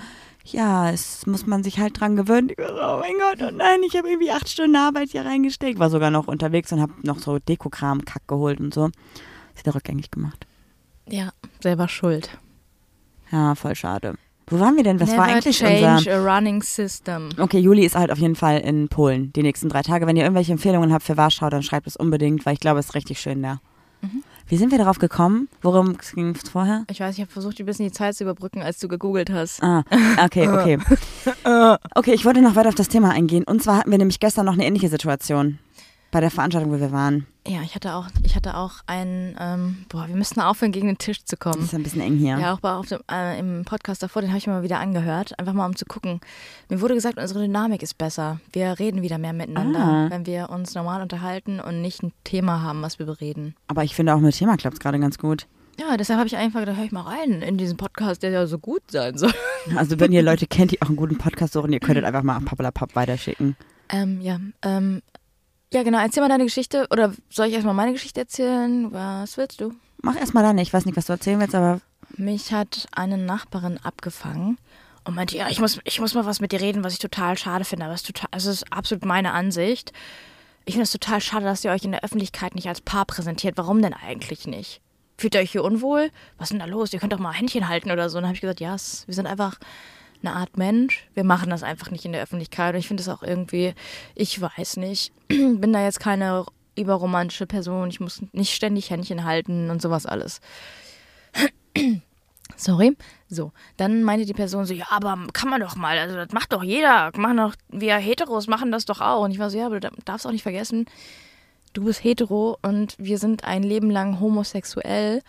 ja, 0.44 0.90
es 0.90 1.26
muss 1.26 1.46
man 1.46 1.62
sich 1.64 1.78
halt 1.78 1.98
dran 1.98 2.16
gewöhnen. 2.16 2.50
Ich 2.50 2.58
war 2.58 2.68
so, 2.68 2.74
oh 2.74 3.00
mein 3.00 3.14
Gott, 3.18 3.48
oh 3.48 3.56
nein, 3.56 3.80
ich 3.86 3.96
habe 3.96 4.08
irgendwie 4.08 4.30
acht 4.30 4.48
Stunden 4.48 4.76
Arbeit 4.76 5.10
hier 5.10 5.24
reingesteckt. 5.24 5.78
War 5.78 5.90
sogar 5.90 6.10
noch 6.10 6.26
unterwegs 6.26 6.72
und 6.72 6.80
habe 6.80 6.92
noch 7.02 7.18
so 7.18 7.38
Dekokram, 7.38 8.04
Kack 8.04 8.28
geholt 8.28 8.60
und 8.60 8.74
so. 8.74 8.90
Ist 9.54 9.64
wieder 9.64 9.74
rückgängig 9.74 10.10
gemacht. 10.10 10.46
Ja, 11.08 11.30
selber 11.62 11.88
schuld. 11.88 12.38
Ja, 13.30 13.54
voll 13.54 13.74
schade. 13.74 14.14
Wo 14.46 14.60
waren 14.60 14.76
wir 14.76 14.84
denn? 14.84 15.00
Was 15.00 15.08
Never 15.08 15.22
war 15.22 15.28
eigentlich 15.28 15.58
change 15.58 15.96
unser... 15.96 16.12
a 16.12 16.36
running 16.36 16.62
system. 16.62 17.30
Okay, 17.38 17.58
Juli 17.58 17.84
ist 17.84 17.96
halt 17.96 18.12
auf 18.12 18.18
jeden 18.18 18.36
Fall 18.36 18.60
in 18.60 18.88
Polen 18.88 19.32
die 19.32 19.42
nächsten 19.42 19.70
drei 19.70 19.80
Tage. 19.80 20.06
Wenn 20.06 20.16
ihr 20.16 20.24
irgendwelche 20.24 20.52
Empfehlungen 20.52 20.92
habt 20.92 21.04
für 21.04 21.16
Warschau, 21.16 21.48
dann 21.48 21.62
schreibt 21.62 21.86
es 21.86 21.96
unbedingt, 21.96 22.44
weil 22.44 22.52
ich 22.52 22.60
glaube, 22.60 22.80
es 22.80 22.86
ist 22.86 22.94
richtig 22.94 23.20
schön 23.20 23.42
da. 23.42 23.60
Mhm. 24.02 24.22
Wie 24.46 24.56
sind 24.58 24.70
wir 24.70 24.78
darauf 24.78 24.98
gekommen? 24.98 25.48
Worum 25.62 25.96
ging 26.14 26.34
es 26.34 26.48
vorher? 26.48 26.84
Ich 26.90 27.00
weiß, 27.00 27.14
ich 27.14 27.20
habe 27.22 27.30
versucht, 27.30 27.58
ein 27.60 27.66
bisschen 27.66 27.86
die 27.86 27.92
Zeit 27.92 28.14
zu 28.14 28.24
überbrücken, 28.24 28.62
als 28.62 28.78
du 28.78 28.88
gegoogelt 28.88 29.30
hast. 29.30 29.62
Ah, 29.62 29.84
okay, 30.22 30.48
okay. 30.48 30.78
Okay, 31.94 32.12
ich 32.12 32.24
wollte 32.24 32.42
noch 32.42 32.56
weiter 32.56 32.68
auf 32.68 32.74
das 32.74 32.88
Thema 32.88 33.10
eingehen. 33.10 33.44
Und 33.44 33.62
zwar 33.62 33.78
hatten 33.78 33.90
wir 33.90 33.98
nämlich 33.98 34.20
gestern 34.20 34.46
noch 34.46 34.54
eine 34.54 34.66
ähnliche 34.66 34.88
Situation 34.88 35.58
bei 36.14 36.20
der 36.20 36.30
Veranstaltung, 36.30 36.72
wo 36.72 36.78
wir 36.80 36.92
waren. 36.92 37.26
Ja, 37.46 37.60
ich 37.62 37.74
hatte 37.74 37.94
auch, 37.94 38.06
ich 38.22 38.36
hatte 38.36 38.56
auch 38.56 38.74
einen, 38.86 39.36
ähm, 39.38 39.84
boah, 39.88 40.06
wir 40.08 40.14
müssten 40.16 40.40
aufhören, 40.40 40.70
gegen 40.72 40.86
den 40.86 40.96
Tisch 40.96 41.24
zu 41.24 41.34
Das 41.36 41.40
kommen. 41.40 41.64
ist 41.64 41.74
ein 41.74 41.82
bisschen 41.82 42.00
eng 42.00 42.16
hier. 42.16 42.38
Ja, 42.38 42.54
auch 42.54 42.60
bei, 42.60 42.72
auf 42.72 42.86
dem, 42.86 43.00
äh, 43.10 43.38
im 43.38 43.64
Podcast 43.64 44.02
davor, 44.02 44.22
den 44.22 44.30
habe 44.30 44.38
ich 44.38 44.46
mir 44.46 44.52
mal 44.54 44.62
wieder 44.62 44.78
angehört, 44.78 45.38
einfach 45.38 45.52
mal 45.52 45.66
um 45.66 45.74
zu 45.76 45.84
gucken. 45.84 46.20
Mir 46.68 46.80
wurde 46.80 46.94
gesagt, 46.94 47.18
unsere 47.18 47.40
Dynamik 47.40 47.82
ist 47.82 47.98
besser. 47.98 48.38
Wir 48.52 48.78
reden 48.78 49.02
wieder 49.02 49.18
mehr 49.18 49.32
miteinander, 49.32 49.80
Ah. 49.80 50.06
wenn 50.10 50.24
wir 50.24 50.50
uns 50.50 50.74
normal 50.76 51.02
unterhalten 51.02 51.58
und 51.60 51.82
nicht 51.82 52.02
ein 52.04 52.12
Thema 52.22 52.62
haben, 52.62 52.80
was 52.80 52.98
wir 53.00 53.06
bereden. 53.06 53.56
Aber 53.66 53.82
ich 53.84 53.94
finde 53.96 54.14
auch 54.14 54.20
mit 54.20 54.36
Thema 54.36 54.56
klappt 54.56 54.74
es 54.74 54.80
gerade 54.80 54.98
ganz 55.00 55.18
gut. 55.18 55.46
Ja, 55.80 55.96
deshalb 55.96 56.18
habe 56.20 56.28
ich 56.28 56.36
einfach 56.36 56.60
gedacht, 56.60 56.76
hör 56.78 56.84
ich 56.84 56.92
mal 56.92 57.02
rein 57.02 57.42
in 57.42 57.58
diesen 57.58 57.76
Podcast, 57.76 58.22
der 58.22 58.30
ja 58.30 58.46
so 58.46 58.58
gut 58.58 58.82
sein 58.90 59.18
soll. 59.18 59.34
Also 59.76 59.98
wenn 59.98 60.12
ihr 60.12 60.22
Leute 60.22 60.46
kennt, 60.46 60.70
die 60.70 60.80
auch 60.82 60.86
einen 60.88 60.96
guten 60.96 61.18
Podcast 61.18 61.54
suchen, 61.54 61.72
ihr 61.72 61.80
könntet 61.80 62.04
einfach 62.04 62.22
mal 62.22 62.38
Pappelapapp 62.40 62.94
weiterschicken. 62.94 63.56
Ähm, 63.88 64.20
ja, 64.20 64.38
ähm, 64.62 65.00
ja, 65.74 65.82
genau. 65.82 65.98
Erzähl 65.98 66.22
mal 66.22 66.28
deine 66.28 66.44
Geschichte. 66.44 66.86
Oder 66.90 67.12
soll 67.30 67.46
ich 67.46 67.54
erstmal 67.54 67.74
meine 67.74 67.92
Geschichte 67.92 68.20
erzählen? 68.20 68.92
Was 68.92 69.36
willst 69.36 69.60
du? 69.60 69.72
Mach 70.02 70.16
erstmal 70.16 70.42
dann. 70.42 70.58
Ich 70.58 70.72
weiß 70.72 70.86
nicht, 70.86 70.96
was 70.96 71.06
du 71.06 71.12
erzählen 71.12 71.40
willst, 71.40 71.54
aber 71.54 71.80
Mich 72.16 72.52
hat 72.52 72.86
eine 72.92 73.18
Nachbarin 73.18 73.78
abgefangen 73.82 74.58
und 75.04 75.14
meinte, 75.14 75.36
ja, 75.36 75.48
ich 75.48 75.60
muss, 75.60 75.80
ich 75.84 76.00
muss 76.00 76.14
mal 76.14 76.26
was 76.26 76.40
mit 76.40 76.52
dir 76.52 76.60
reden, 76.60 76.84
was 76.84 76.92
ich 76.94 76.98
total 76.98 77.36
schade 77.36 77.64
finde. 77.64 77.84
Aber 77.86 77.94
es 77.94 78.02
ist, 78.02 78.06
total, 78.06 78.28
es 78.32 78.46
ist 78.46 78.72
absolut 78.72 79.04
meine 79.04 79.32
Ansicht. 79.32 79.92
Ich 80.64 80.74
finde 80.74 80.84
es 80.84 80.92
total 80.92 81.20
schade, 81.20 81.44
dass 81.44 81.64
ihr 81.64 81.72
euch 81.72 81.84
in 81.84 81.92
der 81.92 82.04
Öffentlichkeit 82.04 82.54
nicht 82.54 82.68
als 82.68 82.80
Paar 82.80 83.04
präsentiert. 83.04 83.56
Warum 83.56 83.82
denn 83.82 83.92
eigentlich 83.94 84.46
nicht? 84.46 84.80
Fühlt 85.18 85.34
ihr 85.34 85.40
euch 85.42 85.52
hier 85.52 85.62
unwohl? 85.64 86.10
Was 86.38 86.46
ist 86.46 86.52
denn 86.52 86.58
da 86.60 86.64
los? 86.66 86.92
Ihr 86.92 86.98
könnt 87.00 87.12
doch 87.12 87.18
mal 87.18 87.32
Händchen 87.32 87.68
halten 87.68 87.90
oder 87.90 88.08
so. 88.08 88.16
Und 88.18 88.22
dann 88.22 88.28
habe 88.28 88.34
ich 88.36 88.40
gesagt, 88.40 88.60
ja, 88.60 88.74
es- 88.74 89.06
wir 89.06 89.14
sind 89.14 89.26
einfach 89.26 89.58
eine 90.24 90.36
Art 90.36 90.56
Mensch. 90.56 91.06
Wir 91.14 91.24
machen 91.24 91.50
das 91.50 91.62
einfach 91.62 91.90
nicht 91.90 92.04
in 92.04 92.12
der 92.12 92.22
Öffentlichkeit. 92.22 92.74
Und 92.74 92.80
ich 92.80 92.88
finde 92.88 93.02
es 93.02 93.08
auch 93.08 93.22
irgendwie, 93.22 93.74
ich 94.14 94.40
weiß 94.40 94.78
nicht, 94.78 95.12
bin 95.28 95.72
da 95.72 95.82
jetzt 95.82 96.00
keine 96.00 96.46
überromantische 96.76 97.46
Person. 97.46 97.88
Ich 97.88 98.00
muss 98.00 98.22
nicht 98.32 98.54
ständig 98.54 98.90
Händchen 98.90 99.24
halten 99.24 99.70
und 99.70 99.82
sowas 99.82 100.06
alles. 100.06 100.40
Sorry. 102.56 102.96
So, 103.28 103.52
dann 103.76 104.04
meinte 104.04 104.26
die 104.26 104.32
Person 104.32 104.64
so, 104.64 104.74
ja, 104.74 104.86
aber 104.90 105.18
kann 105.32 105.48
man 105.48 105.60
doch 105.60 105.76
mal, 105.76 105.98
also 105.98 106.14
das 106.14 106.30
macht 106.32 106.52
doch 106.52 106.62
jeder, 106.62 107.10
machen 107.16 107.36
doch, 107.38 107.54
wir 107.68 107.96
Heteros 107.96 108.46
machen 108.46 108.70
das 108.70 108.84
doch 108.84 109.00
auch. 109.00 109.24
Und 109.24 109.32
ich 109.32 109.38
war 109.38 109.50
so, 109.50 109.58
ja, 109.58 109.66
aber 109.66 109.80
du 109.80 109.90
darfst 110.04 110.26
auch 110.26 110.30
nicht 110.30 110.42
vergessen, 110.42 110.86
du 111.72 111.84
bist 111.84 112.04
hetero 112.04 112.56
und 112.62 112.94
wir 112.98 113.18
sind 113.18 113.44
ein 113.44 113.62
Leben 113.62 113.90
lang 113.90 114.20
homosexuell. 114.20 115.22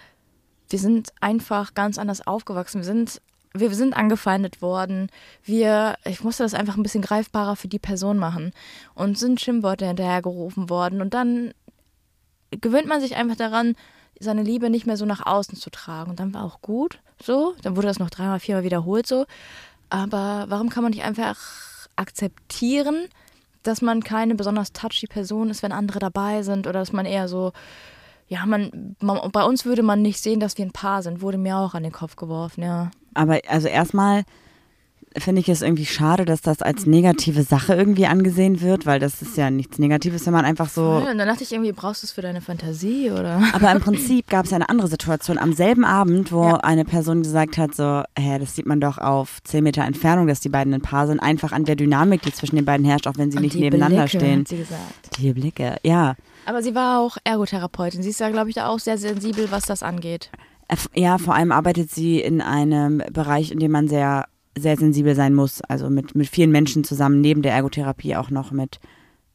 Wir 0.70 0.80
sind 0.80 1.14
einfach 1.20 1.74
ganz 1.74 1.98
anders 1.98 2.26
aufgewachsen. 2.26 2.82
Wir 2.82 2.86
sind, 2.86 3.22
wir 3.60 3.74
sind 3.74 3.96
angefeindet 3.96 4.62
worden. 4.62 5.10
Wir, 5.44 5.96
ich 6.06 6.24
musste 6.24 6.44
das 6.44 6.54
einfach 6.54 6.78
ein 6.78 6.84
bisschen 6.84 7.02
greifbarer 7.02 7.56
für 7.56 7.68
die 7.68 7.80
Person 7.80 8.18
machen. 8.18 8.52
Und 8.94 9.18
sind 9.18 9.42
Schimpfworte 9.42 9.88
hinterhergerufen 9.88 10.70
worden. 10.70 11.02
Und 11.02 11.14
dann 11.14 11.54
gewöhnt 12.52 12.88
man 12.88 13.02
sich 13.02 13.16
einfach 13.16 13.36
daran, 13.36 13.76
seine 14.20 14.44
Liebe 14.44 14.70
nicht 14.70 14.86
mehr 14.86 14.98
so 14.98 15.06
nach 15.06 15.26
außen 15.26 15.58
zu 15.58 15.70
tragen. 15.70 16.12
Und 16.12 16.20
dann 16.20 16.34
war 16.34 16.44
auch 16.44 16.62
gut 16.62 17.00
so. 17.22 17.56
Dann 17.62 17.76
wurde 17.76 17.88
das 17.88 18.00
noch 18.00 18.10
dreimal, 18.10 18.40
viermal 18.40 18.64
wiederholt 18.64 19.08
so. 19.08 19.26
Aber 19.90 20.46
warum 20.50 20.70
kann 20.70 20.84
man 20.84 20.92
nicht 20.92 21.04
einfach 21.04 21.38
akzeptieren, 21.96 23.08
dass 23.64 23.82
man 23.82 24.04
keine 24.04 24.36
besonders 24.36 24.74
touchy 24.74 25.08
Person 25.08 25.50
ist, 25.50 25.64
wenn 25.64 25.72
andere 25.72 26.00
dabei 26.00 26.44
sind 26.44 26.68
oder 26.68 26.80
dass 26.80 26.94
man 26.94 27.06
eher 27.06 27.28
so, 27.28 27.52
ja, 28.28 28.46
man, 28.46 28.96
man 29.00 29.32
bei 29.32 29.44
uns 29.44 29.66
würde 29.66 29.84
man 29.84 30.02
nicht 30.02 30.22
sehen, 30.22 30.40
dass 30.40 30.58
wir 30.58 30.66
ein 30.66 30.72
Paar 30.72 31.02
sind, 31.02 31.22
wurde 31.22 31.38
mir 31.38 31.58
auch 31.58 31.74
an 31.74 31.84
den 31.84 31.92
Kopf 31.92 32.16
geworfen, 32.16 32.64
ja. 32.64 32.92
Aber 33.16 33.40
also 33.48 33.68
erstmal 33.68 34.24
finde 35.18 35.40
ich 35.40 35.48
es 35.48 35.62
irgendwie 35.62 35.86
schade, 35.86 36.26
dass 36.26 36.42
das 36.42 36.62
als 36.62 36.86
negative 36.86 37.44
Sache 37.44 37.74
irgendwie 37.74 38.06
angesehen 38.06 38.60
wird, 38.60 38.86
weil 38.86 39.00
das 39.00 39.22
ist 39.22 39.38
ja 39.38 39.50
nichts 39.50 39.80
Negatives, 39.80 40.26
wenn 40.26 40.34
man 40.34 40.44
einfach 40.44 40.68
so. 40.68 40.84
Und 40.98 41.06
dann 41.18 41.18
dachte 41.30 41.44
ich 41.44 41.54
irgendwie, 41.54 41.72
brauchst 41.72 42.04
du 42.04 42.08
es 42.08 42.12
für 42.12 42.22
deine 42.22 42.42
Fantasie 42.42 43.12
oder? 43.12 43.42
Aber 43.54 43.72
im 43.72 43.80
Prinzip 43.80 44.28
gab 44.30 44.44
es 44.44 44.52
ja 44.52 44.56
eine 44.58 44.68
andere 44.68 44.90
Situation 44.90 45.38
am 45.38 45.54
selben 45.54 45.86
Abend, 45.86 46.34
wo 46.34 46.44
Ja. 46.44 46.56
eine 46.58 46.84
Person 46.84 47.24
gesagt 47.24 47.58
hat, 47.58 47.74
so, 47.74 48.04
hä, 48.20 48.40
das 48.40 48.56
sieht 48.58 48.66
man 48.66 48.82
doch 48.82 48.98
auf 48.98 49.42
10 49.46 49.64
Meter 49.64 49.86
Entfernung, 49.86 50.28
dass 50.28 50.42
die 50.42 50.50
beiden 50.50 50.74
ein 50.74 50.82
Paar 50.82 51.08
sind, 51.08 51.22
einfach 51.22 51.54
an 51.54 51.64
der 51.64 51.78
Dynamik, 51.78 52.22
die 52.24 52.34
zwischen 52.34 52.58
den 52.58 52.66
beiden 52.66 52.86
herrscht, 52.86 53.08
auch 53.08 53.18
wenn 53.18 53.32
sie 53.32 53.38
Und 53.38 53.44
nicht 53.44 53.56
die 53.56 53.62
nebeneinander 53.62 54.04
Blicke, 54.04 54.18
stehen. 54.18 54.40
Hat 54.42 54.48
sie 54.50 54.58
gesagt. 54.58 55.18
Die 55.18 55.32
Blicke, 55.32 55.78
ja. 55.84 56.16
Aber 56.46 56.62
sie 56.62 56.76
war 56.76 57.00
auch 57.00 57.16
Ergotherapeutin. 57.24 58.04
Sie 58.04 58.10
ist 58.10 58.20
ja, 58.20 58.30
glaube 58.32 58.50
ich, 58.50 58.56
da 58.56 58.68
auch 58.68 58.80
sehr 58.80 58.98
sensibel, 58.98 59.50
was 59.50 59.66
das 59.66 59.82
angeht. 59.82 60.30
Ja, 60.96 61.18
vor 61.18 61.36
allem 61.36 61.52
arbeitet 61.52 61.92
sie 61.92 62.20
in 62.20 62.42
einem 62.42 63.02
Bereich, 63.12 63.52
in 63.52 63.60
dem 63.60 63.72
man 63.72 63.88
sehr, 63.88 64.26
sehr 64.58 64.78
sensibel 64.78 65.16
sein 65.16 65.34
muss. 65.34 65.62
Also 65.62 65.90
mit, 65.90 66.16
mit 66.16 66.28
vielen 66.28 66.52
Menschen 66.52 66.84
zusammen, 66.84 67.22
neben 67.22 67.42
der 67.42 67.54
Ergotherapie 67.54 68.16
auch 68.16 68.30
noch 68.30 68.52
mit 68.52 68.80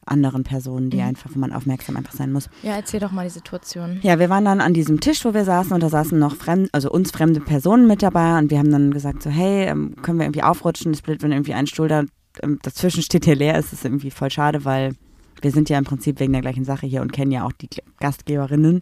anderen 0.05 0.43
Personen, 0.43 0.89
die 0.89 0.97
Mhm. 0.97 1.03
einfach, 1.03 1.29
wo 1.33 1.39
man 1.39 1.53
aufmerksam 1.53 1.95
einfach 1.95 2.13
sein 2.13 2.31
muss. 2.31 2.49
Ja, 2.63 2.71
erzähl 2.75 2.99
doch 2.99 3.11
mal 3.11 3.23
die 3.23 3.29
Situation. 3.29 3.99
Ja, 4.01 4.17
wir 4.17 4.29
waren 4.29 4.45
dann 4.45 4.59
an 4.59 4.73
diesem 4.73 4.99
Tisch, 4.99 5.23
wo 5.23 5.33
wir 5.35 5.45
saßen 5.45 5.71
und 5.73 5.83
da 5.83 5.89
saßen 5.89 6.17
noch 6.17 6.35
fremd, 6.35 6.69
also 6.71 6.89
uns 6.91 7.11
fremde 7.11 7.39
Personen 7.39 7.87
mit 7.87 8.01
dabei 8.01 8.39
und 8.39 8.49
wir 8.49 8.57
haben 8.57 8.71
dann 8.71 8.91
gesagt 8.91 9.21
so, 9.21 9.29
hey, 9.29 9.67
ähm, 9.67 9.95
können 10.01 10.17
wir 10.17 10.25
irgendwie 10.25 10.41
aufrutschen? 10.43 10.91
Es 10.91 11.03
blöd, 11.03 11.21
wenn 11.21 11.31
irgendwie 11.31 11.53
ein 11.53 11.67
Stuhl 11.67 11.87
da 11.87 12.03
ähm, 12.41 12.57
dazwischen 12.63 13.03
steht, 13.03 13.27
der 13.27 13.35
leer 13.35 13.59
ist, 13.59 13.73
ist 13.73 13.85
irgendwie 13.85 14.09
voll 14.09 14.31
schade, 14.31 14.65
weil 14.65 14.95
wir 15.41 15.51
sind 15.51 15.69
ja 15.69 15.77
im 15.77 15.85
Prinzip 15.85 16.19
wegen 16.19 16.33
der 16.33 16.41
gleichen 16.41 16.65
Sache 16.65 16.87
hier 16.87 17.01
und 17.03 17.13
kennen 17.13 17.31
ja 17.31 17.45
auch 17.45 17.51
die 17.51 17.69
Gastgeberinnen. 17.99 18.81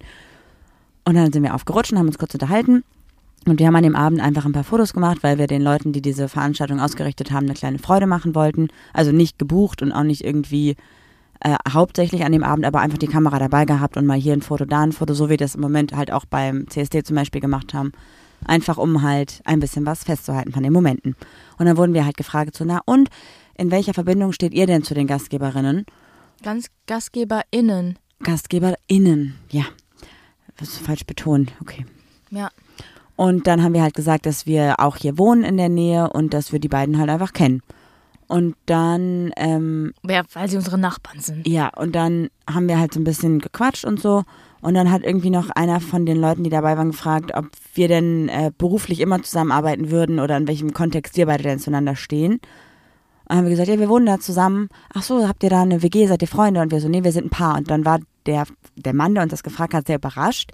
Und 1.06 1.16
dann 1.16 1.32
sind 1.32 1.44
wir 1.44 1.56
aufgerutscht 1.56 1.92
und 1.92 2.00
haben 2.00 2.08
uns 2.08 2.18
kurz 2.18 2.34
unterhalten. 2.34 2.84
Und 3.46 3.60
wir 3.60 3.68
haben 3.68 3.76
an 3.76 3.84
dem 3.84 3.96
Abend 3.96 4.20
einfach 4.20 4.46
ein 4.46 4.52
paar 4.52 4.64
Fotos 4.64 4.94
gemacht, 4.94 5.20
weil 5.22 5.38
wir 5.38 5.48
den 5.48 5.62
Leuten, 5.62 5.94
die 5.94 6.02
diese 6.02 6.28
Veranstaltung 6.28 6.80
ausgerichtet 6.80 7.32
haben, 7.32 7.46
eine 7.46 7.54
kleine 7.54 7.80
Freude 7.80 8.06
machen 8.06 8.36
wollten. 8.36 8.68
Also 8.94 9.12
nicht 9.12 9.40
gebucht 9.40 9.82
und 9.82 9.92
auch 9.92 10.04
nicht 10.04 10.24
irgendwie 10.24 10.76
äh, 11.42 11.56
hauptsächlich 11.72 12.26
an 12.26 12.34
dem 12.34 12.44
Abend, 12.44 12.66
aber 12.66 12.82
einfach 12.82 12.98
die 12.98 13.08
Kamera 13.08 13.40
dabei 13.40 13.66
gehabt 13.66 13.96
und 13.96 14.06
mal 14.06 14.20
hier 14.20 14.34
ein 14.34 14.42
Foto, 14.42 14.66
da 14.66 14.82
ein 14.82 14.92
Foto, 14.92 15.14
so 15.14 15.28
wie 15.28 15.32
wir 15.32 15.38
das 15.38 15.56
im 15.56 15.62
Moment 15.62 15.96
halt 15.96 16.12
auch 16.12 16.26
beim 16.26 16.68
CSD 16.68 17.04
zum 17.04 17.16
Beispiel 17.16 17.40
gemacht 17.40 17.74
haben. 17.74 17.94
Einfach 18.46 18.78
um 18.78 19.02
halt 19.02 19.42
ein 19.46 19.60
bisschen 19.60 19.86
was 19.86 20.04
festzuhalten 20.04 20.52
von 20.52 20.64
den 20.64 20.74
Momenten. 20.74 21.16
Und 21.58 21.66
dann 21.66 21.78
wurden 21.78 21.94
wir 21.94 22.06
halt 22.06 22.18
gefragt, 22.18 22.56
so, 22.56 22.66
na 22.66 22.82
und 22.86 23.10
in 23.58 23.72
welcher 23.72 23.94
Verbindung 23.94 24.32
steht 24.32 24.54
ihr 24.54 24.68
denn 24.68 24.84
zu 24.84 24.94
den 24.94 25.08
Gastgeberinnen? 25.08 25.86
Ganz 26.44 26.68
GastgeberInnen. 26.88 27.98
GastgeberInnen, 28.24 29.36
ja. 29.50 29.66
Das 30.60 30.70
ist 30.70 30.80
falsch 30.80 31.06
betont, 31.06 31.54
okay. 31.62 31.86
Ja. 32.32 32.50
Und 33.16 33.48
dann 33.48 33.64
haben 33.64 33.74
wir 33.74 33.82
halt 33.82 33.96
gesagt, 33.96 34.26
dass 34.26 34.46
wir 34.46 34.80
auch 34.80 34.96
hier 34.98 35.18
wohnen 35.18 35.44
in 35.44 35.58
der 35.58 35.70
Nähe 35.70 36.10
und 36.10 36.34
dass 36.34 36.52
wir 36.52 36.60
die 36.60 36.68
beiden 36.70 36.98
halt 36.98 37.10
einfach 37.10 37.34
kennen. 37.34 37.62
Und 38.28 38.56
dann, 38.68 39.32
ähm, 39.38 39.94
Ja, 40.08 40.22
weil 40.34 40.48
sie 40.50 40.56
unsere 40.58 40.78
Nachbarn 40.78 41.20
sind. 41.20 41.48
ja, 41.48 41.70
und 41.76 41.96
dann 41.96 42.30
haben 42.50 42.68
wir 42.68 42.80
halt 42.80 42.94
so 42.94 43.00
ein 43.00 43.04
bisschen 43.04 43.40
gequatscht 43.40 43.86
und 43.86 44.00
so. 44.00 44.24
Und 44.62 44.74
dann 44.76 44.92
hat 44.92 45.04
irgendwie 45.04 45.30
noch 45.32 45.50
einer 45.50 45.80
von 45.80 46.06
den 46.06 46.18
Leuten, 46.20 46.44
die 46.44 46.50
dabei 46.50 46.78
waren, 46.78 46.92
gefragt, 46.92 47.32
ob 47.34 47.48
wir 47.74 47.88
denn 47.88 48.30
äh, 48.30 48.52
beruflich 48.58 49.00
immer 49.00 49.24
zusammenarbeiten 49.24 49.90
würden 49.90 50.20
oder 50.20 50.38
in 50.38 50.48
welchem 50.48 50.74
Kontext 50.74 51.16
wir 51.18 51.26
beide 51.26 51.44
denn 51.44 51.60
zueinander 51.60 51.96
stehen. 51.96 52.34
Und 52.34 52.42
dann 53.28 53.38
haben 53.40 53.46
wir 53.46 53.52
gesagt, 53.52 53.70
ja, 53.70 53.80
wir 53.80 53.90
wohnen 53.90 54.06
da 54.06 54.20
zusammen. 54.20 54.70
Ach 54.94 55.02
so, 55.04 55.28
habt 55.28 55.44
ihr 55.44 55.50
da 55.50 55.62
eine 55.62 55.82
WG, 55.82 56.08
seid 56.08 56.22
ihr 56.22 56.28
Freunde? 56.28 56.62
Und 56.62 56.72
wir 56.72 56.82
so, 56.82 56.90
nee, 56.90 57.04
wir 57.04 57.12
sind 57.12 57.28
ein 57.28 57.30
Paar. 57.30 57.58
Und 57.58 57.72
dann 57.72 57.86
war 57.86 58.00
der, 58.30 58.46
der 58.76 58.94
Mann, 58.94 59.14
der 59.16 59.24
uns 59.24 59.32
das 59.32 59.44
gefragt 59.44 59.74
hat, 59.74 59.88
sehr 59.88 59.98
überrascht. 59.98 60.52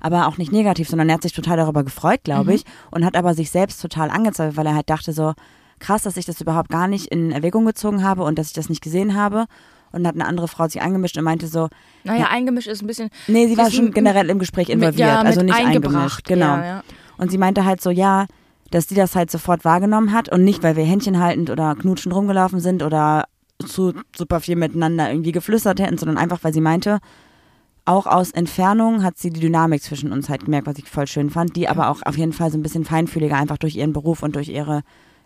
Aber 0.00 0.26
auch 0.28 0.38
nicht 0.38 0.52
negativ, 0.52 0.88
sondern 0.88 1.08
er 1.08 1.14
hat 1.16 1.22
sich 1.22 1.32
total 1.32 1.56
darüber 1.56 1.82
gefreut, 1.84 2.20
glaube 2.24 2.54
ich. 2.54 2.64
Und 2.90 3.04
hat 3.04 3.16
aber 3.16 3.34
sich 3.34 3.50
selbst 3.50 3.80
total 3.82 4.10
angezweifelt, 4.10 4.56
weil 4.56 4.66
er 4.66 4.74
halt 4.76 4.88
dachte 4.90 5.12
so, 5.12 5.34
krass, 5.80 6.02
dass 6.02 6.16
ich 6.16 6.24
das 6.24 6.40
überhaupt 6.40 6.68
gar 6.70 6.86
nicht 6.88 7.06
in 7.06 7.32
Erwägung 7.32 7.64
gezogen 7.66 8.02
habe 8.04 8.22
und 8.22 8.38
dass 8.38 8.46
ich 8.48 8.52
das 8.52 8.68
nicht 8.68 8.80
gesehen 8.82 9.14
habe. 9.14 9.46
Und 9.90 10.04
dann 10.04 10.08
hat 10.08 10.14
eine 10.14 10.26
andere 10.26 10.46
Frau 10.48 10.68
sich 10.68 10.80
eingemischt 10.82 11.16
und 11.16 11.24
meinte 11.24 11.48
so, 11.48 11.68
Naja, 12.04 12.26
eingemischt 12.30 12.68
ist 12.68 12.82
ein 12.82 12.86
bisschen. 12.86 13.10
nee, 13.26 13.46
sie 13.48 13.56
war 13.58 13.70
schon 13.70 13.90
generell 13.92 14.28
im 14.30 14.38
Gespräch 14.38 14.68
mit- 14.68 14.76
involviert, 14.76 15.08
ja, 15.08 15.20
also 15.20 15.40
mit 15.40 15.46
nicht 15.50 15.58
eingebracht. 15.58 15.94
eingemischt. 15.94 16.24
Genau. 16.28 16.56
Ja, 16.56 16.64
ja. 16.64 16.82
Und 17.16 17.30
sie 17.32 17.38
meinte 17.38 17.64
halt 17.64 17.80
so, 17.80 17.90
ja, 17.90 18.26
dass 18.70 18.86
die 18.86 18.94
das 18.94 19.16
halt 19.16 19.30
sofort 19.30 19.64
wahrgenommen 19.64 20.12
hat 20.12 20.28
und 20.28 20.44
nicht, 20.44 20.62
weil 20.62 20.76
wir 20.76 20.84
Händchen 20.84 21.18
haltend 21.18 21.48
oder 21.50 21.74
knutschend 21.74 22.14
rumgelaufen 22.14 22.60
sind 22.60 22.82
oder 22.82 23.24
zu 23.66 23.92
super 24.16 24.40
viel 24.40 24.56
miteinander 24.56 25.10
irgendwie 25.10 25.32
geflüstert 25.32 25.80
hätten, 25.80 25.98
sondern 25.98 26.18
einfach, 26.18 26.38
weil 26.42 26.52
sie 26.52 26.60
meinte, 26.60 27.00
auch 27.84 28.06
aus 28.06 28.30
Entfernung 28.30 29.02
hat 29.02 29.18
sie 29.18 29.30
die 29.30 29.40
Dynamik 29.40 29.82
zwischen 29.82 30.12
uns 30.12 30.28
halt 30.28 30.44
gemerkt, 30.44 30.66
was 30.66 30.78
ich 30.78 30.88
voll 30.88 31.06
schön 31.06 31.30
fand, 31.30 31.56
die 31.56 31.68
aber 31.68 31.88
auch 31.88 32.02
auf 32.04 32.18
jeden 32.18 32.32
Fall 32.32 32.50
so 32.50 32.58
ein 32.58 32.62
bisschen 32.62 32.84
feinfühliger 32.84 33.36
einfach 33.36 33.58
durch 33.58 33.76
ihren 33.76 33.92
Beruf 33.92 34.22
und 34.22 34.36
durch 34.36 34.48
ihre 34.48 34.82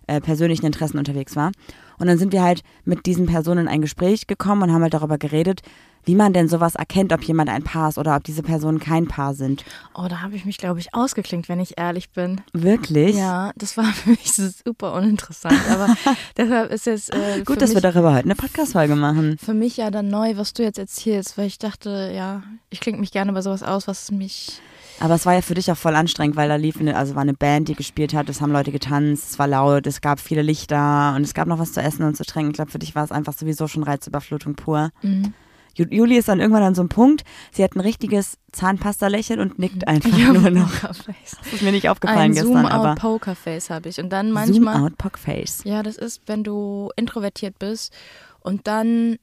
äh, 0.06 0.20
persönlichen 0.20 0.66
Interessen 0.66 0.98
unterwegs 0.98 1.36
war. 1.36 1.52
Und 1.98 2.06
dann 2.08 2.18
sind 2.18 2.32
wir 2.32 2.42
halt 2.42 2.62
mit 2.84 3.06
diesen 3.06 3.26
Personen 3.26 3.60
in 3.62 3.68
ein 3.68 3.80
Gespräch 3.80 4.26
gekommen 4.26 4.62
und 4.62 4.72
haben 4.72 4.82
halt 4.82 4.94
darüber 4.94 5.18
geredet, 5.18 5.62
wie 6.04 6.14
man 6.14 6.32
denn 6.32 6.48
sowas 6.48 6.74
erkennt, 6.74 7.12
ob 7.12 7.22
jemand 7.22 7.48
ein 7.48 7.62
Paar 7.62 7.88
ist 7.88 7.98
oder 7.98 8.16
ob 8.16 8.24
diese 8.24 8.42
Personen 8.42 8.80
kein 8.80 9.06
Paar 9.06 9.34
sind. 9.34 9.64
Oh, 9.94 10.06
da 10.08 10.20
habe 10.20 10.34
ich 10.34 10.44
mich, 10.44 10.58
glaube 10.58 10.80
ich, 10.80 10.94
ausgeklinkt, 10.94 11.48
wenn 11.48 11.60
ich 11.60 11.78
ehrlich 11.78 12.10
bin. 12.10 12.40
Wirklich? 12.52 13.16
Ja, 13.16 13.52
das 13.56 13.76
war 13.76 13.84
für 13.92 14.10
mich 14.10 14.32
super 14.32 14.94
uninteressant. 14.94 15.60
Aber 15.70 15.94
deshalb 16.36 16.72
ist 16.72 16.86
es 16.88 17.08
äh, 17.10 17.44
Gut, 17.44 17.62
dass 17.62 17.70
mich, 17.70 17.76
wir 17.76 17.92
darüber 17.92 18.14
heute 18.14 18.24
eine 18.24 18.34
Podcast-Folge 18.34 18.96
machen. 18.96 19.38
für 19.38 19.54
mich 19.54 19.76
ja 19.76 19.90
dann 19.90 20.08
neu, 20.08 20.36
was 20.36 20.54
du 20.54 20.62
jetzt 20.64 20.78
erzählst, 20.78 21.38
weil 21.38 21.46
ich 21.46 21.58
dachte, 21.58 22.12
ja, 22.14 22.42
ich 22.70 22.80
klinge 22.80 22.98
mich 22.98 23.12
gerne 23.12 23.32
bei 23.32 23.42
sowas 23.42 23.62
aus, 23.62 23.86
was 23.86 24.10
mich. 24.10 24.60
Aber 25.00 25.14
es 25.14 25.26
war 25.26 25.34
ja 25.34 25.42
für 25.42 25.54
dich 25.54 25.70
auch 25.72 25.76
voll 25.76 25.96
anstrengend, 25.96 26.36
weil 26.36 26.48
da 26.48 26.56
lief 26.56 26.78
eine, 26.78 26.96
also 26.96 27.14
war 27.14 27.22
eine 27.22 27.34
Band, 27.34 27.68
die 27.68 27.74
gespielt 27.74 28.14
hat, 28.14 28.28
es 28.28 28.40
haben 28.40 28.52
Leute 28.52 28.70
getanzt, 28.72 29.30
es 29.32 29.38
war 29.38 29.48
laut, 29.48 29.86
es 29.86 30.00
gab 30.00 30.20
viele 30.20 30.42
Lichter 30.42 31.14
und 31.16 31.22
es 31.22 31.34
gab 31.34 31.48
noch 31.48 31.58
was 31.58 31.72
zu 31.72 31.80
essen 31.82 32.04
und 32.04 32.16
zu 32.16 32.24
trinken. 32.24 32.50
Ich 32.50 32.56
glaube, 32.56 32.70
für 32.70 32.78
dich 32.78 32.94
war 32.94 33.02
es 33.04 33.10
einfach 33.12 33.32
sowieso 33.32 33.66
schon 33.66 33.82
Reizüberflutung 33.82 34.54
pur. 34.54 34.90
Mhm. 35.02 35.32
Ju- 35.74 35.90
Juli 35.90 36.18
ist 36.18 36.28
dann 36.28 36.38
irgendwann 36.38 36.62
an 36.62 36.74
so 36.74 36.82
einem 36.82 36.90
Punkt, 36.90 37.24
sie 37.50 37.64
hat 37.64 37.74
ein 37.74 37.80
richtiges 37.80 38.36
Zahnpasta-Lächeln 38.52 39.40
und 39.40 39.58
nickt 39.58 39.88
einfach 39.88 40.10
Ja, 40.18 40.32
nur 40.32 40.50
noch. 40.50 40.70
Pokerface. 40.70 41.36
Das 41.42 41.52
ist 41.54 41.62
mir 41.62 41.72
nicht 41.72 41.88
aufgefallen 41.88 42.18
Ein 42.20 42.32
gestern, 42.32 42.66
aber 42.66 42.82
Zoom-out-Pokerface 43.00 43.70
habe 43.70 43.88
ich. 43.88 43.98
Und 43.98 44.10
dann 44.10 44.30
manchmal. 44.32 44.74
Zoom 44.74 44.84
out 44.84 44.98
Pockface. 44.98 45.62
Ja, 45.64 45.82
das 45.82 45.96
ist, 45.96 46.20
wenn 46.26 46.44
du 46.44 46.90
introvertiert 46.96 47.58
bist 47.58 47.92
und 48.40 48.66
dann 48.66 49.16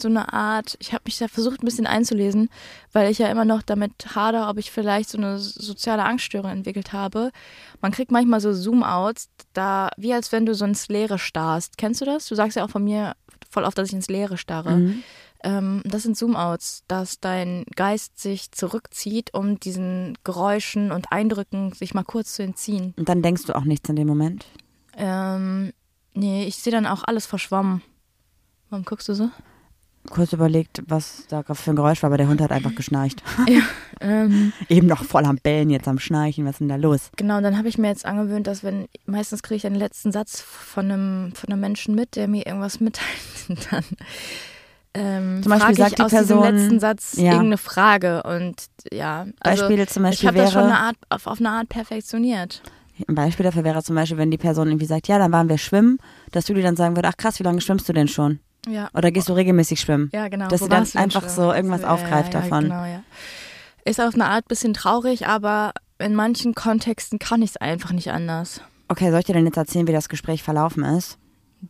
so 0.00 0.08
eine 0.08 0.32
Art, 0.32 0.76
ich 0.80 0.92
habe 0.92 1.02
mich 1.06 1.18
da 1.18 1.28
versucht 1.28 1.62
ein 1.62 1.66
bisschen 1.66 1.86
einzulesen, 1.86 2.48
weil 2.92 3.10
ich 3.10 3.18
ja 3.18 3.28
immer 3.28 3.44
noch 3.44 3.62
damit 3.62 4.14
hader, 4.14 4.48
ob 4.48 4.58
ich 4.58 4.70
vielleicht 4.70 5.08
so 5.10 5.18
eine 5.18 5.38
soziale 5.38 6.04
Angststörung 6.04 6.50
entwickelt 6.50 6.92
habe. 6.92 7.30
Man 7.80 7.92
kriegt 7.92 8.10
manchmal 8.10 8.40
so 8.40 8.52
Zoom-Outs, 8.52 9.28
da 9.52 9.90
wie 9.96 10.12
als 10.12 10.32
wenn 10.32 10.46
du 10.46 10.54
so 10.54 10.64
ins 10.64 10.88
Leere 10.88 11.18
starrst. 11.18 11.78
Kennst 11.78 12.00
du 12.00 12.04
das? 12.04 12.26
Du 12.26 12.34
sagst 12.34 12.56
ja 12.56 12.64
auch 12.64 12.70
von 12.70 12.84
mir 12.84 13.14
voll 13.50 13.64
oft, 13.64 13.78
dass 13.78 13.88
ich 13.88 13.94
ins 13.94 14.08
Leere 14.08 14.36
starre. 14.36 14.76
Mhm. 14.76 15.02
Ähm, 15.42 15.82
das 15.84 16.02
sind 16.02 16.16
Zoom-Outs, 16.16 16.84
dass 16.88 17.20
dein 17.20 17.64
Geist 17.76 18.18
sich 18.18 18.50
zurückzieht, 18.52 19.34
um 19.34 19.60
diesen 19.60 20.18
Geräuschen 20.24 20.90
und 20.92 21.12
Eindrücken 21.12 21.72
sich 21.72 21.94
mal 21.94 22.04
kurz 22.04 22.34
zu 22.34 22.42
entziehen. 22.42 22.94
Und 22.96 23.08
dann 23.08 23.22
denkst 23.22 23.44
du 23.44 23.54
auch 23.54 23.64
nichts 23.64 23.88
in 23.88 23.96
dem 23.96 24.08
Moment. 24.08 24.46
Ähm, 24.96 25.72
nee, 26.14 26.46
ich 26.46 26.56
sehe 26.56 26.72
dann 26.72 26.86
auch 26.86 27.04
alles 27.04 27.26
verschwommen. 27.26 27.82
Warum 28.70 28.84
guckst 28.84 29.08
du 29.08 29.14
so? 29.14 29.30
Kurz 30.10 30.32
überlegt, 30.32 30.82
was 30.86 31.24
da 31.28 31.42
für 31.42 31.70
ein 31.70 31.76
Geräusch 31.76 32.02
war, 32.02 32.08
aber 32.08 32.16
der 32.18 32.28
Hund 32.28 32.40
hat 32.40 32.52
einfach 32.52 32.74
geschnarcht. 32.74 33.22
Ähm, 33.98 34.52
Eben 34.68 34.88
noch 34.88 35.04
voll 35.04 35.24
am 35.24 35.38
Bellen, 35.42 35.70
jetzt 35.70 35.88
am 35.88 35.98
Schnarchen, 35.98 36.44
was 36.44 36.52
ist 36.56 36.58
denn 36.60 36.68
da 36.68 36.76
los? 36.76 37.08
genau, 37.16 37.38
und 37.38 37.42
dann 37.44 37.56
habe 37.56 37.68
ich 37.68 37.78
mir 37.78 37.88
jetzt 37.88 38.04
angewöhnt, 38.04 38.46
dass 38.46 38.62
wenn, 38.62 38.88
meistens 39.06 39.42
kriege 39.42 39.56
ich 39.56 39.62
den 39.62 39.74
letzten 39.74 40.12
Satz 40.12 40.42
von 40.42 40.84
einem, 40.90 41.32
von 41.34 41.50
einem 41.50 41.60
Menschen 41.62 41.94
mit, 41.94 42.14
der 42.14 42.28
mir 42.28 42.44
irgendwas 42.46 42.78
mitteilt, 42.80 43.08
dann 43.70 43.84
ähm, 44.92 45.42
Zum 45.42 45.50
Beispiel 45.50 45.58
frage 45.60 45.72
ich 45.72 45.78
sagt 45.78 45.98
die 45.98 46.02
aus 46.02 46.10
Person- 46.10 46.42
diesem 46.42 46.56
letzten 46.58 46.80
Satz 46.80 47.14
Ja. 47.16 47.24
irgendeine 47.32 47.56
Frage 47.58 48.22
und 48.24 48.66
ja, 48.92 49.26
also 49.40 49.62
Beispiel 49.68 49.88
zum 49.88 50.04
ich 50.04 50.10
Beispiel 50.10 50.28
habe 50.28 50.38
das 50.38 50.52
schon 50.52 50.62
eine 50.64 50.78
Art, 50.78 50.96
auf, 51.08 51.26
auf 51.26 51.38
eine 51.40 51.50
Art 51.50 51.68
perfektioniert. 51.70 52.62
Ein 53.08 53.14
Beispiel 53.14 53.44
dafür 53.44 53.64
wäre 53.64 53.82
zum 53.82 53.94
Beispiel, 53.96 54.16
wenn 54.18 54.30
die 54.30 54.38
Person 54.38 54.68
irgendwie 54.68 54.86
sagt, 54.86 55.08
ja, 55.08 55.18
dann 55.18 55.32
waren 55.32 55.48
wir 55.48 55.58
schwimmen, 55.58 55.98
dass 56.32 56.48
Julie 56.48 56.62
dann 56.62 56.76
sagen 56.76 56.96
würde, 56.96 57.08
ach 57.08 57.16
krass, 57.16 57.38
wie 57.38 57.44
lange 57.44 57.60
schwimmst 57.60 57.88
du 57.88 57.92
denn 57.94 58.08
schon? 58.08 58.40
Ja, 58.68 58.88
Oder 58.94 59.10
gehst 59.10 59.28
du 59.28 59.32
regelmäßig 59.32 59.80
schwimmen? 59.80 60.10
ja 60.12 60.28
genau. 60.28 60.48
dass 60.48 60.60
Wo 60.60 60.64
sie 60.64 60.70
dann 60.70 60.86
einfach 60.94 61.22
schon? 61.22 61.30
so 61.30 61.52
irgendwas 61.52 61.82
ja, 61.82 61.88
aufgreift 61.88 62.34
ja, 62.34 62.40
davon. 62.40 62.64
Genau, 62.64 62.84
ja. 62.84 63.02
Ist 63.84 64.00
auf 64.00 64.14
eine 64.14 64.26
Art 64.26 64.48
bisschen 64.48 64.74
traurig, 64.74 65.26
aber 65.28 65.72
in 65.98 66.14
manchen 66.14 66.54
Kontexten 66.54 67.18
kann 67.18 67.42
ich 67.42 67.50
es 67.50 67.56
einfach 67.56 67.92
nicht 67.92 68.10
anders. 68.10 68.60
Okay, 68.88 69.10
soll 69.10 69.20
ich 69.20 69.26
dir 69.26 69.32
denn 69.34 69.46
jetzt 69.46 69.56
erzählen, 69.56 69.86
wie 69.86 69.92
das 69.92 70.08
Gespräch 70.08 70.42
verlaufen 70.42 70.82
ist? 70.84 71.18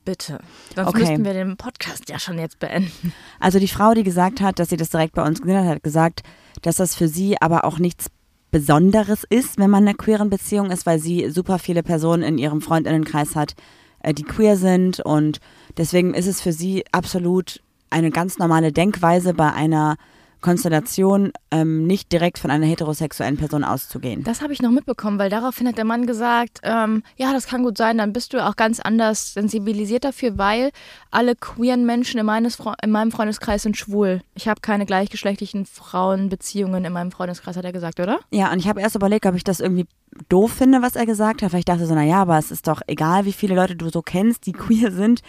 Bitte. 0.05 0.41
Sonst 0.75 0.89
Okay. 0.89 1.01
müssten 1.01 1.25
wir 1.25 1.33
den 1.33 1.57
Podcast 1.57 2.09
ja 2.09 2.19
schon 2.19 2.39
jetzt 2.39 2.59
beenden. 2.59 3.13
Also 3.41 3.59
die 3.59 3.69
Frau, 3.69 3.95
die 3.95 4.03
gesagt 4.03 4.41
hat, 4.41 4.59
dass 4.59 4.69
sie 4.71 4.77
das 4.77 4.91
direkt 4.91 5.15
bei 5.15 5.23
uns 5.25 5.41
gesehen 5.41 5.59
hat, 5.59 5.67
hat 5.77 5.83
gesagt, 5.83 6.23
dass 6.63 6.77
das 6.77 6.95
für 6.95 7.09
sie 7.09 7.41
aber 7.41 7.65
auch 7.65 7.79
nichts 7.79 8.07
Besonderes 8.51 9.25
ist, 9.29 9.59
wenn 9.59 9.71
man 9.71 9.83
in 9.85 9.89
einer 9.91 9.97
queeren 9.99 10.31
Beziehung 10.31 10.71
ist, 10.71 10.87
weil 10.87 10.99
sie 10.99 11.31
super 11.31 11.59
viele 11.59 11.83
Personen 11.83 12.23
in 12.23 12.39
ihrem 12.39 12.61
Freundinnenkreis 12.63 13.37
hat, 13.37 13.55
äh, 14.01 14.15
die 14.15 14.23
queer 14.25 14.57
sind 14.57 15.01
und 15.01 15.39
deswegen 15.77 16.15
ist 16.15 16.27
es 16.27 16.41
für 16.41 16.53
sie 16.53 16.85
absolut 16.93 17.61
eine 17.91 18.11
ganz 18.11 18.39
normale 18.39 18.73
Denkweise 18.73 19.35
bei 19.35 19.53
einer 19.53 19.97
Konstellation 20.41 21.33
ähm, 21.51 21.87
nicht 21.87 22.13
direkt 22.13 22.39
von 22.39 22.51
einer 22.51 22.67
heterosexuellen 22.67 23.37
Person 23.37 23.65
auszugehen. 23.65 24.23
Das 24.23 24.43
habe 24.43 24.53
ich 24.53 24.63
noch 24.63 24.71
mitbekommen, 24.71 25.19
weil 25.19 25.31
daraufhin 25.31 25.67
hat 25.67 25.79
der 25.79 25.85
Mann 25.85 26.07
gesagt, 26.07 26.61
ähm, 26.63 27.03
ja, 27.17 27.33
das 27.33 27.47
kann 27.47 27.65
gut 27.65 27.77
sein, 27.77 27.99
dann 27.99 28.13
bist 28.13 28.33
du 28.33 28.45
auch 28.45 28.55
ganz 28.55 28.79
anders 28.79 29.35
sensibilisiert 29.35 30.05
dafür, 30.05 30.39
weil 30.39 30.71
alle 31.11 31.35
queeren 31.35 31.87
Menschen 31.87 32.21
in, 32.21 32.27
meines, 32.27 32.59
in 32.83 32.91
meinem 32.91 33.11
Freundeskreis 33.11 33.63
sind 33.63 33.77
schwul. 33.77 34.21
Ich 34.35 34.47
habe 34.47 34.61
keine 34.61 34.87
gleichgeschlechtlichen 34.87 35.67
Frauenbeziehungen 35.67 36.85
in 36.85 36.93
meinem 36.93 37.11
Freundeskreis, 37.11 37.57
hat 37.57 37.65
er 37.65 37.73
gesagt, 37.73 37.99
oder? 37.99 38.21
Ja, 38.31 38.53
und 38.53 38.59
ich 38.59 38.69
habe 38.69 38.81
erst 38.81 38.95
überlegt, 38.95 39.27
ob 39.27 39.35
ich 39.35 39.45
das 39.45 39.61
irgendwie 39.61 39.87
doof 40.29 40.53
finde, 40.53 40.83
was 40.83 40.97
er 40.97 41.07
gesagt 41.07 41.43
hat, 41.43 41.53
weil 41.53 41.61
ich 41.61 41.65
dachte 41.65 41.87
so, 41.87 41.95
naja, 41.95 42.23
aber 42.23 42.39
es 42.39 42.51
ist 42.51 42.69
doch 42.69 42.83
egal, 42.87 43.25
wie 43.25 43.33
viele 43.33 43.55
Leute 43.55 43.75
du 43.75 43.89
so 43.89 44.03
kennst, 44.03 44.47
die 44.47 44.53
queer 44.53 44.93
sind, 44.93 45.23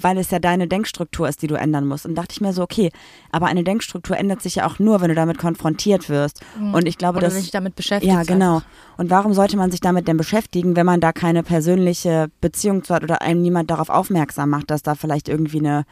weil 0.00 0.18
es 0.18 0.30
ja 0.30 0.38
deine 0.38 0.68
Denkstruktur 0.68 1.28
ist, 1.28 1.42
die 1.42 1.46
du 1.46 1.54
ändern 1.54 1.86
musst. 1.86 2.04
Und 2.06 2.14
dachte 2.14 2.32
ich 2.32 2.40
mir 2.40 2.52
so, 2.52 2.62
okay, 2.62 2.90
aber 3.32 3.46
eine 3.46 3.64
Denkstruktur 3.64 4.16
ändert 4.16 4.42
sich 4.42 4.56
ja 4.56 4.66
auch 4.66 4.78
nur, 4.78 5.00
wenn 5.00 5.08
du 5.08 5.14
damit 5.14 5.38
konfrontiert 5.38 6.08
wirst. 6.08 6.42
Und 6.72 6.86
ich 6.86 6.98
glaube, 6.98 7.18
Oder 7.18 7.28
dass 7.28 7.34
sich 7.36 7.50
damit 7.50 7.74
beschäftigt. 7.76 8.12
ja, 8.12 8.22
genau. 8.22 8.62
Und 8.96 9.10
warum 9.10 9.32
sollte 9.34 9.56
man 9.56 9.70
sich 9.70 9.80
damit 9.80 10.08
denn 10.08 10.16
beschäftigen, 10.16 10.76
wenn 10.76 10.86
man 10.86 11.00
da 11.00 11.12
keine 11.12 11.42
persönliche 11.42 12.28
Beziehung 12.40 12.84
zu 12.84 12.94
hat 12.94 13.02
oder 13.02 13.22
einem 13.22 13.42
niemand 13.42 13.70
darauf 13.70 13.88
aufmerksam 13.88 14.50
macht, 14.50 14.70
dass 14.70 14.82
da 14.82 14.94
vielleicht 14.94 15.28
irgendwie 15.28 15.58
eine, 15.60 15.84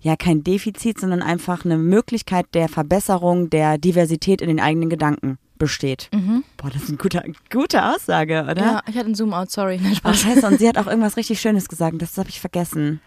ja, 0.00 0.16
kein 0.16 0.44
Defizit, 0.44 1.00
sondern 1.00 1.22
einfach 1.22 1.64
eine 1.64 1.78
Möglichkeit 1.78 2.46
der 2.54 2.68
Verbesserung 2.68 3.50
der 3.50 3.78
Diversität 3.78 4.40
in 4.42 4.48
den 4.48 4.60
eigenen 4.60 4.90
Gedanken 4.90 5.38
besteht. 5.56 6.10
Boah, 6.56 6.68
das 6.70 6.82
ist 6.82 6.88
eine 6.88 6.98
gute, 6.98 7.22
gute 7.50 7.84
Aussage, 7.84 8.42
oder? 8.50 8.56
Ja, 8.60 8.80
ich 8.88 8.96
hatte 8.96 9.06
einen 9.06 9.14
Zoom-out, 9.14 9.50
sorry. 9.50 9.78
Nein, 9.82 9.92
Oh, 9.92 9.96
Spaß. 9.96 10.20
scheiße, 10.20 10.46
und 10.46 10.58
sie 10.58 10.68
hat 10.68 10.76
auch 10.78 10.86
irgendwas 10.88 11.16
richtig 11.16 11.40
Schönes 11.40 11.68
gesagt, 11.68 12.00
das 12.02 12.18
habe 12.18 12.28
ich 12.28 12.40
vergessen. 12.40 13.00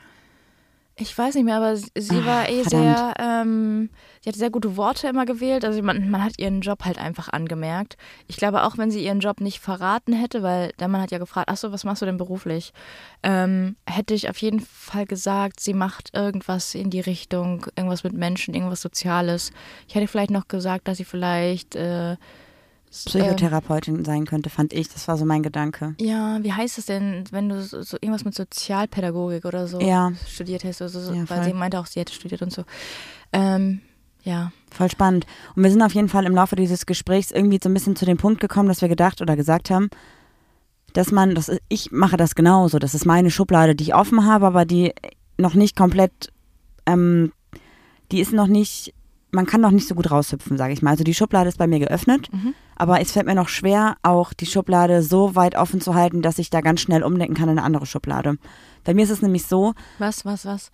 Ich 0.99 1.15
weiß 1.15 1.35
nicht 1.35 1.43
mehr, 1.43 1.57
aber 1.57 1.75
sie, 1.75 1.91
Ah, 1.95 2.25
war 2.25 2.49
eh 2.49 2.63
verdammt. 2.63 2.97
sehr, 2.97 3.13
ähm, 3.19 3.89
sie 4.21 4.29
hat 4.29 4.35
sehr 4.35 4.49
gute 4.49 4.77
Worte 4.77 5.07
immer 5.07 5.25
gewählt. 5.25 5.63
Also 5.63 5.83
man, 5.83 6.09
man 6.09 6.23
hat 6.23 6.39
ihren 6.39 6.61
Job 6.61 6.85
halt 6.85 6.97
einfach 6.97 7.29
angemerkt. 7.29 7.97
Ich 8.27 8.37
glaube 8.37 8.63
auch, 8.63 8.79
wenn 8.79 8.89
sie 8.89 9.03
ihren 9.05 9.19
Job 9.19 9.39
nicht 9.39 9.59
verraten 9.59 10.11
hätte, 10.13 10.41
weil 10.41 10.71
der 10.79 10.87
Mann 10.87 11.01
hat 11.01 11.11
ja 11.11 11.19
gefragt, 11.19 11.49
ach 11.51 11.57
so, 11.57 11.71
was 11.71 11.83
machst 11.83 12.01
du 12.01 12.07
denn 12.07 12.17
beruflich? 12.17 12.73
Ähm, 13.21 13.75
hätte 13.87 14.15
ich 14.15 14.27
auf 14.27 14.37
jeden 14.39 14.59
Fall 14.59 15.05
gesagt, 15.05 15.59
sie 15.59 15.73
macht 15.75 16.15
irgendwas 16.15 16.73
in 16.73 16.89
die 16.89 17.01
Richtung, 17.01 17.67
irgendwas 17.75 18.03
mit 18.03 18.13
Menschen, 18.13 18.55
irgendwas 18.55 18.81
Soziales. 18.81 19.51
Ich 19.87 19.93
hätte 19.93 20.07
vielleicht 20.07 20.31
noch 20.31 20.47
gesagt, 20.47 20.87
dass 20.87 20.97
sie 20.97 21.05
vielleicht 21.05 21.75
äh, 21.75 22.17
s- 23.05 23.05
äh, 23.15 23.19
Psychotherapeutin 23.19 24.03
sein 24.05 24.25
könnte, 24.25 24.49
fand 24.49 24.73
ich. 24.73 24.89
Das 24.89 25.07
war 25.07 25.17
so 25.17 25.25
mein 25.25 25.43
Gedanke. 25.43 25.95
ja, 25.99 26.39
wie 26.43 26.53
heißt 26.53 26.77
es 26.77 26.85
denn, 26.87 27.23
wenn 27.31 27.49
du 27.49 27.61
so, 27.61 27.81
so 27.81 27.97
irgendwas 28.01 28.25
mit 28.25 28.35
Sozialpädagogik 28.35 29.45
oder 29.45 29.67
so 29.67 29.79
Ja. 29.79 30.11
studiert 30.27 30.63
hast? 30.63 30.81
Oder 30.81 30.89
so, 30.89 31.13
Ja, 31.13 31.29
weil 31.29 31.43
sie 31.43 31.53
meinte 31.53 31.79
auch, 31.79 31.85
sie 31.85 31.99
hätte 31.99 32.13
studiert 32.13 32.41
und 32.41 32.51
so. 32.51 32.63
Ähm, 33.33 33.81
ja. 34.23 34.51
Voll 34.71 34.91
spannend. 34.91 35.25
Und 35.55 35.63
wir 35.63 35.71
sind 35.71 35.81
auf 35.81 35.93
jeden 35.93 36.09
Fall 36.09 36.25
im 36.25 36.35
Laufe 36.35 36.55
dieses 36.55 36.85
Gesprächs 36.85 37.31
irgendwie 37.31 37.59
so 37.61 37.69
ein 37.69 37.73
bisschen 37.73 37.95
zu 37.95 38.05
dem 38.05 38.17
Punkt 38.17 38.41
gekommen, 38.41 38.67
dass 38.67 38.81
wir 38.81 38.89
gedacht 38.89 39.21
oder 39.21 39.35
gesagt 39.35 39.69
haben, 39.69 39.89
dass 40.93 41.11
man, 41.11 41.35
das 41.35 41.47
ist, 41.49 41.61
ich 41.69 41.91
mache 41.91 42.17
das 42.17 42.35
genauso. 42.35 42.79
Das 42.79 42.93
ist 42.93 43.05
meine 43.05 43.29
Schublade, 43.31 43.75
die 43.75 43.83
ich 43.85 43.95
offen 43.95 44.25
habe, 44.25 44.47
aber 44.47 44.65
die 44.65 44.93
noch 45.37 45.53
nicht 45.53 45.75
komplett, 45.75 46.31
ähm, 46.85 47.31
die 48.11 48.19
ist 48.19 48.33
noch 48.33 48.47
nicht, 48.47 48.93
man 49.37 49.45
kann 49.45 49.61
noch 49.61 49.71
nicht 49.71 49.87
so 49.87 49.95
gut 49.95 50.11
raushüpfen, 50.11 50.57
sage 50.57 50.73
ich 50.73 50.81
mal. 50.81 50.89
Also 50.91 51.03
die 51.05 51.13
Schublade 51.13 51.47
ist 51.47 51.57
bei 51.57 51.67
mir 51.67 51.79
geöffnet, 51.79 52.27
Mhm. 52.33 52.53
aber 52.75 52.99
es 52.99 53.11
fällt 53.13 53.25
mir 53.27 53.35
noch 53.35 53.47
schwer, 53.49 53.95
auch 54.03 54.33
die 54.33 54.45
Schublade 54.47 55.01
so 55.03 55.35
weit 55.35 55.55
offen 55.55 55.79
zu 55.79 55.93
halten, 55.95 56.21
dass 56.21 56.39
ich 56.39 56.49
da 56.49 56.61
ganz 56.61 56.81
schnell 56.81 57.03
umdenken 57.03 57.35
kann 57.35 57.45
in 57.49 57.57
eine 57.57 57.63
andere 57.63 57.85
Schublade. 57.85 58.37
Bei 58.83 58.93
mir 58.93 59.03
ist 59.03 59.11
es 59.11 59.21
nämlich 59.21 59.45
so, 59.45 59.73
Was, 59.99 60.25
was, 60.25 60.45
was? 60.45 60.71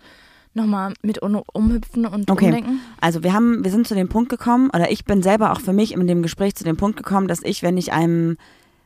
Nochmal 0.56 0.94
mit 1.02 1.18
umhüpfen 1.20 2.06
und 2.06 2.30
Okay. 2.30 2.46
umdenken? 2.46 2.80
Also 3.00 3.22
wir 3.22 3.32
haben, 3.32 3.64
wir 3.64 3.70
sind 3.70 3.86
zu 3.88 3.94
dem 3.94 4.08
Punkt 4.08 4.28
gekommen, 4.30 4.70
oder 4.72 4.90
ich 4.90 5.04
bin 5.04 5.22
selber 5.22 5.52
auch 5.52 5.60
für 5.60 5.72
mich 5.72 5.92
in 5.92 6.06
dem 6.06 6.22
Gespräch 6.22 6.54
zu 6.54 6.64
dem 6.64 6.76
Punkt 6.76 6.96
gekommen, 6.96 7.28
dass 7.28 7.40
ich, 7.42 7.62
wenn 7.62 7.76
ich 7.76 7.92
einem 7.92 8.36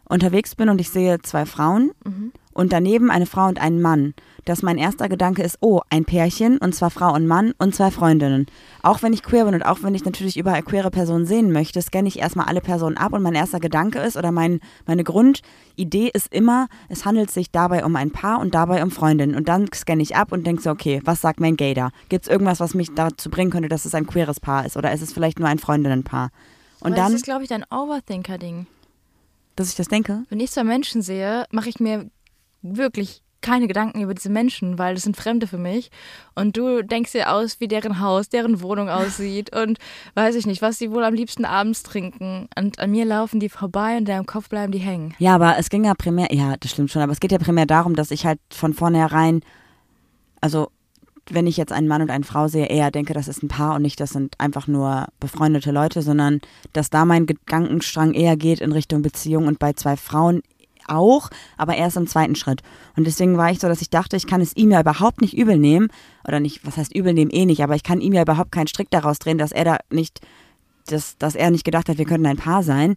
unterwegs 0.08 0.54
bin 0.54 0.68
und 0.70 0.80
ich 0.80 0.88
sehe 0.90 1.18
zwei 1.20 1.44
Frauen 1.46 1.90
Mhm. 2.04 2.32
und 2.54 2.72
daneben 2.72 3.10
eine 3.10 3.26
Frau 3.26 3.46
und 3.48 3.60
einen 3.60 3.80
Mann, 3.82 4.14
dass 4.48 4.62
mein 4.62 4.78
erster 4.78 5.08
Gedanke 5.08 5.42
ist, 5.42 5.58
oh, 5.60 5.80
ein 5.90 6.04
Pärchen 6.04 6.58
und 6.58 6.74
zwar 6.74 6.90
Frau 6.90 7.12
und 7.14 7.26
Mann 7.26 7.52
und 7.58 7.74
zwei 7.74 7.90
Freundinnen. 7.90 8.46
Auch 8.82 9.02
wenn 9.02 9.12
ich 9.12 9.22
queer 9.22 9.44
bin 9.44 9.54
und 9.54 9.62
auch 9.62 9.82
wenn 9.82 9.94
ich 9.94 10.04
natürlich 10.04 10.36
überall 10.36 10.62
queere 10.62 10.90
Personen 10.90 11.26
sehen 11.26 11.52
möchte, 11.52 11.82
scanne 11.82 12.08
ich 12.08 12.18
erstmal 12.18 12.46
alle 12.46 12.60
Personen 12.60 12.96
ab 12.96 13.12
und 13.12 13.22
mein 13.22 13.34
erster 13.34 13.60
Gedanke 13.60 13.98
ist 13.98 14.16
oder 14.16 14.32
mein, 14.32 14.60
meine 14.86 15.04
Grundidee 15.04 16.10
ist 16.12 16.32
immer, 16.32 16.68
es 16.88 17.04
handelt 17.04 17.30
sich 17.30 17.50
dabei 17.50 17.84
um 17.84 17.94
ein 17.96 18.10
Paar 18.10 18.40
und 18.40 18.54
dabei 18.54 18.82
um 18.82 18.90
Freundinnen. 18.90 19.34
Und 19.36 19.48
dann 19.48 19.68
scanne 19.74 20.02
ich 20.02 20.16
ab 20.16 20.32
und 20.32 20.46
denke 20.46 20.62
so, 20.62 20.70
okay, 20.70 21.00
was 21.04 21.20
sagt 21.20 21.40
mein 21.40 21.56
Gay 21.56 21.74
da? 21.74 21.90
Gibt 22.08 22.24
es 22.24 22.30
irgendwas, 22.30 22.60
was 22.60 22.74
mich 22.74 22.94
dazu 22.94 23.30
bringen 23.30 23.50
könnte, 23.50 23.68
dass 23.68 23.84
es 23.84 23.94
ein 23.94 24.06
queeres 24.06 24.40
Paar 24.40 24.64
ist 24.64 24.76
oder 24.76 24.92
ist 24.92 25.02
es 25.02 25.12
vielleicht 25.12 25.38
nur 25.38 25.48
ein 25.48 25.58
Freundinnenpaar? 25.58 26.30
Und 26.80 26.96
dann, 26.96 27.12
das 27.12 27.20
ist, 27.20 27.24
glaube 27.24 27.42
ich, 27.42 27.48
dein 27.48 27.64
Overthinker-Ding. 27.70 28.66
dass 29.56 29.68
ich 29.68 29.74
das 29.74 29.88
denke, 29.88 30.24
Wenn 30.28 30.40
ich 30.40 30.52
zwei 30.52 30.64
Menschen 30.64 31.02
sehe, 31.02 31.44
mache 31.50 31.68
ich 31.68 31.80
mir 31.80 32.08
wirklich 32.62 33.22
keine 33.40 33.68
Gedanken 33.68 34.00
über 34.00 34.14
diese 34.14 34.30
Menschen, 34.30 34.78
weil 34.78 34.94
das 34.94 35.04
sind 35.04 35.16
Fremde 35.16 35.46
für 35.46 35.58
mich. 35.58 35.90
Und 36.34 36.56
du 36.56 36.82
denkst 36.82 37.12
dir 37.12 37.32
aus, 37.32 37.60
wie 37.60 37.68
deren 37.68 38.00
Haus, 38.00 38.28
deren 38.28 38.60
Wohnung 38.62 38.88
aussieht 38.88 39.54
und 39.54 39.78
weiß 40.14 40.34
ich 40.34 40.46
nicht, 40.46 40.62
was 40.62 40.78
sie 40.78 40.90
wohl 40.90 41.04
am 41.04 41.14
liebsten 41.14 41.44
abends 41.44 41.82
trinken. 41.82 42.48
Und 42.58 42.78
an 42.78 42.90
mir 42.90 43.04
laufen 43.04 43.40
die 43.40 43.48
vorbei 43.48 43.92
und 43.92 43.98
in 43.98 44.04
deinem 44.06 44.26
Kopf 44.26 44.48
bleiben 44.48 44.72
die 44.72 44.78
hängen. 44.78 45.14
Ja, 45.18 45.34
aber 45.34 45.56
es 45.58 45.70
ging 45.70 45.84
ja 45.84 45.94
primär, 45.94 46.28
ja, 46.32 46.56
das 46.58 46.70
stimmt 46.70 46.90
schon, 46.90 47.02
aber 47.02 47.12
es 47.12 47.20
geht 47.20 47.32
ja 47.32 47.38
primär 47.38 47.66
darum, 47.66 47.94
dass 47.94 48.10
ich 48.10 48.26
halt 48.26 48.40
von 48.50 48.74
vornherein, 48.74 49.40
also 50.40 50.70
wenn 51.30 51.46
ich 51.46 51.56
jetzt 51.56 51.72
einen 51.72 51.88
Mann 51.88 52.02
und 52.02 52.10
eine 52.10 52.24
Frau 52.24 52.48
sehe, 52.48 52.66
eher 52.66 52.90
denke, 52.90 53.12
das 53.12 53.28
ist 53.28 53.42
ein 53.42 53.48
Paar 53.48 53.74
und 53.74 53.82
nicht, 53.82 54.00
das 54.00 54.10
sind 54.10 54.34
einfach 54.38 54.66
nur 54.66 55.06
befreundete 55.20 55.70
Leute, 55.70 56.02
sondern 56.02 56.40
dass 56.72 56.90
da 56.90 57.04
mein 57.04 57.26
Gedankenstrang 57.26 58.14
eher 58.14 58.36
geht 58.36 58.60
in 58.60 58.72
Richtung 58.72 59.02
Beziehung 59.02 59.46
und 59.46 59.58
bei 59.58 59.74
zwei 59.74 59.96
Frauen 59.96 60.42
auch, 60.88 61.30
aber 61.56 61.76
erst 61.76 61.96
im 61.96 62.06
zweiten 62.06 62.34
Schritt. 62.34 62.62
Und 62.96 63.06
deswegen 63.06 63.36
war 63.36 63.50
ich 63.50 63.60
so, 63.60 63.68
dass 63.68 63.82
ich 63.82 63.90
dachte, 63.90 64.16
ich 64.16 64.26
kann 64.26 64.40
es 64.40 64.56
ihm 64.56 64.70
ja 64.70 64.80
überhaupt 64.80 65.20
nicht 65.20 65.36
übel 65.36 65.58
nehmen, 65.58 65.88
oder 66.26 66.40
nicht, 66.40 66.66
was 66.66 66.76
heißt 66.76 66.94
übel 66.94 67.14
nehmen, 67.14 67.30
eh 67.30 67.46
nicht, 67.46 67.62
aber 67.62 67.74
ich 67.74 67.82
kann 67.82 68.00
ihm 68.00 68.12
ja 68.12 68.22
überhaupt 68.22 68.52
keinen 68.52 68.68
Strick 68.68 68.90
daraus 68.90 69.18
drehen, 69.18 69.38
dass 69.38 69.52
er 69.52 69.64
da 69.64 69.78
nicht, 69.90 70.20
dass, 70.86 71.16
dass 71.18 71.34
er 71.34 71.50
nicht 71.50 71.64
gedacht 71.64 71.88
hat, 71.88 71.98
wir 71.98 72.04
könnten 72.04 72.26
ein 72.26 72.36
Paar 72.36 72.62
sein, 72.62 72.96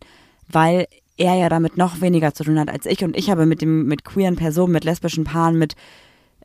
weil 0.49 0.87
er 1.17 1.35
ja 1.35 1.49
damit 1.49 1.77
noch 1.77 2.01
weniger 2.01 2.33
zu 2.33 2.43
tun 2.43 2.59
hat 2.59 2.69
als 2.69 2.85
ich 2.85 3.03
und 3.03 3.15
ich 3.15 3.29
habe 3.29 3.45
mit 3.45 3.61
dem 3.61 3.85
mit 3.85 4.03
queeren 4.03 4.35
Personen, 4.35 4.73
mit 4.73 4.83
lesbischen 4.83 5.23
Paaren, 5.23 5.57
mit 5.57 5.75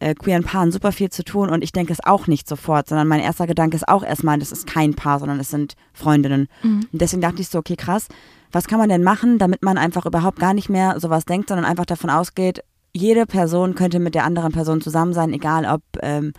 äh, 0.01 0.15
queeren 0.15 0.45
Paaren 0.45 0.71
super 0.71 0.93
viel 0.93 1.11
zu 1.11 1.25
tun 1.25 1.49
und 1.49 1.65
ich 1.65 1.73
denke 1.73 1.93
es 1.93 2.05
auch 2.05 2.27
nicht 2.27 2.47
sofort, 2.49 2.89
sondern 2.89 3.09
mein 3.09 3.21
erster 3.21 3.47
Gedanke 3.47 3.77
ist 3.77 3.89
auch 3.89 4.05
erstmal, 4.05 4.39
das 4.39 4.53
ist 4.53 4.67
kein 4.67 4.95
Paar, 4.95 5.19
sondern 5.19 5.41
es 5.41 5.51
sind 5.51 5.75
Freundinnen. 5.95 6.49
Und 6.93 7.01
deswegen 7.01 7.23
dachte 7.23 7.41
ich 7.41 7.49
so, 7.49 7.59
okay, 7.59 7.77
krass, 7.77 8.09
was 8.53 8.67
kann 8.67 8.79
man 8.79 8.89
denn 8.89 9.03
machen, 9.03 9.39
damit 9.39 9.63
man 9.63 9.79
einfach 9.79 10.07
überhaupt 10.07 10.39
gar 10.39 10.55
nicht 10.55 10.69
mehr 10.69 10.99
sowas 11.01 11.25
denkt, 11.25 11.49
sondern 11.49 11.65
einfach 11.65 11.87
davon 11.87 12.11
ausgeht, 12.11 12.63
jede 12.93 13.27
Person 13.27 13.75
könnte 13.75 13.99
mit 13.99 14.15
der 14.15 14.25
anderen 14.25 14.53
Person 14.53 14.81
zusammen 14.81 15.13
sein, 15.13 15.33
egal 15.33 15.67
ob 15.67 15.83
ähm, 16.03 16.33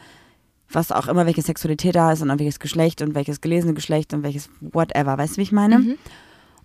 was 0.69 0.91
auch 0.91 1.07
immer, 1.07 1.25
welche 1.25 1.41
Sexualität 1.41 1.95
da 1.95 2.11
ist 2.11 2.21
und 2.21 2.39
welches 2.39 2.59
Geschlecht 2.59 3.01
und 3.01 3.15
welches 3.15 3.41
gelesene 3.41 3.73
Geschlecht 3.73 4.13
und 4.13 4.23
welches 4.23 4.49
whatever, 4.59 5.17
weißt 5.17 5.35
du, 5.35 5.37
wie 5.37 5.43
ich 5.43 5.51
meine? 5.51 5.77
Und 5.87 5.97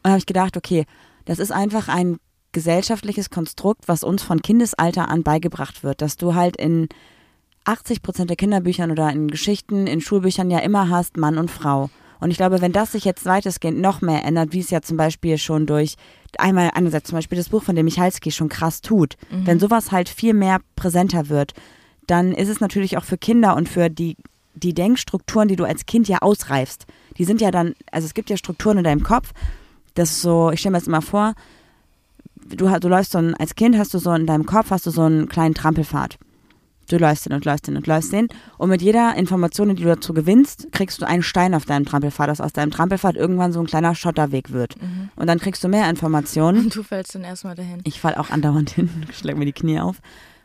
da 0.03 0.11
habe 0.11 0.19
ich 0.19 0.27
gedacht, 0.27 0.57
okay, 0.57 0.87
das 1.25 1.39
ist 1.39 1.53
einfach 1.53 1.89
ein 1.89 2.17
gesellschaftliches 2.53 3.31
Konstrukt, 3.31 3.87
was 3.87 4.03
uns 4.03 4.23
von 4.23 4.43
Kindesalter 4.43 5.09
an 5.09 5.23
beigebracht 5.23 5.85
wird, 5.85 6.03
dass 6.03 6.17
du 6.17 6.35
halt 6.35 6.57
in 6.57 6.89
80 7.65 8.03
Prozent 8.03 8.29
der 8.29 8.37
Kinderbüchern 8.37 8.91
oder 8.91 9.11
in 9.11 9.29
Geschichten, 9.29 9.87
in 9.87 10.01
Schulbüchern 10.01 10.51
ja 10.51 10.59
immer 10.59 10.89
hast 10.89 11.17
Mann 11.17 11.39
und 11.39 11.51
Frau. 11.51 11.91
Und 12.23 12.31
ich 12.31 12.37
glaube, 12.37 12.61
wenn 12.61 12.71
das 12.71 12.93
sich 12.93 13.05
jetzt 13.05 13.27
weitestgehend 13.27 13.81
noch 13.81 14.01
mehr 14.01 14.25
ändert, 14.25 14.53
wie 14.53 14.61
es 14.61 14.71
ja 14.71 14.81
zum 14.81 14.97
Beispiel 14.97 15.39
schon 15.39 15.67
durch 15.67 15.97
einmal 16.39 16.71
einerseits 16.73 17.09
zum 17.09 17.19
Beispiel 17.19 17.37
das 17.37 17.49
Buch 17.49 17.65
von 17.65 17.75
dem 17.75 17.85
Michalski 17.85 18.31
schon 18.31 18.49
krass 18.49 18.81
tut, 18.81 19.17
wenn 19.45 19.59
sowas 19.59 19.91
halt 19.91 20.09
viel 20.09 20.33
mehr 20.33 20.61
präsenter 20.77 21.29
wird, 21.29 21.53
dann 22.07 22.31
ist 22.31 22.49
es 22.49 22.61
natürlich 22.61 22.97
auch 22.97 23.03
für 23.03 23.19
Kinder 23.19 23.57
und 23.57 23.69
für 23.69 23.91
die, 23.91 24.17
die 24.55 24.73
Denkstrukturen, 24.73 25.49
die 25.49 25.57
du 25.57 25.65
als 25.65 25.85
Kind 25.85 26.07
ja 26.07 26.19
ausreifst. 26.19 26.87
Die 27.19 27.25
sind 27.25 27.41
ja 27.41 27.51
dann, 27.51 27.75
also 27.91 28.07
es 28.07 28.15
gibt 28.15 28.31
ja 28.31 28.37
Strukturen 28.37 28.79
in 28.79 28.85
deinem 28.85 29.03
Kopf, 29.03 29.33
das 29.95 30.13
ist 30.13 30.23
so, 30.23 30.53
ich 30.53 30.61
stelle 30.61 30.75
mir 30.75 30.79
jetzt 30.79 30.89
mal 30.89 31.01
vor, 31.01 31.35
du, 32.37 32.69
du 32.69 32.89
läufst 32.89 33.11
so 33.11 33.19
ein, 33.19 33.35
als 33.35 33.57
Kind 33.57 33.77
hast 33.77 33.95
du 33.95 33.99
so 33.99 34.13
in 34.13 34.29
deinem 34.29 34.47
Kopf 34.47 34.71
hast 34.71 34.87
du 34.87 34.91
so 34.91 35.03
einen 35.03 35.29
kleinen 35.29 35.55
Trampelpfad. 35.55 36.19
Du 36.89 36.99
läufst 36.99 37.27
den 37.27 37.33
und 37.33 37.45
läufst 37.45 37.67
den 37.67 37.77
und 37.77 37.87
läufst 37.87 38.13
den. 38.13 38.29
Und 38.59 38.69
mit 38.69 38.83
jeder 38.83 39.15
Information, 39.17 39.75
die 39.75 39.83
du 39.83 39.89
dazu 39.89 40.13
gewinnst, 40.15 40.69
kriegst 40.73 41.01
du 41.01 41.07
einen 41.07 41.23
Stein 41.23 41.55
auf 41.55 41.65
deinem 41.65 41.85
Trampelpfad, 41.85 42.29
dass 42.29 42.41
aus 42.41 42.53
deinem 42.53 42.71
Trampelpfad 42.71 43.17
irgendwann 43.17 43.53
so 43.53 43.61
ein 43.61 43.67
kleiner 43.67 43.95
Schotterweg 43.95 44.53
wird. 44.53 44.77
Und 45.17 45.27
dann 45.27 45.39
kriegst 45.39 45.63
du 45.65 45.69
mehr 45.69 45.89
Informationen. 45.89 46.65
Und 46.65 46.77
du 46.77 46.83
fällst 46.83 47.15
dann 47.15 47.25
erstmal 47.25 47.55
dahin. 47.55 47.81
Ich 47.85 48.01
fall 48.01 48.15
auch 48.17 48.31
andauernd 48.31 48.71
hin, 48.71 48.91
schlag 49.13 49.37
mir 49.37 49.47
die 49.47 49.53
Knie 49.53 49.81
auf. 49.81 50.01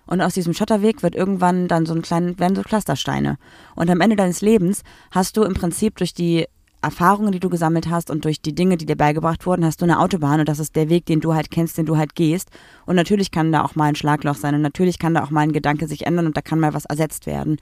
Und 0.06 0.22
aus 0.22 0.34
diesem 0.34 0.54
Schotterweg 0.54 1.04
wird 1.04 1.16
irgendwann 1.16 1.68
dann 1.68 1.86
so 1.86 1.94
ein 1.94 2.02
kleinen, 2.02 2.40
werden 2.40 2.56
so 2.56 2.64
Clustersteine. 2.64 3.38
Und 3.76 3.90
am 3.90 4.00
Ende 4.00 4.16
deines 4.16 4.42
Lebens 4.42 4.84
hast 5.12 5.36
du 5.36 5.44
im 5.44 5.54
Prinzip 5.54 5.98
durch 5.98 6.14
die 6.14 6.48
Erfahrungen, 6.88 7.34
die 7.34 7.42
du 7.42 7.50
gesammelt 7.50 7.90
hast 7.90 8.10
und 8.10 8.24
durch 8.24 8.42
die 8.42 8.56
Dinge, 8.56 8.78
die 8.78 8.86
dir 8.86 8.96
beigebracht 8.96 9.46
wurden, 9.46 9.66
hast 9.66 9.82
du 9.82 9.86
eine 9.86 10.00
Autobahn 10.00 10.40
und 10.40 10.48
das 10.48 10.60
ist 10.60 10.76
der 10.78 10.88
Weg, 10.88 11.06
den 11.06 11.20
du 11.20 11.34
halt 11.34 11.52
kennst, 11.52 11.78
den 11.78 11.86
du 11.86 11.98
halt 11.98 12.16
gehst. 12.16 12.50
Und 12.86 12.96
natürlich 12.96 13.30
kann 13.30 13.52
da 13.52 13.66
auch 13.66 13.76
mal 13.76 13.90
ein 13.90 13.96
Schlagloch 13.96 14.36
sein 14.36 14.56
und 14.56 14.62
natürlich 14.62 14.98
kann 14.98 15.14
da 15.14 15.24
auch 15.24 15.30
mal 15.30 15.42
ein 15.42 15.52
Gedanke 15.52 15.88
sich 15.88 16.06
ändern 16.06 16.28
und 16.28 16.38
da 16.38 16.42
kann 16.42 16.62
mal 16.62 16.74
was 16.74 16.86
ersetzt 16.86 17.26
werden. 17.26 17.58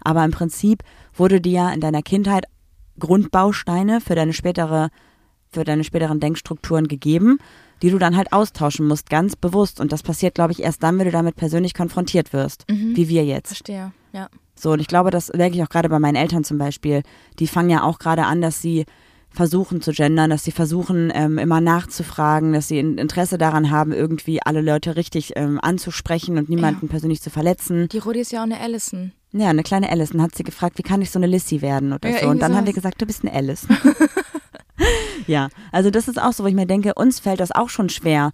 Aber 0.00 0.24
im 0.24 0.30
Prinzip 0.30 0.84
wurde 1.12 1.40
dir 1.40 1.52
ja 1.52 1.70
in 1.72 1.80
deiner 1.80 2.02
Kindheit 2.02 2.44
Grundbausteine 3.00 4.00
für 4.00 4.14
deine 4.14 4.32
spätere, 4.32 4.90
für 5.50 5.64
deine 5.64 5.82
späteren 5.82 6.20
Denkstrukturen 6.20 6.86
gegeben, 6.86 7.38
die 7.82 7.90
du 7.90 7.98
dann 7.98 8.16
halt 8.16 8.32
austauschen 8.32 8.86
musst, 8.86 9.10
ganz 9.10 9.34
bewusst. 9.34 9.80
Und 9.80 9.90
das 9.90 10.04
passiert, 10.04 10.36
glaube 10.36 10.52
ich, 10.52 10.62
erst 10.62 10.82
dann, 10.84 10.98
wenn 10.98 11.06
du 11.06 11.12
damit 11.12 11.36
persönlich 11.36 11.74
konfrontiert 11.74 12.32
wirst, 12.32 12.64
wie 12.68 13.08
wir 13.08 13.24
jetzt. 13.24 13.48
Verstehe, 13.48 13.92
ja. 14.12 14.28
So, 14.60 14.72
und 14.72 14.80
ich 14.80 14.86
glaube, 14.88 15.10
das 15.10 15.32
merke 15.32 15.56
ich 15.56 15.62
auch 15.62 15.68
gerade 15.68 15.88
bei 15.88 15.98
meinen 15.98 16.16
Eltern 16.16 16.44
zum 16.44 16.58
Beispiel. 16.58 17.02
Die 17.38 17.46
fangen 17.46 17.70
ja 17.70 17.82
auch 17.82 17.98
gerade 17.98 18.24
an, 18.24 18.40
dass 18.42 18.60
sie 18.60 18.84
versuchen 19.30 19.82
zu 19.82 19.92
gendern, 19.92 20.30
dass 20.30 20.42
sie 20.44 20.52
versuchen, 20.52 21.12
ähm, 21.14 21.38
immer 21.38 21.60
nachzufragen, 21.60 22.54
dass 22.54 22.66
sie 22.68 22.78
ein 22.80 22.96
Interesse 22.98 23.36
daran 23.38 23.70
haben, 23.70 23.92
irgendwie 23.92 24.40
alle 24.42 24.62
Leute 24.62 24.96
richtig 24.96 25.32
ähm, 25.36 25.60
anzusprechen 25.62 26.38
und 26.38 26.48
niemanden 26.48 26.88
persönlich 26.88 27.20
zu 27.20 27.30
verletzen. 27.30 27.88
Die 27.88 27.98
Rudi 27.98 28.20
ist 28.20 28.32
ja 28.32 28.40
auch 28.40 28.44
eine 28.44 28.58
Allison. 28.58 29.12
Ja, 29.32 29.48
eine 29.50 29.62
kleine 29.62 29.90
Allison 29.90 30.22
hat 30.22 30.34
sie 30.34 30.44
gefragt, 30.44 30.78
wie 30.78 30.82
kann 30.82 31.02
ich 31.02 31.10
so 31.10 31.18
eine 31.18 31.26
Lissy 31.26 31.60
werden 31.60 31.92
oder 31.92 32.08
Ja, 32.08 32.20
so. 32.20 32.28
Und 32.28 32.40
dann 32.40 32.52
haben 32.56 32.64
wir 32.64 32.72
sowas. 32.72 32.82
gesagt, 32.82 33.02
du 33.02 33.06
bist 33.06 33.22
eine 33.22 33.34
Alice. 33.34 33.66
ja, 35.26 35.48
also 35.72 35.90
das 35.90 36.08
ist 36.08 36.20
auch 36.20 36.32
so, 36.32 36.44
wo 36.44 36.48
ich 36.48 36.54
mir 36.54 36.66
denke, 36.66 36.94
uns 36.94 37.20
fällt 37.20 37.40
das 37.40 37.52
auch 37.52 37.68
schon 37.68 37.90
schwer, 37.90 38.30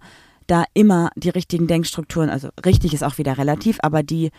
da 0.47 0.63
immer 0.73 1.09
die 1.15 1.29
richtigen 1.29 1.67
Denkstrukturen, 1.67 2.29
also 2.29 2.49
richtig 2.65 2.93
ist 2.93 3.03
auch 3.03 3.17
wieder 3.17 3.37
relativ, 3.37 3.79
aber 3.81 4.03
die 4.03 4.31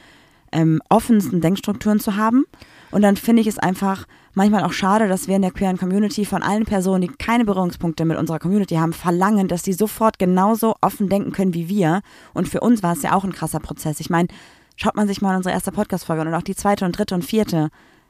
ähm, 0.56 0.80
offensten 0.88 1.40
Denkstrukturen 1.40 2.00
zu 2.00 2.16
haben. 2.16 2.44
Und 2.90 3.02
dann 3.02 3.16
finde 3.16 3.42
ich 3.42 3.46
es 3.46 3.58
einfach 3.58 4.06
manchmal 4.32 4.64
auch 4.64 4.72
schade, 4.72 5.06
dass 5.06 5.28
wir 5.28 5.36
in 5.36 5.42
der 5.42 5.50
queeren 5.50 5.76
Community 5.76 6.24
von 6.24 6.42
allen 6.42 6.64
Personen, 6.64 7.02
die 7.02 7.08
keine 7.08 7.44
Berührungspunkte 7.44 8.04
mit 8.04 8.16
unserer 8.16 8.38
Community 8.38 8.76
haben, 8.76 8.92
verlangen, 8.92 9.48
dass 9.48 9.64
sie 9.64 9.74
sofort 9.74 10.18
genauso 10.18 10.74
offen 10.80 11.08
denken 11.08 11.32
können 11.32 11.52
wie 11.52 11.68
wir. 11.68 12.00
Und 12.32 12.48
für 12.48 12.60
uns 12.60 12.82
war 12.82 12.94
es 12.94 13.02
ja 13.02 13.12
auch 13.12 13.24
ein 13.24 13.32
krasser 13.32 13.60
Prozess. 13.60 14.00
Ich 14.00 14.08
meine, 14.08 14.28
schaut 14.76 14.96
man 14.96 15.08
sich 15.08 15.20
mal 15.20 15.36
unsere 15.36 15.54
erste 15.54 15.72
Podcast-Folge 15.72 16.22
an 16.22 16.28
und 16.28 16.34
auch 16.34 16.42
die 16.42 16.56
zweite 16.56 16.84
und 16.84 16.96
dritte 16.96 17.14
und 17.14 17.24
vierte. 17.24 17.68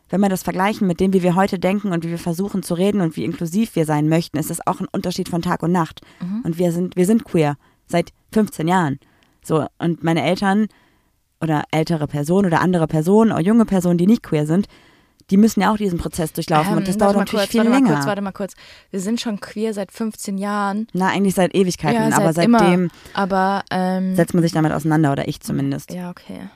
Wenn 0.09 0.21
wir 0.21 0.29
das 0.29 0.45
vergleichen 0.45 0.87
mit 0.87 1.01
dem, 1.01 1.13
wie 1.13 1.25
wir 1.25 1.35
heute 1.35 1.59
denken 1.59 1.91
und 1.91 2.05
wie 2.05 2.11
wir 2.11 2.19
versuchen 2.19 2.63
zu 2.63 2.75
reden 2.75 3.01
und 3.01 3.17
wie 3.17 3.25
inklusiv 3.25 3.75
wir 3.75 3.87
sein 3.87 4.09
möchten, 4.09 4.39
ist 4.39 4.51
das 4.51 4.65
auch 4.65 4.79
ein 4.79 4.87
Unterschied 4.93 5.29
von 5.29 5.43
Tag 5.43 5.65
und 5.65 5.73
Nacht. 5.73 6.01
Und 6.45 6.59
wir 6.59 6.71
sind, 6.71 6.95
wir 6.95 7.07
sind 7.07 7.25
queer 7.25 7.57
seit 7.89 8.13
15 8.33 8.69
Jahren. 8.69 9.01
So, 9.43 9.67
und 9.79 10.05
meine 10.05 10.23
Eltern 10.23 10.69
oder 11.41 11.65
ältere 11.71 12.07
Personen 12.07 12.47
oder 12.47 12.61
andere 12.61 12.87
Personen 12.87 13.33
oder 13.33 13.41
junge 13.41 13.65
Personen, 13.65 13.99
die 13.99 14.07
nicht 14.07 14.23
queer 14.23 14.47
sind, 14.47 14.67
die 15.31 15.37
müssen 15.37 15.61
ja 15.61 15.73
auch 15.73 15.77
diesen 15.77 15.99
Prozess 15.99 16.33
durchlaufen 16.33 16.73
Ähm, 16.73 16.79
und 16.79 16.89
das 16.89 16.99
dauert 16.99 17.17
natürlich 17.17 17.43
kurz, 17.47 17.51
viel 17.51 17.61
warte 17.61 17.71
länger. 17.73 17.89
Mal 17.89 17.95
kurz, 17.97 18.07
warte 18.07 18.23
mal 18.23 18.33
kurz. 18.33 18.55
Wir 18.91 19.01
sind 19.01 19.21
schon 19.21 19.41
queer 19.41 19.75
seit 19.75 19.91
15 19.91 20.39
Jahren. 20.39 20.87
Na, 20.93 21.09
eigentlich 21.09 21.35
seit 21.35 21.55
Ewigkeiten, 21.55 22.11
Ja, 22.11 22.17
aber 22.17 22.33
seit 22.33 22.45
immer. 22.47 22.61
seitdem 22.61 22.91
Aber, 23.13 23.65
ähm, 23.71 24.15
setzt 24.15 24.35
man 24.35 24.43
sich 24.43 24.53
damit 24.53 24.73
auseinander 24.73 25.11
oder 25.13 25.27
ich 25.27 25.41
zumindest. 25.41 25.93
ja, 25.93 26.11
okay. 26.11 26.49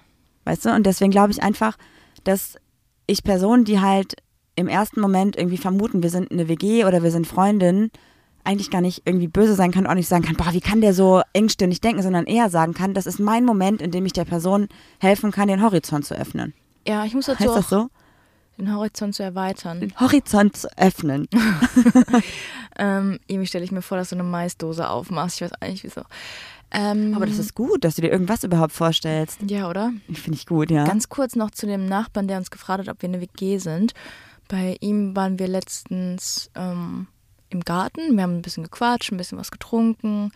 Weißt 0.45 0.65
du? 0.65 0.71
Und 0.71 0.87
deswegen 0.87 1.11
glaube 1.11 1.33
ich 1.33 1.43
einfach, 1.43 1.77
dass 2.25 2.57
ich 3.07 3.25
Personen, 3.25 3.65
die 3.65 3.81
halt 3.81 4.15
im 4.57 4.69
ersten 4.69 5.01
Moment 5.01 5.37
irgendwie 5.37 5.57
vermuten, 5.59 6.03
wir 6.03 6.11
sind 6.11 6.31
eine 6.31 6.49
WG 6.49 6.85
oder 6.85 7.03
wir 7.03 7.11
sind 7.11 7.27
Freundinnen, 7.27 7.91
eigentlich 8.45 8.71
gar 8.71 8.81
nicht 8.81 9.03
irgendwie 9.05 9.29
böse 9.29 9.55
sein 9.55 9.71
kann, 9.71 9.87
auch 9.87 9.95
nicht 9.95 10.09
sagen 10.09 10.25
kann, 10.25 10.37
boah, 10.37 10.53
wie 10.53 10.61
kann 10.61 10.81
der 10.81 10.95
so 10.95 11.23
engstirnig 11.33 11.81
denken, 11.81 12.03
sondern 12.03 12.27
eher 12.27 12.51
sagen 12.51 12.75
kann, 12.75 12.95
das 12.95 13.07
ist 13.07 13.21
mein 13.21 13.45
Moment, 13.45 13.83
in 13.83 13.91
dem 13.91 14.07
ich 14.07 14.13
der 14.13 14.25
Person 14.25 14.69
helfen 14.99 15.31
kann, 15.31 15.49
den 15.49 15.63
Horizont 15.63 16.05
zu 16.07 16.15
öffnen. 16.15 16.55
Ja, 16.87 17.05
ich 17.05 17.15
muss 17.15 17.27
dazu 17.27 17.41
Heißt 17.41 17.51
auch 17.51 17.57
das 17.57 17.69
so? 17.69 17.89
den 18.59 18.75
Horizont 18.75 19.15
zu 19.15 19.23
erweitern. 19.23 19.81
Den 19.81 19.99
Horizont 19.99 20.57
zu 20.57 20.69
öffnen. 20.77 21.29
Ähm, 22.81 23.19
irgendwie 23.27 23.47
stelle 23.47 23.65
ich 23.65 23.73
mir 23.73 23.83
vor, 23.83 23.99
dass 23.99 24.09
du 24.09 24.17
eine 24.17 24.25
Maisdose 24.25 24.89
aufmachst. 24.89 25.37
Ich 25.37 25.43
weiß 25.43 25.53
eigentlich 25.61 25.85
wieso. 25.85 26.03
Ähm, 26.71 27.13
Aber 27.15 27.27
das 27.27 27.39
ist 27.39 27.55
gut, 27.55 27.85
dass 27.85 27.97
du 27.97 28.03
dir 28.03 28.11
irgendwas 28.11 28.43
überhaupt 28.43 28.73
vorstellst. 28.73 29.41
Ja, 29.47 29.69
oder? 29.69 29.93
Finde 30.11 30.39
ich 30.39 30.47
gut, 30.47 30.71
ja. 30.71 30.85
Ganz 30.87 31.11
kurz 31.11 31.37
noch 31.37 31.51
zu 31.51 31.67
dem 31.67 31.85
Nachbarn, 31.85 32.27
der 32.27 32.39
uns 32.39 32.51
gefragt 32.51 32.81
hat, 32.81 32.89
ob 32.89 33.03
wir 33.03 33.09
eine 33.11 33.21
WG 33.21 33.59
sind. 33.59 33.93
Bei 34.49 34.77
ihm 34.81 35.15
waren 35.15 35.39
wir 35.39 35.47
letztens 35.49 36.51
ähm, 36.55 37.09
im 37.51 37.61
Garten. 37.61 38.17
Wir 38.17 38.23
haben 38.23 38.37
ein 38.39 38.43
bisschen 38.43 38.65
gequatscht, 38.65 39.13
ein 39.13 39.17
bisschen 39.17 39.39
was 39.39 39.51
getrunken. 39.51 40.31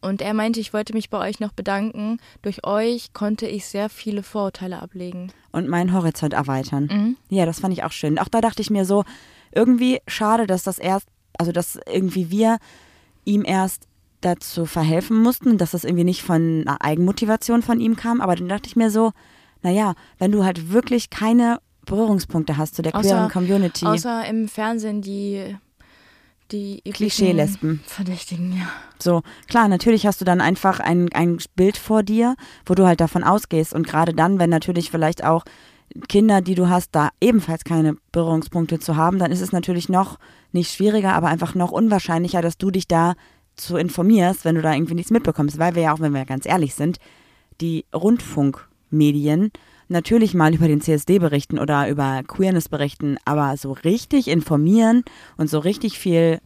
Und 0.00 0.20
er 0.20 0.34
meinte, 0.34 0.58
ich 0.58 0.72
wollte 0.72 0.94
mich 0.94 1.10
bei 1.10 1.18
euch 1.28 1.38
noch 1.38 1.52
bedanken. 1.52 2.18
Durch 2.42 2.66
euch 2.66 3.12
konnte 3.12 3.46
ich 3.46 3.66
sehr 3.66 3.88
viele 3.88 4.22
Vorurteile 4.22 4.80
ablegen. 4.82 5.32
und 5.52 5.68
meinen 5.68 5.92
Horizont 5.92 6.32
erweitern. 6.32 6.88
Mhm. 6.90 7.16
Ja, 7.28 7.44
das 7.46 7.60
fand 7.60 7.72
ich 7.74 7.84
auch 7.84 7.92
schön. 7.92 8.18
Auch 8.18 8.28
da 8.28 8.40
dachte 8.40 8.62
ich 8.62 8.70
mir 8.70 8.84
so, 8.84 9.04
irgendwie 9.52 10.00
schade, 10.08 10.46
dass 10.46 10.62
das 10.64 10.78
erst, 10.78 11.06
also 11.38 11.52
dass 11.52 11.78
irgendwie 11.86 12.30
wir 12.30 12.58
ihm 13.24 13.44
erst 13.44 13.86
dazu 14.22 14.66
verhelfen 14.66 15.18
mussten, 15.22 15.58
dass 15.58 15.72
das 15.72 15.84
irgendwie 15.84 16.04
nicht 16.04 16.22
von 16.22 16.64
einer 16.66 16.82
Eigenmotivation 16.82 17.62
von 17.62 17.80
ihm 17.80 17.94
kam. 17.96 18.20
Aber 18.20 18.34
dann 18.34 18.48
dachte 18.48 18.66
ich 18.68 18.76
mir 18.76 18.90
so, 18.90 19.12
naja, 19.62 19.94
wenn 20.18 20.32
du 20.32 20.42
halt 20.44 20.72
wirklich 20.72 21.10
keine 21.10 21.60
Berührungspunkte 21.86 22.56
hast 22.56 22.74
zu 22.76 22.82
der 22.82 22.94
Außer- 22.94 23.00
queeren 23.02 23.30
Community. 23.30 23.84
Außer 23.86 24.24
im 24.26 24.48
Fernsehen 24.48 25.02
die, 25.02 25.56
die 26.52 26.82
Klischee-Lesben. 26.82 27.80
Verdächtigen, 27.86 28.56
ja. 28.56 28.68
So, 28.98 29.22
klar, 29.48 29.68
natürlich 29.68 30.06
hast 30.06 30.20
du 30.20 30.24
dann 30.24 30.40
einfach 30.40 30.78
ein, 30.80 31.12
ein 31.12 31.38
Bild 31.56 31.76
vor 31.76 32.02
dir, 32.02 32.36
wo 32.66 32.74
du 32.74 32.86
halt 32.86 33.00
davon 33.00 33.24
ausgehst. 33.24 33.72
Und 33.72 33.86
gerade 33.86 34.14
dann, 34.14 34.38
wenn 34.38 34.50
natürlich 34.50 34.90
vielleicht 34.90 35.24
auch 35.24 35.44
Kinder, 36.08 36.40
die 36.40 36.54
du 36.54 36.68
hast, 36.68 36.90
da 36.92 37.10
ebenfalls 37.20 37.64
keine 37.64 37.96
Berührungspunkte 38.12 38.78
zu 38.78 38.96
haben, 38.96 39.18
dann 39.18 39.32
ist 39.32 39.40
es 39.40 39.52
natürlich 39.52 39.88
noch 39.88 40.18
nicht 40.52 40.72
schwieriger, 40.72 41.14
aber 41.14 41.28
einfach 41.28 41.54
noch 41.54 41.70
unwahrscheinlicher, 41.70 42.42
dass 42.42 42.58
du 42.58 42.70
dich 42.70 42.86
da 42.86 43.14
zu 43.56 43.76
informierst, 43.76 44.44
wenn 44.44 44.54
du 44.54 44.62
da 44.62 44.72
irgendwie 44.72 44.94
nichts 44.94 45.10
mitbekommst. 45.10 45.58
Weil 45.58 45.74
wir 45.74 45.82
ja 45.82 45.94
auch, 45.94 46.00
wenn 46.00 46.14
wir 46.14 46.24
ganz 46.24 46.46
ehrlich 46.46 46.74
sind, 46.74 46.98
die 47.60 47.84
Rundfunkmedien 47.94 49.50
natürlich 49.92 50.34
mal 50.34 50.54
über 50.54 50.68
den 50.68 50.80
CSD 50.80 51.18
berichten 51.18 51.58
oder 51.58 51.88
über 51.88 52.22
Queerness 52.26 52.68
berichten, 52.68 53.18
aber 53.24 53.56
so 53.56 53.72
richtig 53.72 54.28
informieren 54.28 55.04
und 55.36 55.48
so 55.48 55.58
richtig 55.58 55.98
viel 55.98 56.40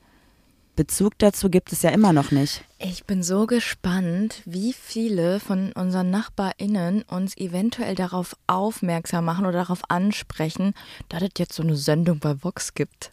Bezug 0.76 1.14
dazu 1.18 1.48
gibt 1.48 1.72
es 1.72 1.80
ja 1.80 1.90
immer 1.90 2.12
noch 2.12 2.30
nicht. 2.32 2.62
Ich 2.78 3.04
bin 3.06 3.22
so 3.22 3.46
gespannt, 3.46 4.42
wie 4.44 4.74
viele 4.74 5.40
von 5.40 5.72
unseren 5.72 6.10
NachbarInnen 6.10 7.02
uns 7.08 7.34
eventuell 7.38 7.94
darauf 7.94 8.36
aufmerksam 8.46 9.24
machen 9.24 9.46
oder 9.46 9.60
darauf 9.60 9.80
ansprechen, 9.88 10.74
dass 11.08 11.22
es 11.22 11.30
jetzt 11.38 11.54
so 11.54 11.62
eine 11.62 11.76
Sendung 11.76 12.18
bei 12.18 12.44
Vox 12.44 12.74
gibt. 12.74 13.12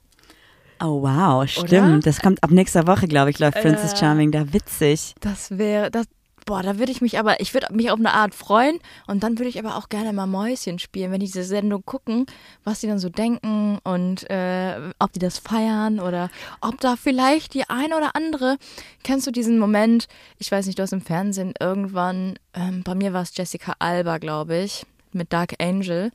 Oh 0.81 1.01
wow, 1.03 1.38
Oder? 1.38 1.47
stimmt. 1.47 2.05
Das 2.05 2.19
kommt 2.19 2.43
ab 2.43 2.51
nächster 2.51 2.86
Woche, 2.88 3.07
glaube 3.07 3.29
ich, 3.29 3.39
läuft 3.39 3.61
Princess 3.61 3.93
Äh. 3.93 3.97
Charming 3.97 4.31
da. 4.31 4.51
Witzig. 4.51 5.15
Das 5.21 5.57
wäre, 5.57 5.89
das, 5.89 6.07
boah, 6.45 6.61
da 6.61 6.77
würde 6.79 6.91
ich 6.91 7.01
mich 7.01 7.19
aber, 7.19 7.39
ich 7.39 7.53
würde 7.53 7.73
mich 7.73 7.91
auf 7.91 7.99
eine 7.99 8.13
Art 8.13 8.35
freuen 8.35 8.79
und 9.07 9.23
dann 9.23 9.37
würde 9.37 9.49
ich 9.49 9.59
aber 9.59 9.75
auch 9.75 9.89
gerne 9.89 10.13
mal 10.13 10.27
Mäuschen 10.27 10.79
spielen, 10.79 11.11
wenn 11.11 11.19
die 11.19 11.25
diese 11.25 11.43
Sendung 11.43 11.83
gucken, 11.85 12.25
was 12.63 12.79
die 12.79 12.87
dann 12.87 12.99
so 12.99 13.09
denken 13.09 13.79
und 13.83 14.29
äh, 14.29 14.91
ob 14.99 15.13
die 15.13 15.19
das 15.19 15.39
feiern 15.39 15.99
oder 15.99 16.29
ob 16.61 16.79
da 16.79 16.95
vielleicht 16.95 17.53
die 17.53 17.69
eine 17.69 17.97
oder 17.97 18.15
andere, 18.15 18.57
kennst 19.03 19.27
du 19.27 19.31
diesen 19.31 19.59
Moment, 19.59 20.07
ich 20.37 20.51
weiß 20.51 20.65
nicht, 20.65 20.79
du 20.79 20.83
hast 20.83 20.93
im 20.93 21.01
Fernsehen 21.01 21.53
irgendwann, 21.59 22.35
ähm, 22.53 22.83
bei 22.83 22.95
mir 22.95 23.13
war 23.13 23.23
es 23.23 23.35
Jessica 23.35 23.75
Alba, 23.79 24.17
glaube 24.17 24.57
ich, 24.57 24.85
mit 25.11 25.33
Dark 25.33 25.53
Angel, 25.61 26.11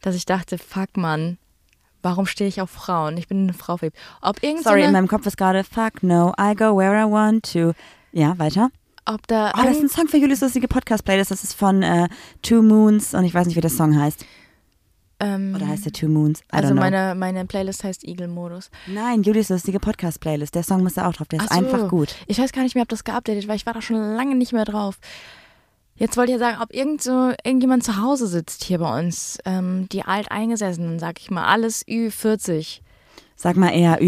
dass 0.00 0.14
ich 0.14 0.26
dachte, 0.26 0.58
fuck 0.58 0.96
man, 0.96 1.38
warum 2.02 2.26
stehe 2.26 2.48
ich 2.48 2.60
auf 2.60 2.70
Frauen? 2.70 3.16
Ich 3.16 3.28
bin 3.28 3.44
eine 3.44 3.54
Frau. 3.54 3.78
Ob 4.20 4.40
so 4.40 4.56
Sorry, 4.62 4.80
in 4.80 4.86
eine, 4.86 4.92
meinem 4.92 5.08
Kopf 5.08 5.26
ist 5.26 5.36
gerade 5.36 5.64
Fuck 5.64 6.02
no, 6.02 6.34
I 6.38 6.54
go 6.54 6.76
where 6.76 7.00
I 7.00 7.10
want 7.10 7.50
to. 7.52 7.72
Ja, 8.12 8.38
weiter. 8.38 8.70
Ob 9.06 9.26
da 9.26 9.52
Oh, 9.56 9.62
das 9.64 9.76
ist 9.76 9.82
ein 9.82 9.88
Song 9.88 10.08
für 10.08 10.16
Julius 10.18 10.40
lustige 10.40 10.68
Podcast-Playlist. 10.68 11.30
Das 11.30 11.44
ist 11.44 11.54
von 11.54 11.82
äh, 11.82 12.08
Two 12.42 12.62
Moons 12.62 13.14
und 13.14 13.24
ich 13.24 13.34
weiß 13.34 13.46
nicht, 13.46 13.56
wie 13.56 13.60
der 13.60 13.70
Song 13.70 13.98
heißt. 13.98 14.24
ähm, 15.20 15.54
Oder 15.56 15.68
heißt 15.68 15.84
der 15.84 15.92
Two 15.92 16.08
Moons? 16.08 16.40
I 16.40 16.44
Also 16.50 16.74
meine, 16.74 17.14
meine 17.14 17.44
Playlist 17.46 17.84
heißt 17.84 18.04
Eagle-Modus. 18.04 18.70
Nein, 18.86 19.22
Julius 19.22 19.48
lustige 19.48 19.80
Podcast-Playlist. 19.80 20.54
Der 20.54 20.62
Song 20.62 20.82
muss 20.82 20.94
da 20.94 21.08
auch 21.08 21.12
drauf. 21.12 21.28
Der 21.28 21.40
ist 21.40 21.52
so. 21.52 21.58
einfach 21.58 21.88
gut. 21.88 22.14
Ich 22.26 22.38
weiß 22.38 22.52
gar 22.52 22.62
nicht 22.62 22.74
mehr, 22.74 22.82
ob 22.82 22.88
das 22.88 23.04
geupdatet 23.04 23.48
war. 23.48 23.54
Ich 23.54 23.66
war 23.66 23.72
da 23.74 23.82
schon 23.82 23.96
lange 23.96 24.34
nicht 24.34 24.52
mehr 24.52 24.64
drauf. 24.64 24.98
Jetzt 25.94 26.16
wollte 26.16 26.32
ich 26.32 26.40
ja 26.40 26.50
sagen, 26.50 26.62
ob 26.62 26.72
irgend 26.74 27.02
so, 27.02 27.32
irgendjemand 27.44 27.84
zu 27.84 28.00
Hause 28.02 28.26
sitzt 28.26 28.64
hier 28.64 28.78
bei 28.78 28.98
uns. 28.98 29.38
Ähm, 29.44 29.88
die 29.92 30.02
Alteingesessenen, 30.02 30.98
sag 30.98 31.20
ich 31.20 31.30
mal. 31.30 31.44
Alles 31.46 31.86
Ü40, 31.86 32.80
Sag 33.36 33.56
mal 33.56 33.70
eher 33.70 34.00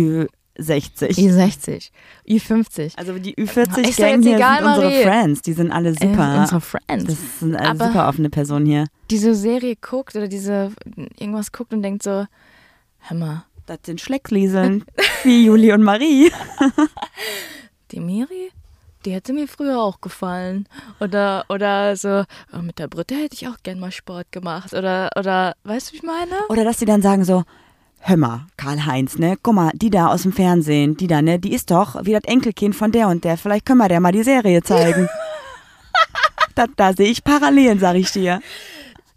Ü60. 0.58 1.18
Ü60, 1.18 1.90
Ü50. 2.28 2.96
Also 2.96 3.18
die 3.18 3.32
Ist 3.34 3.56
doch 3.56 3.62
Ü40-Gang 3.62 3.84
jetzt 3.84 4.24
hier 4.24 4.36
egal, 4.36 4.58
sind 4.58 4.66
unsere 4.68 4.84
Marie. 4.90 5.02
Friends. 5.02 5.42
Die 5.42 5.52
sind 5.52 5.72
alle 5.72 5.92
super. 5.94 6.34
Äh, 6.36 6.38
unsere 6.40 6.60
Friends. 6.60 7.04
das 7.06 7.16
sind 7.40 7.56
alle 7.56 7.68
Aber- 7.70 7.86
super 7.86 8.08
offene 8.08 8.30
Personen 8.30 8.66
hier. 8.66 8.86
Diese 9.10 9.34
Serie 9.34 9.76
guckt 9.76 10.14
oder 10.16 10.28
diese 10.28 10.72
irgendwas 11.18 11.50
guckt 11.52 11.72
und 11.72 11.82
denkt 11.82 12.02
so, 12.04 12.26
hör 13.00 13.16
mal, 13.16 13.44
Das 13.66 13.78
sind 13.84 14.00
Schlecklieseln. 14.00 14.84
wie 15.24 15.46
Juli 15.46 15.72
und 15.72 15.82
Marie. 15.82 16.30
die 17.90 18.00
Miri, 18.00 18.50
die 19.04 19.12
hätte 19.12 19.32
mir 19.32 19.48
früher 19.48 19.80
auch 19.80 20.00
gefallen. 20.00 20.66
Oder, 21.00 21.44
oder 21.48 21.96
so, 21.96 22.24
oh, 22.52 22.58
mit 22.62 22.78
der 22.78 22.88
Britte 22.88 23.14
hätte 23.14 23.34
ich 23.34 23.48
auch 23.48 23.56
gern 23.62 23.78
mal 23.80 23.92
Sport 23.92 24.30
gemacht. 24.32 24.72
Oder, 24.72 25.10
oder, 25.18 25.54
weißt 25.64 25.88
du, 25.88 25.92
wie 25.92 25.96
ich 25.98 26.02
meine? 26.02 26.32
Oder 26.48 26.64
dass 26.64 26.78
die 26.78 26.84
dann 26.86 27.02
sagen 27.02 27.24
so, 27.24 27.44
hör 28.06 28.18
mal, 28.18 28.46
Karl-Heinz, 28.58 29.18
ne, 29.18 29.36
guck 29.42 29.54
mal, 29.54 29.70
die 29.74 29.88
da 29.88 30.08
aus 30.08 30.22
dem 30.22 30.32
Fernsehen, 30.32 30.96
die 30.96 31.06
da, 31.06 31.22
ne, 31.22 31.38
die 31.38 31.54
ist 31.54 31.70
doch 31.70 32.04
wie 32.04 32.12
das 32.12 32.24
Enkelkind 32.24 32.76
von 32.76 32.92
der 32.92 33.08
und 33.08 33.24
der. 33.24 33.38
Vielleicht 33.38 33.64
können 33.64 33.78
wir 33.78 33.88
der 33.88 34.00
mal 34.00 34.12
die 34.12 34.22
Serie 34.22 34.62
zeigen. 34.62 35.08
da, 36.54 36.66
da 36.76 36.92
sehe 36.92 37.08
ich 37.08 37.24
Parallelen, 37.24 37.78
sag 37.78 37.96
ich 37.96 38.12
dir. 38.12 38.40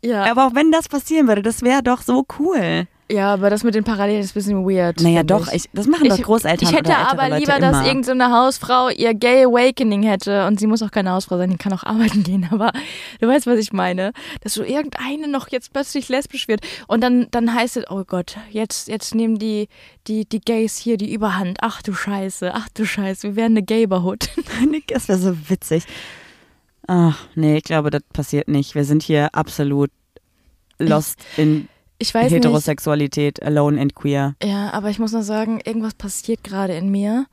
Ja, 0.02 0.32
Aber 0.32 0.48
auch 0.48 0.56
wenn 0.56 0.72
das 0.72 0.88
passieren 0.88 1.28
würde, 1.28 1.42
das 1.42 1.64
wäre 1.64 1.84
doch 1.84 2.02
so 2.02 2.26
cool. 2.40 2.88
Ja, 3.10 3.34
aber 3.34 3.50
das 3.50 3.64
mit 3.64 3.74
den 3.74 3.86
Parallelen 3.86 4.22
ist 4.22 4.32
ein 4.32 4.34
bisschen 4.34 4.66
weird. 4.66 5.00
Naja, 5.00 5.24
doch, 5.24 5.52
ich, 5.54 5.70
das 5.72 5.88
machen 5.88 6.10
doch 6.10 6.22
Großeltern 6.22 6.68
Ich 6.68 6.76
hätte 6.76 6.96
aber 6.96 7.30
Leute 7.30 7.40
lieber, 7.40 7.58
immer. 7.58 7.72
dass 7.72 7.88
irgendeine 7.88 8.32
Hausfrau 8.32 8.90
ihr 8.90 9.14
Gay 9.14 9.46
Awakening 9.46 10.04
hätte. 10.04 10.46
Und 10.46 10.60
sie 10.60 10.68
muss 10.68 10.84
auch 10.84 10.92
keine 10.92 11.12
Hausfrau 11.12 11.38
sein, 11.38 11.50
die 11.50 11.58
kann 11.58 11.72
auch 11.72 11.84
arbeiten 11.84 12.24
gehen. 12.24 12.48
Aber 12.52 12.74
du 13.22 13.28
weißt, 13.28 13.48
was 13.48 13.60
ich 13.60 13.72
meine. 13.72 14.12
Dass 14.42 14.56
so 14.56 14.64
irgendeine 14.64 15.30
noch 15.30 15.50
jetzt 15.50 15.72
plötzlich 15.72 16.10
lesbisch 16.10 16.50
wird. 16.50 16.62
Und 16.88 17.02
dann, 17.02 17.28
dann 17.32 17.54
heißt 17.54 17.78
es, 17.78 17.90
oh 17.90 18.04
Gott, 18.06 18.38
jetzt, 18.52 18.90
jetzt 18.90 19.16
nehmen 19.16 19.40
die, 19.40 19.70
die, 20.08 20.28
die 20.28 20.42
Gays 20.42 20.78
hier 20.78 20.98
die 20.98 21.14
Überhand. 21.14 21.60
Ach 21.62 21.82
du 21.82 21.94
Scheiße, 21.94 22.54
ach 22.54 22.68
du 22.74 22.86
Scheiße, 22.86 23.24
wir 23.24 23.36
werden 23.38 23.54
eine 23.54 23.64
Gayberhood. 23.64 24.30
Das 24.88 25.08
wäre 25.08 25.18
so 25.18 25.50
witzig. 25.50 25.84
Ach, 26.88 27.18
nee, 27.36 27.58
ich 27.58 27.64
glaube, 27.64 27.90
das 27.90 28.02
passiert 28.14 28.48
nicht. 28.48 28.76
Wir 28.76 28.86
sind 28.86 29.04
hier 29.04 29.34
absolut 29.34 29.92
lost 30.80 31.20
in 31.36 31.68
Ich 32.00 32.14
weiß 32.14 32.24
nicht. 32.26 32.34
Heterosexualität, 32.34 33.42
alone 33.42 33.80
and 33.82 33.96
queer. 33.96 34.36
Ja, 34.44 34.72
aber 34.74 34.90
ich 34.90 35.00
muss 35.00 35.12
nur 35.14 35.24
sagen, 35.24 35.60
irgendwas 35.66 35.94
passiert 35.96 36.44
gerade 36.44 36.74
in 36.76 36.90
mir. 36.90 37.26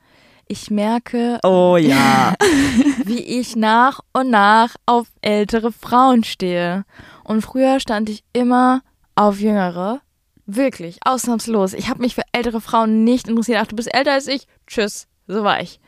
Ich 0.47 0.69
merke, 0.71 1.39
Oh 1.43 1.77
ja. 1.77 2.33
wie 3.05 3.19
ich 3.19 3.55
nach 3.55 3.99
und 4.13 4.29
nach 4.29 4.75
auf 4.85 5.07
ältere 5.21 5.71
Frauen 5.71 6.23
stehe. 6.23 6.83
Und 7.23 7.41
früher 7.41 7.79
stand 7.79 8.09
ich 8.09 8.23
immer 8.33 8.81
auf 9.15 9.39
jüngere. 9.39 10.01
Wirklich, 10.47 10.99
ausnahmslos. 11.05 11.73
Ich 11.73 11.89
habe 11.89 12.01
mich 12.01 12.13
für 12.15 12.21
ältere 12.31 12.61
Frauen 12.61 13.03
nicht 13.03 13.27
interessiert. 13.27 13.59
Ach, 13.61 13.67
du 13.67 13.75
bist 13.75 13.91
älter 13.93 14.13
als 14.13 14.27
ich? 14.27 14.47
Tschüss. 14.67 15.07
So 15.27 15.43
war 15.43 15.59
ich. 15.61 15.79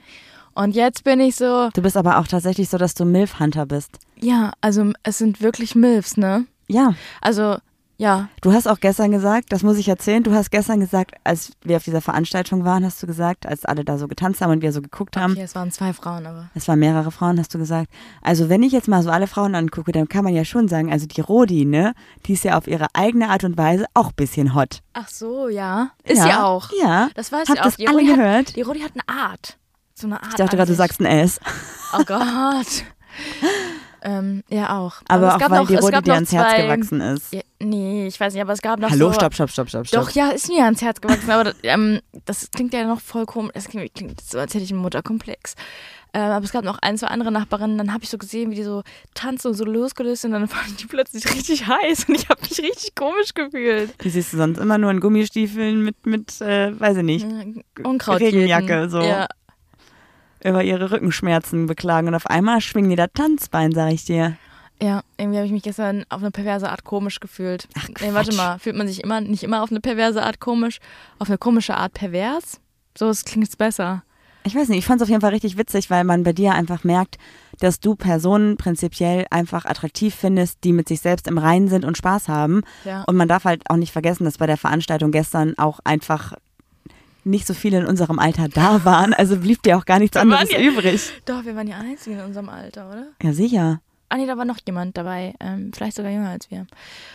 Und 0.56 0.74
jetzt 0.76 1.04
bin 1.04 1.20
ich 1.20 1.36
so, 1.36 1.70
Du 1.76 1.84
bist 1.84 1.96
aber 1.96 2.18
auch 2.18 2.26
tatsächlich 2.28 2.68
so, 2.70 2.80
dass 2.80 2.96
du 2.96 3.06
Milf-Hunter 3.06 3.68
bist. 3.68 4.00
ja, 4.20 4.54
also 4.62 4.92
es 5.04 5.20
sind 5.20 5.42
wirklich 5.42 5.76
Milfs, 5.76 6.18
ne? 6.18 6.46
Ja, 6.68 6.96
Also, 7.22 7.58
ja, 7.98 8.30
du 8.42 8.54
hast 8.54 8.68
auch 8.68 8.80
gestern 8.80 9.12
gesagt, 9.12 9.52
das 9.52 9.64
muss 9.64 9.78
ich 9.78 9.88
erzählen, 9.90 10.24
du 10.24 10.34
hast 10.34 10.52
gestern 10.52 10.80
gesagt, 10.80 11.16
als 11.24 11.52
wir 11.64 11.78
auf 11.78 11.84
dieser 11.84 12.02
Veranstaltung 12.02 12.64
waren, 12.64 12.86
hast 12.86 13.02
du 13.02 13.08
gesagt, 13.08 13.48
als 13.48 13.66
alle 13.66 13.84
da 13.84 13.98
so 13.98 14.08
getanzt 14.08 14.40
haben 14.42 14.52
und 14.52 14.62
wir 14.62 14.72
so 14.72 14.82
geguckt 14.82 15.18
haben, 15.18 15.34
okay, 15.34 15.42
es 15.42 15.56
waren 15.56 15.72
zwei 15.72 15.94
Frauen, 15.94 16.28
aber. 16.28 16.50
es 16.54 16.68
waren 16.68 16.78
mehrere 16.80 17.10
Frauen, 17.12 17.40
hast 17.40 17.54
du 17.56 17.58
gesagt. 17.58 17.90
Also 18.22 18.50
wenn 18.50 18.62
ich 18.62 18.72
jetzt 18.72 18.88
mal 18.88 19.02
so 19.02 19.10
alle 19.10 19.26
Frauen 19.26 19.56
angucke, 19.56 19.92
dann 19.92 20.08
kann 20.08 20.24
man 20.24 20.34
ja 20.34 20.46
schon 20.46 20.68
sagen, 20.68 20.92
also 20.92 21.08
die 21.08 21.22
Rodi, 21.22 21.66
ne, 21.66 21.94
die 22.28 22.34
ist 22.34 22.44
ja 22.44 22.58
auf 22.58 22.68
ihre 22.68 22.88
eigene 22.94 23.30
Art 23.30 23.44
und 23.44 23.58
Weise 23.58 23.86
auch 23.96 24.10
ein 24.10 24.16
bisschen 24.16 24.54
hot. 24.54 24.82
Ach 24.94 25.08
so, 25.08 25.50
ja. 25.50 25.90
Ist 26.04 26.20
ja, 26.20 26.24
sie 26.24 26.34
auch. 26.34 26.70
Ja. 26.80 27.10
Das 27.16 27.32
weiß 27.32 27.50
Habt 27.50 27.58
ich 27.58 27.60
auch. 27.62 27.66
das 27.66 27.78
Die 27.78 27.88
alle 27.88 27.98
Rodi 27.98 28.08
hat, 28.10 28.16
gehört? 28.18 28.56
Die 28.56 28.62
Rodi 28.62 28.80
hat 28.82 28.92
eine 28.94 29.20
Art. 29.22 29.58
So 29.96 30.06
eine 30.06 30.22
Art. 30.22 30.30
Ich 30.30 30.36
dachte 30.36 30.56
gerade, 30.56 30.72
du 30.72 30.76
sagst 30.76 31.00
ein 31.00 31.08
S. 31.08 31.40
Oh 31.94 32.04
Gott. 32.06 32.84
ähm, 34.02 34.44
ja, 34.50 34.78
auch. 34.78 34.96
Aber, 35.08 35.28
es 35.28 35.34
auch 35.34 35.40
gab 35.40 35.52
weil 35.52 35.60
noch, 35.60 35.68
die 35.68 35.76
es 35.76 35.90
gab 35.90 36.04
dir 36.04 36.14
ans 36.14 36.32
Herz 36.32 36.62
gewachsen 36.62 37.02
ist. 37.02 37.34
Ja, 37.34 37.42
nee, 37.62 38.08
ich 38.08 38.20
weiß 38.20 38.34
nicht, 38.34 38.42
aber 38.42 38.54
es 38.54 38.62
gab 38.62 38.80
noch 38.80 38.90
Hallo, 38.90 39.08
so. 39.08 39.14
stopp, 39.14 39.34
stopp, 39.34 39.50
stopp, 39.50 39.70
stopp, 39.70 39.88
stopp. 39.88 40.02
Doch, 40.02 40.12
ja, 40.12 40.30
ist 40.30 40.50
mir 40.50 40.66
ans 40.66 40.82
Herz 40.82 41.02
gewachsen, 41.02 41.30
aber 41.30 41.46
das, 41.46 41.56
ähm, 41.64 42.00
das 42.26 42.52
klingt 42.52 42.74
ja 42.74 42.86
noch 42.86 43.02
voll 43.02 43.26
komisch. 43.26 43.52
Das 43.54 43.68
klingt, 43.68 43.94
klingt 43.94 44.22
so, 44.22 44.40
als 44.40 44.54
hätte 44.54 44.64
ich 44.64 44.72
einen 44.72 44.82
Mutterkomplex. 44.82 45.56
Ähm, 46.14 46.32
aber 46.32 46.46
es 46.46 46.52
gab 46.52 46.64
noch 46.64 46.80
ein, 46.80 46.98
zwei 46.98 47.08
andere 47.08 47.32
Nachbarinnen, 47.32 47.78
dann 47.78 47.94
habe 47.94 48.04
ich 48.04 48.10
so 48.10 48.18
gesehen, 48.18 48.50
wie 48.50 48.56
die 48.56 48.64
so 48.64 48.84
tanzen 49.14 49.50
und 49.50 49.54
so 49.56 49.66
losgelöst 49.66 50.22
sind, 50.22 50.34
und 50.34 50.40
dann 50.42 50.50
fand 50.50 50.70
ich 50.70 50.76
die 50.78 50.86
plötzlich 50.86 51.26
richtig 51.36 51.68
heiß 51.68 52.06
und 52.08 52.16
ich 52.16 52.30
habe 52.30 52.42
mich 52.42 52.58
richtig 52.58 52.96
komisch 52.96 53.34
gefühlt. 53.34 53.94
Die 54.04 54.10
siehst 54.10 54.34
du 54.34 54.38
sonst 54.38 54.58
immer 54.58 54.78
nur 54.78 54.90
in 54.92 55.00
Gummistiefeln 55.00 55.84
mit, 55.84 56.06
mit 56.06 56.42
äh, 56.42 56.80
weiß 56.80 56.98
ich 56.98 57.04
nicht, 57.04 57.28
Unkraut 57.84 58.20
Regenjacke, 58.20 58.90
so. 58.90 59.02
Ja, 59.02 59.28
über 60.44 60.64
ihre 60.64 60.92
Rückenschmerzen 60.92 61.66
beklagen. 61.66 62.08
Und 62.08 62.16
auf 62.16 62.28
einmal 62.28 62.62
schwingen 62.62 62.90
die 62.90 62.96
da 62.96 63.08
Tanzbein, 63.08 63.72
sag 63.72 63.92
ich 63.92 64.06
dir. 64.06 64.38
ja, 64.82 65.02
irgendwie 65.18 65.38
habe 65.38 65.48
ich 65.48 65.52
mich 65.52 65.64
gestern 65.64 66.06
auf 66.10 66.22
eine 66.22 66.32
perverse 66.32 66.70
Art 66.70 66.84
komisch 66.84 67.20
gefühlt. 67.20 67.68
Ach, 67.78 67.88
nee, 68.02 68.14
warte 68.14 68.36
mal, 68.36 68.60
fühlt 68.60 68.76
man 68.76 68.88
sich 68.88 69.04
immer 69.04 69.22
nicht 69.22 69.44
immer 69.44 69.64
auf 69.64 69.72
eine 69.72 69.80
perverse 69.82 70.22
Art 70.24 70.40
komisch, 70.40 70.80
auf 71.20 71.30
eine 71.30 71.38
komische 71.38 71.76
Art 71.76 71.94
pervers? 71.94 72.60
So, 72.98 73.10
es 73.10 73.26
klingt 73.26 73.46
jetzt 73.46 73.58
besser. 73.58 74.04
Ich 74.44 74.56
weiß 74.56 74.70
nicht, 74.70 74.78
ich 74.78 74.86
fand 74.86 75.02
es 75.02 75.06
auf 75.06 75.10
jeden 75.10 75.20
Fall 75.20 75.32
richtig 75.34 75.58
witzig, 75.58 75.90
weil 75.90 76.06
man 76.06 76.24
bei 76.24 76.32
dir 76.32 76.54
einfach 76.54 76.86
merkt, 76.86 77.18
dass 77.60 77.82
du 77.82 77.96
Personen 77.96 78.56
prinzipiell 78.56 79.26
einfach 79.30 79.66
attraktiv 79.66 80.16
findest, 80.16 80.64
die 80.64 80.72
mit 80.72 80.88
sich 80.88 81.02
selbst 81.02 81.28
im 81.28 81.38
Reinen 81.38 81.68
sind 81.68 81.84
und 81.84 81.98
Spaß 81.98 82.30
haben. 82.30 82.62
Ja. 82.86 83.04
Und 83.04 83.18
man 83.18 83.28
darf 83.28 83.44
halt 83.44 83.70
auch 83.70 83.76
nicht 83.76 83.92
vergessen, 83.92 84.24
dass 84.24 84.38
bei 84.38 84.46
der 84.48 84.56
Veranstaltung 84.56 85.12
gestern 85.12 85.58
auch 85.58 85.80
einfach 85.84 86.34
nicht 87.28 87.46
so 87.48 87.54
viele 87.54 87.80
in 87.80 87.86
unserem 87.86 88.20
Alter 88.20 88.48
da 88.50 88.84
waren. 88.86 89.14
Also 89.14 89.38
blieb 89.38 89.62
dir 89.64 89.78
auch 89.78 89.86
gar 89.86 90.00
nichts 90.00 90.18
anderes 90.18 90.52
ja- 90.52 90.60
übrig. 90.60 91.12
Doch, 91.26 91.46
wir 91.46 91.56
waren 91.56 91.68
die 91.68 91.74
Einzigen 91.74 92.20
in 92.20 92.26
unserem 92.26 92.50
Alter, 92.50 92.90
oder? 92.90 93.08
Ja, 93.22 93.34
sicher. 93.34 93.82
Ah 94.10 94.16
nee, 94.18 94.26
da 94.26 94.38
war 94.38 94.46
noch 94.46 94.58
jemand 94.66 94.96
dabei, 94.98 95.34
ähm, 95.42 95.72
vielleicht 95.76 95.98
sogar 95.98 96.12
jünger 96.12 96.30
als 96.30 96.50
wir. 96.50 96.66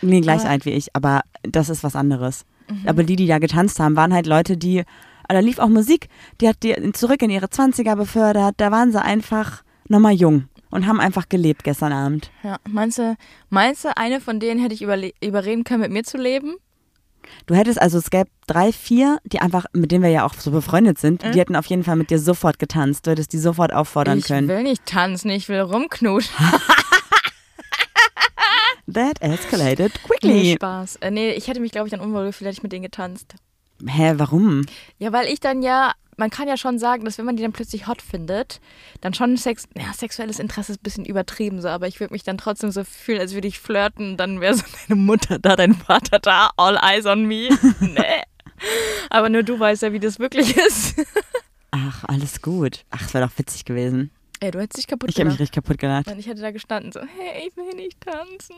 Nee, 0.03 0.21
gleich 0.21 0.41
Aber- 0.41 0.49
alt 0.51 0.65
wie 0.65 0.71
ich, 0.71 0.95
aber 0.95 1.21
das 1.41 1.69
ist 1.69 1.83
was 1.83 1.95
anderes. 1.95 2.45
Mhm. 2.69 2.87
Aber 2.87 3.03
die, 3.03 3.15
die 3.15 3.25
da 3.27 3.39
getanzt 3.39 3.79
haben, 3.79 3.95
waren 3.95 4.13
halt 4.13 4.27
Leute, 4.27 4.57
die, 4.57 4.83
da 5.27 5.39
lief 5.39 5.57
auch 5.57 5.69
Musik, 5.69 6.07
die 6.39 6.47
hat 6.47 6.61
die 6.61 6.91
zurück 6.93 7.21
in 7.23 7.31
ihre 7.31 7.47
20er 7.47 7.95
befördert, 7.95 8.53
da 8.57 8.69
waren 8.71 8.91
sie 8.91 9.01
einfach 9.01 9.63
nochmal 9.89 10.13
jung 10.13 10.45
und 10.69 10.85
haben 10.85 10.99
einfach 10.99 11.27
gelebt 11.29 11.63
gestern 11.63 11.93
Abend. 11.93 12.29
Ja, 12.43 12.57
meinst 12.69 12.99
du, 12.99 13.15
meinst 13.49 13.85
du, 13.85 13.97
eine 13.97 14.21
von 14.21 14.39
denen 14.39 14.61
hätte 14.61 14.75
ich 14.75 14.83
überreden 14.83 15.63
können, 15.63 15.81
mit 15.81 15.91
mir 15.91 16.03
zu 16.03 16.17
leben? 16.17 16.57
Du 17.45 17.55
hättest 17.55 17.81
also, 17.81 17.97
es 17.97 18.09
gäbe 18.09 18.29
drei, 18.47 18.71
vier, 18.71 19.17
die 19.25 19.39
einfach, 19.39 19.65
mit 19.73 19.91
denen 19.91 20.03
wir 20.03 20.09
ja 20.11 20.25
auch 20.25 20.33
so 20.33 20.51
befreundet 20.51 20.97
sind, 20.97 21.23
Mhm. 21.23 21.31
die 21.31 21.39
hätten 21.39 21.55
auf 21.55 21.65
jeden 21.67 21.83
Fall 21.83 21.95
mit 21.95 22.09
dir 22.09 22.19
sofort 22.19 22.59
getanzt. 22.59 23.05
Du 23.07 23.11
hättest 23.11 23.33
die 23.33 23.37
sofort 23.39 23.73
auffordern 23.73 24.19
ich 24.19 24.25
können. 24.25 24.47
will 24.47 24.63
nicht 24.63 24.85
tanzen, 24.85 25.29
ich 25.31 25.49
will 25.49 25.59
rumknutschen. 25.61 26.33
That 28.93 29.21
escalated 29.21 29.91
Nee, 29.93 29.99
quickly. 30.07 30.53
Spaß. 30.55 30.97
Äh, 30.97 31.11
nee, 31.11 31.31
ich 31.31 31.47
hätte 31.47 31.59
mich, 31.59 31.71
glaube 31.71 31.87
ich, 31.87 31.91
dann 31.91 32.01
unwohl 32.01 32.25
gefühlt, 32.25 32.47
hätte 32.47 32.57
ich 32.57 32.63
mit 32.63 32.71
denen 32.73 32.83
getanzt. 32.83 33.35
Hä, 33.87 34.13
warum? 34.17 34.65
Ja, 34.99 35.11
weil 35.13 35.27
ich 35.27 35.39
dann 35.39 35.61
ja, 35.61 35.93
man 36.17 36.29
kann 36.29 36.47
ja 36.47 36.57
schon 36.57 36.79
sagen, 36.79 37.05
dass 37.05 37.17
wenn 37.17 37.25
man 37.25 37.35
die 37.35 37.43
dann 37.43 37.53
plötzlich 37.53 37.87
hot 37.87 38.01
findet, 38.01 38.59
dann 39.01 39.13
schon 39.13 39.37
Sex, 39.37 39.67
ja, 39.77 39.91
sexuelles 39.93 40.39
Interesse 40.39 40.73
ist 40.73 40.79
ein 40.79 40.83
bisschen 40.83 41.05
übertrieben 41.05 41.61
so, 41.61 41.67
aber 41.69 41.87
ich 41.87 41.99
würde 41.99 42.13
mich 42.13 42.23
dann 42.23 42.37
trotzdem 42.37 42.71
so 42.71 42.83
fühlen, 42.83 43.19
als 43.19 43.33
würde 43.33 43.47
ich 43.47 43.59
flirten, 43.59 44.17
dann 44.17 44.41
wäre 44.41 44.55
so 44.55 44.63
deine 44.87 44.99
Mutter 44.99 45.39
da, 45.39 45.55
dein 45.55 45.73
Vater 45.75 46.19
da, 46.19 46.49
all 46.57 46.77
eyes 46.81 47.05
on 47.05 47.25
me. 47.25 47.49
nee. 47.79 48.21
Aber 49.09 49.29
nur 49.29 49.43
du 49.43 49.59
weißt 49.59 49.81
ja, 49.83 49.91
wie 49.93 49.99
das 49.99 50.19
wirklich 50.19 50.55
ist. 50.67 50.95
Ach, 51.71 52.03
alles 52.05 52.41
gut. 52.41 52.85
Ach, 52.91 53.01
es 53.01 53.13
wäre 53.13 53.27
doch 53.27 53.37
witzig 53.37 53.65
gewesen. 53.65 54.11
Ey, 54.39 54.51
du 54.51 54.59
hättest 54.59 54.77
dich 54.77 54.87
kaputt 54.87 55.09
Ich 55.09 55.15
habe 55.15 55.25
mich 55.25 55.37
gemacht. 55.37 55.41
richtig 55.41 55.55
kaputt 55.63 55.77
gelacht. 55.79 56.07
Und 56.07 56.19
ich 56.19 56.27
hätte 56.27 56.41
da 56.41 56.51
gestanden 56.51 56.91
so, 56.91 56.99
hey, 56.99 57.47
ich 57.47 57.55
will 57.57 57.73
nicht 57.75 57.99
tanzen. 58.01 58.55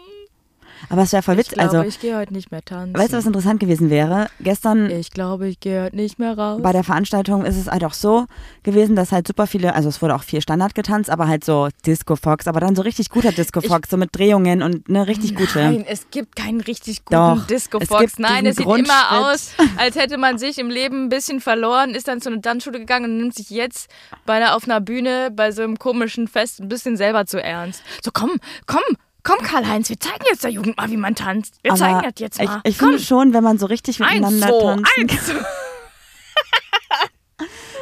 Aber 0.90 1.04
es 1.04 1.12
wäre 1.14 1.24
voll 1.24 1.36
Ich 1.36 1.40
witzig. 1.42 1.54
glaube, 1.60 1.78
Also, 1.78 1.90
ich 1.90 2.00
gehe 2.00 2.18
heute 2.18 2.34
nicht 2.34 2.52
mehr 2.52 2.64
tanzen. 2.64 2.98
weißt 2.98 3.14
du, 3.14 3.18
was 3.18 3.26
interessant 3.26 3.60
gewesen 3.60 3.90
wäre? 3.90 4.28
Gestern 4.40 4.90
Ich 4.90 5.12
glaube, 5.12 5.48
ich 5.48 5.60
gehe 5.60 5.84
heute 5.84 5.96
nicht 5.96 6.20
mehr 6.20 6.38
raus. 6.38 6.62
bei 6.62 6.72
der 6.72 6.84
Veranstaltung 6.84 7.46
ist 7.46 7.58
es 7.58 7.68
halt 7.68 7.84
auch 7.84 7.94
so 7.94 8.26
gewesen, 8.64 8.96
dass 8.96 9.12
halt 9.12 9.28
super 9.28 9.48
viele, 9.48 9.74
also 9.76 9.90
es 9.90 10.02
wurde 10.02 10.16
auch 10.16 10.24
viel 10.24 10.42
Standard 10.42 10.76
getanzt, 10.76 11.10
aber 11.10 11.28
halt 11.28 11.44
so 11.44 11.70
Disco 11.86 12.16
Fox, 12.16 12.48
aber 12.48 12.60
dann 12.60 12.76
so 12.76 12.82
richtig 12.82 13.10
guter 13.10 13.32
Disco 13.32 13.62
Fox, 13.62 13.90
so 13.90 13.98
mit 13.98 14.10
Drehungen 14.16 14.62
und 14.62 14.90
eine 14.90 15.08
richtig 15.08 15.36
gute. 15.36 15.60
Nein, 15.60 15.86
es 15.88 16.10
gibt 16.12 16.36
keinen 16.36 16.62
richtig 16.62 17.06
guten 17.06 17.16
Doch, 17.40 17.48
Disco 17.48 17.80
es 17.80 17.88
Fox. 17.88 18.02
gibt 18.02 18.20
Nein, 18.20 18.46
es 18.46 18.56
sieht 18.58 18.66
immer 18.66 19.30
aus, 19.30 19.52
als 19.78 19.96
hätte 19.96 20.18
man 20.18 20.38
sich 20.38 20.58
im 20.60 20.70
Leben 20.70 21.06
ein 21.06 21.10
bisschen 21.10 21.40
verloren, 21.42 21.92
ist 21.92 22.08
dann 22.08 22.22
zu 22.22 22.30
einer 22.30 22.42
Tanzschule 22.42 22.80
gegangen 22.80 23.06
und 23.12 23.18
nimmt 23.18 23.36
sich 23.36 23.50
jetzt 23.50 23.90
bei 24.26 24.34
einer, 24.34 24.56
auf 24.56 24.66
einer 24.66 24.82
Bühne 24.82 25.30
bei 25.32 25.52
so 25.52 25.62
einem 25.64 25.78
komischen 25.78 26.28
Fest 26.28 26.60
ein 26.60 26.68
bisschen 26.68 26.98
selber 26.98 27.26
zu 27.26 27.42
ernst. 27.42 27.82
So, 28.04 28.12
komm, 28.14 28.32
komm, 28.68 28.82
komm, 29.26 29.40
Karl-Heinz, 29.40 29.90
wir 29.90 30.00
zeigen 30.00 30.24
jetzt 30.30 30.46
der 30.46 30.52
Jugend 30.52 30.78
mal, 30.78 30.90
wie 30.90 30.98
man 30.98 31.16
tanzt. 31.16 31.60
Wir 31.64 31.76
zeigen 31.76 32.02
das 32.02 32.14
jetzt 32.20 32.42
mal. 32.42 32.62
Ich, 32.64 32.72
ich 32.72 32.78
komm, 32.78 32.92
finde 32.92 33.04
schon, 33.04 33.34
wenn 33.34 33.44
man 33.44 33.58
so 33.58 33.66
richtig 33.66 34.02
eins, 34.02 34.14
miteinander 34.14 34.48
zwei, 34.48 34.76
tanzt. 34.76 34.92
eins. 34.98 35.32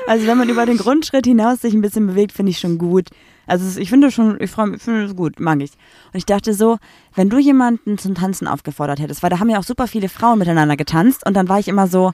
Also 0.06 0.28
wenn 0.28 0.38
man 0.38 0.50
über 0.50 0.66
den 0.66 0.78
Grundschritt 0.78 1.26
hinaus 1.26 1.62
sich 1.62 1.74
ein 1.74 1.82
bisschen 1.82 2.08
bewegt, 2.08 2.34
finde 2.34 2.50
ich 2.50 2.60
schon 2.60 2.78
gut. 2.78 3.08
Also 3.46 3.80
ich 3.80 3.90
finde 3.90 4.12
schon, 4.12 4.40
ich 4.42 4.52
freue 4.52 4.68
mich, 4.68 4.82
finde 4.82 5.06
es 5.06 5.16
gut, 5.16 5.40
mag 5.40 5.62
ich. 5.62 5.72
Und 6.12 6.18
ich 6.18 6.26
dachte 6.26 6.54
so, 6.54 6.78
wenn 7.16 7.30
du 7.30 7.38
jemanden 7.38 7.98
zum 7.98 8.16
Tanzen 8.16 8.48
aufgefordert 8.48 9.00
hättest, 9.00 9.24
weil 9.24 9.30
da 9.30 9.40
haben 9.40 9.50
ja 9.50 9.60
auch 9.60 9.64
super 9.64 9.88
viele 9.88 10.10
Frauen 10.10 10.40
miteinander 10.40 10.76
getanzt 10.76 11.26
und 11.26 11.36
dann 11.36 11.50
war 11.50 11.60
ich 11.60 11.68
immer 11.68 11.88
so, 11.88 12.12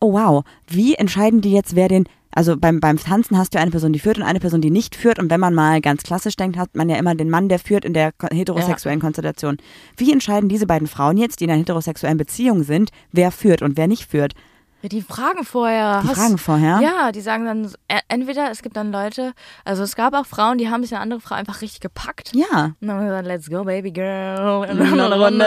oh 0.00 0.12
wow, 0.12 0.44
wie 0.66 0.94
entscheiden 0.94 1.40
die 1.40 1.52
jetzt, 1.52 1.76
wer 1.76 1.88
den, 1.88 2.08
also 2.34 2.56
beim, 2.56 2.80
beim 2.80 2.96
Tanzen 2.98 3.36
hast 3.36 3.52
du 3.54 3.58
ja 3.58 3.62
eine 3.62 3.70
Person, 3.70 3.92
die 3.92 3.98
führt 3.98 4.18
und 4.18 4.24
eine 4.24 4.40
Person, 4.40 4.60
die 4.60 4.70
nicht 4.70 4.94
führt 4.96 5.18
und 5.18 5.30
wenn 5.30 5.40
man 5.40 5.54
mal 5.54 5.80
ganz 5.80 6.02
klassisch 6.02 6.36
denkt, 6.36 6.56
hat 6.56 6.74
man 6.76 6.88
ja 6.88 6.96
immer 6.96 7.14
den 7.14 7.30
Mann, 7.30 7.48
der 7.48 7.58
führt 7.58 7.84
in 7.84 7.92
der 7.94 8.12
heterosexuellen 8.32 9.00
Konstellation. 9.00 9.56
Wie 9.96 10.12
entscheiden 10.12 10.48
diese 10.48 10.66
beiden 10.66 10.86
Frauen 10.88 11.16
jetzt, 11.16 11.40
die 11.40 11.44
in 11.44 11.50
einer 11.50 11.60
heterosexuellen 11.60 12.18
Beziehung 12.18 12.62
sind, 12.62 12.90
wer 13.12 13.30
führt 13.32 13.62
und 13.62 13.76
wer 13.76 13.86
nicht 13.88 14.10
führt? 14.10 14.34
Ja, 14.82 14.88
die 14.88 15.02
fragen 15.02 15.44
vorher. 15.44 16.00
Die 16.02 16.08
hast- 16.08 16.16
fragen 16.18 16.38
vorher. 16.38 16.80
Ja, 16.82 17.12
die 17.12 17.20
sagen 17.20 17.44
dann, 17.44 17.66
e- 17.88 18.00
entweder 18.08 18.50
es 18.50 18.62
gibt 18.62 18.78
dann 18.78 18.90
Leute, 18.92 19.34
also 19.62 19.82
es 19.82 19.94
gab 19.94 20.14
auch 20.14 20.24
Frauen, 20.24 20.56
die 20.56 20.70
haben 20.70 20.82
sich 20.82 20.92
eine 20.94 21.02
andere 21.02 21.20
Frau 21.20 21.34
einfach 21.34 21.60
richtig 21.60 21.80
gepackt. 21.80 22.30
Ja. 22.34 22.72
Und 22.80 22.88
dann 22.88 22.90
haben 22.92 23.00
wir 23.00 23.08
gesagt, 23.08 23.26
let's 23.26 23.50
go, 23.50 23.64
baby 23.64 23.90
girl. 23.90 24.66
Und 24.70 24.78
dann 24.80 24.96
noch 24.96 25.04
eine 25.12 25.22
Runde. 25.22 25.46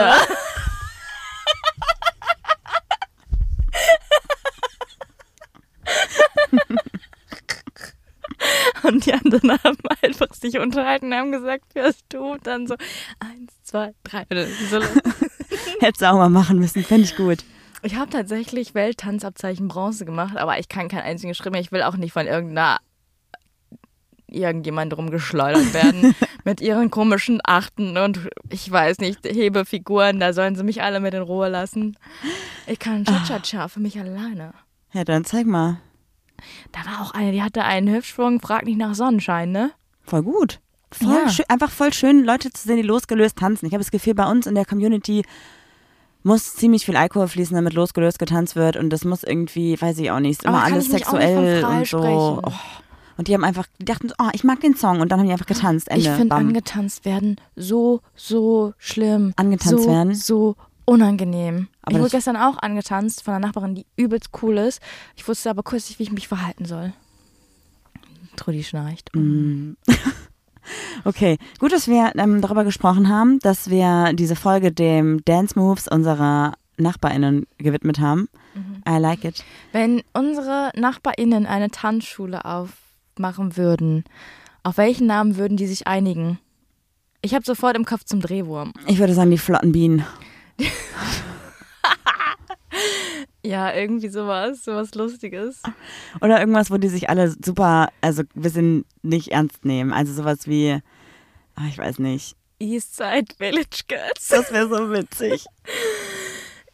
Und 8.84 9.06
die 9.06 9.12
anderen 9.14 9.52
haben 9.64 9.78
einfach 10.02 10.32
sich 10.34 10.58
unterhalten 10.58 11.06
und 11.06 11.14
haben 11.14 11.32
gesagt, 11.32 11.64
wer 11.74 11.86
ist 11.86 12.04
du? 12.08 12.32
Und 12.32 12.46
dann 12.46 12.66
so, 12.66 12.74
eins, 13.20 13.52
zwei, 13.62 13.94
drei. 14.04 14.26
So, 14.70 14.80
Hättest 15.80 16.02
du 16.02 16.10
auch 16.10 16.16
mal 16.16 16.28
machen 16.28 16.58
müssen, 16.58 16.84
fände 16.84 17.04
ich 17.04 17.16
gut. 17.16 17.44
ich 17.82 17.96
habe 17.96 18.10
tatsächlich 18.10 18.74
Welttanzabzeichen 18.74 19.68
Bronze 19.68 20.04
gemacht, 20.04 20.36
aber 20.36 20.58
ich 20.58 20.68
kann 20.68 20.88
keinen 20.88 21.02
einzigen 21.02 21.34
Schritt 21.34 21.52
mehr. 21.52 21.60
Ich 21.60 21.72
will 21.72 21.82
auch 21.82 21.96
nicht 21.96 22.12
von 22.12 22.26
irgendeiner 22.26 22.78
irgendjemand 24.26 24.96
rumgeschleudert 24.96 25.72
werden 25.74 26.14
mit 26.44 26.60
ihren 26.60 26.90
komischen 26.90 27.40
Achten 27.44 27.96
und 27.96 28.28
ich 28.50 28.68
weiß 28.68 28.98
nicht, 28.98 29.20
Hebefiguren, 29.24 30.18
da 30.18 30.32
sollen 30.32 30.56
sie 30.56 30.64
mich 30.64 30.82
alle 30.82 30.98
mit 30.98 31.14
in 31.14 31.22
Ruhe 31.22 31.48
lassen. 31.48 31.96
Ich 32.66 32.80
kann 32.80 33.04
Cha-Cha-Cha 33.04 33.68
für 33.68 33.78
mich 33.80 33.98
alleine. 33.98 34.52
Ja, 34.92 35.04
dann 35.04 35.24
zeig 35.24 35.46
mal. 35.46 35.78
Da 36.72 36.80
war 36.90 37.02
auch 37.02 37.12
eine, 37.12 37.32
die 37.32 37.42
hatte 37.42 37.64
einen 37.64 37.92
Hüftschwung, 37.94 38.40
frag 38.40 38.64
nicht 38.64 38.78
nach 38.78 38.94
Sonnenschein, 38.94 39.52
ne? 39.52 39.72
Voll 40.04 40.22
gut. 40.22 40.60
Voll 40.92 41.12
Ja. 41.14 41.28
schön, 41.28 41.44
einfach 41.48 41.70
voll 41.70 41.92
schön, 41.92 42.24
Leute 42.24 42.50
zu 42.50 42.66
sehen, 42.66 42.76
die 42.76 42.82
losgelöst 42.82 43.36
tanzen. 43.36 43.66
Ich 43.66 43.72
habe 43.72 43.82
das 43.82 43.90
Gefühl, 43.90 44.14
bei 44.14 44.30
uns 44.30 44.46
in 44.46 44.54
der 44.54 44.64
Community 44.64 45.24
muss 46.22 46.54
ziemlich 46.54 46.86
viel 46.86 46.96
Alkohol 46.96 47.28
fließen, 47.28 47.54
damit 47.54 47.74
losgelöst 47.74 48.18
getanzt 48.18 48.56
wird. 48.56 48.76
Und 48.76 48.90
das 48.90 49.04
muss 49.04 49.22
irgendwie, 49.24 49.80
weiß 49.80 49.98
ich 49.98 50.10
auch 50.10 50.20
nicht, 50.20 50.44
immer 50.44 50.62
alles 50.62 50.88
sexuell 50.88 51.64
und 51.64 51.86
so. 51.86 52.40
Oh. 52.42 52.52
Und 53.16 53.28
die 53.28 53.34
haben 53.34 53.44
einfach, 53.44 53.66
die 53.80 53.84
dachten, 53.84 54.08
so, 54.08 54.14
oh, 54.18 54.30
ich 54.32 54.42
mag 54.42 54.60
den 54.60 54.74
Song. 54.74 55.00
Und 55.00 55.12
dann 55.12 55.20
haben 55.20 55.26
die 55.26 55.32
einfach 55.32 55.46
getanzt. 55.46 55.88
Ende. 55.88 56.00
Ich 56.02 56.10
finde 56.10 56.34
angetanzt 56.34 57.04
werden 57.04 57.36
so, 57.54 58.00
so 58.16 58.72
schlimm. 58.78 59.32
Angetanzt 59.36 59.84
so, 59.84 59.90
werden? 59.90 60.14
So 60.14 60.56
unangenehm. 60.84 61.68
Aber 61.82 61.96
ich 61.96 62.02
wurde 62.02 62.10
gestern 62.10 62.36
auch 62.36 62.58
angetanzt 62.58 63.22
von 63.22 63.34
einer 63.34 63.46
Nachbarin, 63.46 63.74
die 63.74 63.86
übelst 63.96 64.30
cool 64.42 64.58
ist. 64.58 64.80
Ich 65.16 65.26
wusste 65.26 65.50
aber 65.50 65.62
kurz 65.62 65.88
nicht, 65.88 65.98
wie 65.98 66.04
ich 66.04 66.12
mich 66.12 66.28
verhalten 66.28 66.64
soll. 66.64 66.92
Trudi 68.36 68.64
schnarcht. 68.64 69.10
Mm. 69.14 69.72
Okay, 71.04 71.36
gut, 71.58 71.72
dass 71.72 71.88
wir 71.88 72.12
ähm, 72.16 72.40
darüber 72.40 72.64
gesprochen 72.64 73.10
haben, 73.10 73.38
dass 73.40 73.68
wir 73.68 74.12
diese 74.14 74.34
Folge 74.34 74.72
dem 74.72 75.22
Dance 75.26 75.58
Moves 75.58 75.88
unserer 75.88 76.54
NachbarInnen 76.78 77.46
gewidmet 77.58 78.00
haben. 78.00 78.28
I 78.88 78.98
like 78.98 79.24
it. 79.24 79.44
Wenn 79.72 80.02
unsere 80.12 80.70
NachbarInnen 80.76 81.46
eine 81.46 81.70
Tanzschule 81.70 82.44
aufmachen 82.44 83.56
würden, 83.56 84.04
auf 84.62 84.78
welchen 84.78 85.06
Namen 85.06 85.36
würden 85.36 85.56
die 85.56 85.66
sich 85.66 85.86
einigen? 85.86 86.38
Ich 87.20 87.34
habe 87.34 87.44
sofort 87.44 87.76
im 87.76 87.84
Kopf 87.84 88.04
zum 88.04 88.20
Drehwurm. 88.20 88.72
Ich 88.86 88.98
würde 88.98 89.14
sagen, 89.14 89.30
die 89.30 89.38
flotten 89.38 89.72
Bienen. 89.72 90.04
Ja, 93.46 93.74
irgendwie 93.74 94.08
sowas, 94.08 94.64
sowas 94.64 94.94
Lustiges. 94.94 95.62
Oder 96.22 96.40
irgendwas, 96.40 96.70
wo 96.70 96.78
die 96.78 96.88
sich 96.88 97.10
alle 97.10 97.30
super, 97.30 97.90
also 98.00 98.22
ein 98.22 98.42
bisschen 98.42 98.84
nicht 99.02 99.28
ernst 99.28 99.66
nehmen. 99.66 99.92
Also 99.92 100.14
sowas 100.14 100.48
wie, 100.48 100.80
ah, 101.54 101.66
ich 101.68 101.76
weiß 101.76 101.98
nicht. 101.98 102.36
Eastside 102.58 103.34
Village 103.36 103.82
Girls. 103.86 104.28
Das 104.28 104.50
wäre 104.52 104.68
so 104.68 104.90
witzig. 104.90 105.46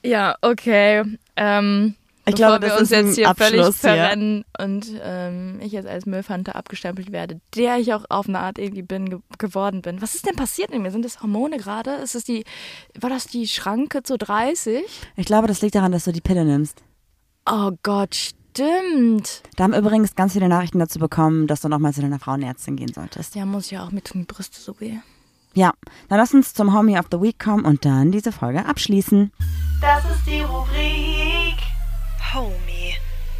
Ja, 0.03 0.35
okay. 0.41 1.05
Ähm, 1.37 1.95
Ich 2.31 2.37
bevor 2.37 2.59
glaube, 2.59 2.75
wir 2.75 2.81
uns 2.81 2.91
jetzt 2.91 3.17
hier 3.17 3.35
völlig 3.35 3.61
Abschluss 3.61 3.81
hier. 3.81 3.91
verrennen 3.91 4.45
und 4.59 4.87
ähm, 5.03 5.59
ich 5.61 5.73
jetzt 5.73 5.87
als 5.87 6.07
Müllfante 6.07 6.55
abgestempelt 6.55 7.13
werde, 7.13 7.41
der 7.55 7.79
ich 7.79 7.93
auch 7.93 8.05
auf 8.09 8.29
eine 8.29 8.41
Art 8.41 8.59
irgendwie 8.59 8.83
bin 8.83 9.11
ge 9.11 9.19
geworden 9.39 9.83
bin. 9.83 10.03
Was 10.03 10.15
ist 10.15 10.27
denn 10.27 10.37
passiert 10.37 10.71
in 10.71 10.83
mir? 10.83 10.91
Sind 10.91 11.05
das 11.05 11.23
Hormone 11.23 11.57
gerade? 11.57 11.95
Ist 11.95 12.15
es 12.15 12.25
die, 12.25 12.45
war 12.99 13.11
das 13.11 13.27
die 13.27 13.47
Schranke 13.47 14.03
zu 14.03 14.19
30? 14.19 14.83
Ich 15.17 15.27
glaube, 15.27 15.49
das 15.49 15.63
liegt 15.63 15.75
daran, 15.75 15.93
dass 15.93 16.05
du 16.05 16.13
die 16.13 16.21
Pille 16.21 16.45
nimmst. 16.45 16.83
Oh 17.51 17.73
Gott, 17.83 18.15
stimmt. 18.15 19.43
Da 19.57 19.65
haben 19.65 19.75
übrigens 19.75 20.15
ganz 20.15 20.35
viele 20.35 20.49
Nachrichten 20.49 20.79
dazu 20.79 20.99
bekommen, 20.99 21.47
dass 21.47 21.61
du 21.61 21.69
nochmal 21.69 21.95
zu 21.95 22.03
deiner 22.03 22.19
Frauenärztin 22.19 22.77
gehen 22.77 22.93
solltest. 22.93 23.35
Ja, 23.35 23.47
muss 23.47 23.71
ja 23.71 23.85
auch 23.85 23.93
mit 23.93 24.13
die 24.13 24.25
Brüste 24.25 24.61
so 24.61 24.79
weh. 24.81 24.99
Ja, 25.55 25.73
dann 26.09 26.19
lass 26.19 26.33
uns 26.33 26.55
zum 26.55 26.75
Homie 26.75 26.99
of 26.99 27.07
the 27.11 27.21
Week 27.21 27.39
kommen 27.39 27.65
und 27.65 27.85
dann 27.85 28.13
diese 28.13 28.31
Folge 28.31 28.65
abschließen. 28.67 29.33
Das 29.81 30.05
ist 30.05 30.27
die 30.27 30.43
Rubrik 30.43 31.20
Homie 32.33 32.95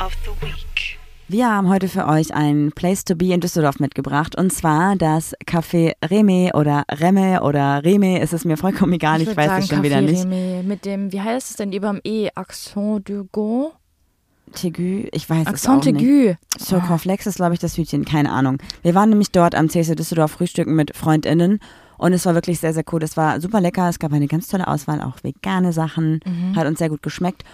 of 0.05 0.17
the 0.25 0.33
Week. 0.45 0.99
Wir 1.29 1.49
haben 1.49 1.69
heute 1.69 1.87
für 1.87 2.09
euch 2.09 2.35
ein 2.35 2.73
Place 2.75 3.05
to 3.05 3.15
be 3.15 3.27
in 3.27 3.41
Düsseldorf 3.41 3.79
mitgebracht 3.79 4.37
und 4.37 4.53
zwar 4.53 4.97
das 4.97 5.33
Café 5.47 5.93
Reme 6.05 6.51
oder 6.55 6.83
Remme 6.91 7.41
oder 7.43 7.85
Reme. 7.85 8.19
Es 8.19 8.33
ist 8.33 8.45
mir 8.45 8.57
vollkommen 8.57 8.93
egal, 8.95 9.21
ich, 9.21 9.29
würd 9.29 9.37
weiß 9.37 9.47
sagen, 9.47 9.63
es 9.63 9.69
schon 9.69 9.79
Café 9.79 9.83
wieder 9.85 10.01
nicht. 10.01 10.25
Rémy 10.25 10.65
Mit 10.65 10.85
dem, 10.87 11.13
wie 11.13 11.21
heißt 11.21 11.51
es 11.51 11.57
denn 11.57 11.73
überm 11.73 12.01
E? 12.03 12.31
Accent 12.35 13.09
du 13.09 13.29
go? 13.31 13.75
Tegu, 14.55 15.07
ich 15.13 15.31
weiß 15.31 15.47
es 15.53 15.69
auch 15.69 15.75
Accent 15.75 15.97
nicht. 15.97 16.39
Circonflex 16.59 17.29
ist, 17.29 17.37
glaube 17.37 17.55
ich, 17.55 17.61
das 17.61 17.77
Hütchen, 17.77 18.05
keine 18.05 18.33
Ahnung. 18.33 18.59
Wir 18.83 18.97
waren 18.97 19.11
nämlich 19.11 19.31
dort 19.31 19.55
am 19.55 19.69
CSU 19.69 19.95
Düsseldorf 19.95 20.33
frühstücken 20.33 20.75
mit 20.75 20.97
FreundInnen 20.97 21.61
und 21.97 22.13
es 22.13 22.27
war 22.27 22.35
wirklich 22.35 22.59
sehr, 22.59 22.75
sehr 22.75 22.85
cool. 22.91 23.05
Es 23.05 23.17
war 23.17 23.41
super 23.41 23.61
lecker, 23.61 23.89
es 23.89 24.01
gab 24.01 24.13
eine 24.13 24.27
ganz 24.27 24.49
tolle 24.49 24.67
Auswahl, 24.67 25.01
auch 25.01 25.23
vegane 25.23 25.73
Sachen, 25.73 26.19
hat 26.57 26.67
uns 26.67 26.81
sehr 26.81 26.89
gut 26.89 27.03
geschmeckt. 27.03 27.45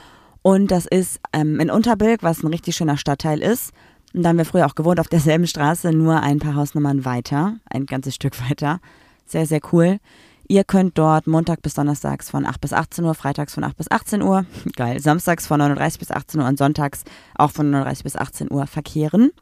Und 0.46 0.70
das 0.70 0.86
ist 0.86 1.18
ähm, 1.32 1.58
in 1.58 1.72
Unterbilk, 1.72 2.22
was 2.22 2.44
ein 2.44 2.46
richtig 2.46 2.76
schöner 2.76 2.96
Stadtteil 2.96 3.42
ist. 3.42 3.72
Und 4.14 4.22
da 4.22 4.28
haben 4.28 4.38
wir 4.38 4.44
früher 4.44 4.64
auch 4.64 4.76
gewohnt, 4.76 5.00
auf 5.00 5.08
derselben 5.08 5.48
Straße, 5.48 5.90
nur 5.90 6.22
ein 6.22 6.38
paar 6.38 6.54
Hausnummern 6.54 7.04
weiter, 7.04 7.56
ein 7.68 7.84
ganzes 7.84 8.14
Stück 8.14 8.40
weiter. 8.48 8.78
Sehr, 9.26 9.46
sehr 9.46 9.58
cool. 9.72 9.98
Ihr 10.46 10.62
könnt 10.62 10.98
dort 10.98 11.26
Montag 11.26 11.62
bis 11.62 11.74
Donnerstags 11.74 12.30
von 12.30 12.46
8 12.46 12.60
bis 12.60 12.72
18 12.72 13.04
Uhr, 13.04 13.14
freitags 13.16 13.54
von 13.54 13.64
8 13.64 13.76
bis 13.76 13.90
18 13.90 14.22
Uhr, 14.22 14.46
geil, 14.76 15.00
samstags 15.00 15.48
von 15.48 15.60
9.30 15.60 15.98
bis 15.98 16.10
18 16.12 16.40
Uhr 16.40 16.46
und 16.46 16.58
sonntags 16.58 17.02
auch 17.34 17.50
von 17.50 17.68
9.30 17.74 18.02
bis 18.04 18.14
18 18.14 18.52
Uhr 18.52 18.68
verkehren. 18.68 19.32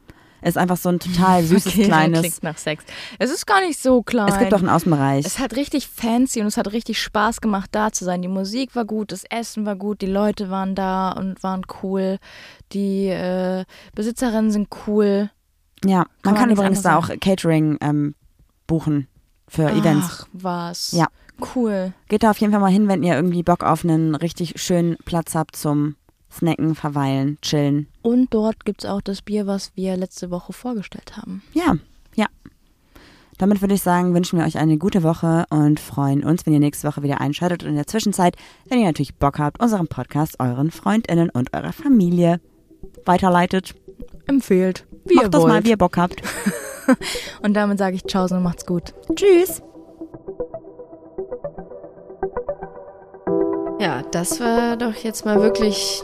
Ist 0.45 0.59
einfach 0.59 0.77
so 0.77 0.89
ein 0.89 0.99
total 0.99 1.43
süßes, 1.45 1.73
Okay, 1.73 1.85
kleines. 1.85 2.19
Klingt 2.19 2.43
nach 2.43 2.57
Sex. 2.57 2.83
Es 3.17 3.31
ist 3.31 3.47
gar 3.47 3.61
nicht 3.61 3.81
so 3.81 4.03
klein. 4.03 4.27
Es 4.27 4.37
gibt 4.37 4.53
auch 4.53 4.59
einen 4.59 4.69
Außenbereich. 4.69 5.25
Es 5.25 5.39
hat 5.39 5.55
richtig 5.55 5.87
fancy 5.87 6.39
und 6.39 6.47
es 6.47 6.55
hat 6.57 6.71
richtig 6.71 7.01
Spaß 7.01 7.41
gemacht, 7.41 7.69
da 7.71 7.91
zu 7.91 8.05
sein. 8.05 8.21
Die 8.21 8.27
Musik 8.27 8.75
war 8.75 8.85
gut, 8.85 9.11
das 9.11 9.23
Essen 9.29 9.65
war 9.65 9.75
gut, 9.75 10.01
die 10.01 10.05
Leute 10.05 10.51
waren 10.51 10.75
da 10.75 11.11
und 11.11 11.41
waren 11.41 11.63
cool. 11.81 12.19
Die 12.73 13.07
äh, 13.07 13.65
Besitzerinnen 13.95 14.51
sind 14.51 14.67
cool. 14.85 15.31
ja, 15.83 16.05
man 16.23 16.33
man 16.33 16.35
kann 16.35 16.51
übrigens 16.51 16.83
da 16.83 16.97
auch 16.97 17.09
Catering 17.19 17.77
ähm, 17.81 18.13
buchen 18.67 19.07
für 19.47 19.69
Events. 19.71 20.07
Ach, 20.11 20.27
was. 20.33 20.91
Ja. 20.91 21.07
Cool. 21.55 21.93
Geht 22.07 22.23
da 22.23 22.29
auf 22.31 22.37
jeden 22.37 22.53
Fall 22.53 22.61
mal 22.61 22.71
hin, 22.71 22.87
wenn 22.87 23.03
ihr 23.03 23.15
irgendwie 23.15 23.43
Bock 23.43 23.63
auf 23.63 23.83
einen 23.83 24.15
richtig 24.15 24.53
schönen 24.61 24.95
Platz 25.05 25.35
habt 25.35 25.55
zum 25.55 25.95
Snacken, 26.35 26.75
verweilen, 26.75 27.37
chillen. 27.41 27.87
Und 28.01 28.33
dort 28.33 28.65
gibt 28.65 28.83
es 28.83 28.89
auch 28.89 29.01
das 29.01 29.21
Bier, 29.21 29.47
was 29.47 29.71
wir 29.75 29.95
letzte 29.97 30.31
Woche 30.31 30.53
vorgestellt 30.53 31.17
haben. 31.17 31.41
Ja, 31.53 31.75
ja. 32.15 32.27
Damit 33.37 33.61
würde 33.61 33.73
ich 33.73 33.81
sagen, 33.81 34.13
wünschen 34.13 34.39
wir 34.39 34.45
euch 34.45 34.57
eine 34.57 34.77
gute 34.77 35.03
Woche 35.03 35.45
und 35.49 35.79
freuen 35.79 36.23
uns, 36.23 36.45
wenn 36.45 36.53
ihr 36.53 36.59
nächste 36.59 36.87
Woche 36.87 37.03
wieder 37.03 37.19
einschaltet. 37.21 37.63
Und 37.63 37.69
in 37.69 37.75
der 37.75 37.87
Zwischenzeit, 37.87 38.35
wenn 38.69 38.79
ihr 38.79 38.85
natürlich 38.85 39.15
Bock 39.15 39.39
habt, 39.39 39.61
unseren 39.61 39.87
Podcast 39.87 40.39
euren 40.39 40.71
FreundInnen 40.71 41.29
und 41.29 41.53
eurer 41.53 41.73
Familie 41.73 42.39
weiterleitet. 43.05 43.75
Empfehlt. 44.27 44.85
Wie 45.05 45.15
Macht 45.15 45.25
ihr 45.25 45.29
das 45.29 45.41
wollt. 45.41 45.53
mal, 45.53 45.63
wie 45.63 45.69
ihr 45.69 45.77
Bock 45.77 45.97
habt. 45.97 46.21
Und 47.41 47.53
damit 47.55 47.79
sage 47.79 47.95
ich 47.95 48.03
Ciao 48.05 48.25
und 48.25 48.43
macht's 48.43 48.65
gut. 48.65 48.93
Tschüss. 49.15 49.61
Ja, 53.79 54.03
das 54.11 54.39
war 54.39 54.77
doch 54.77 54.93
jetzt 54.95 55.25
mal 55.25 55.41
wirklich 55.41 56.03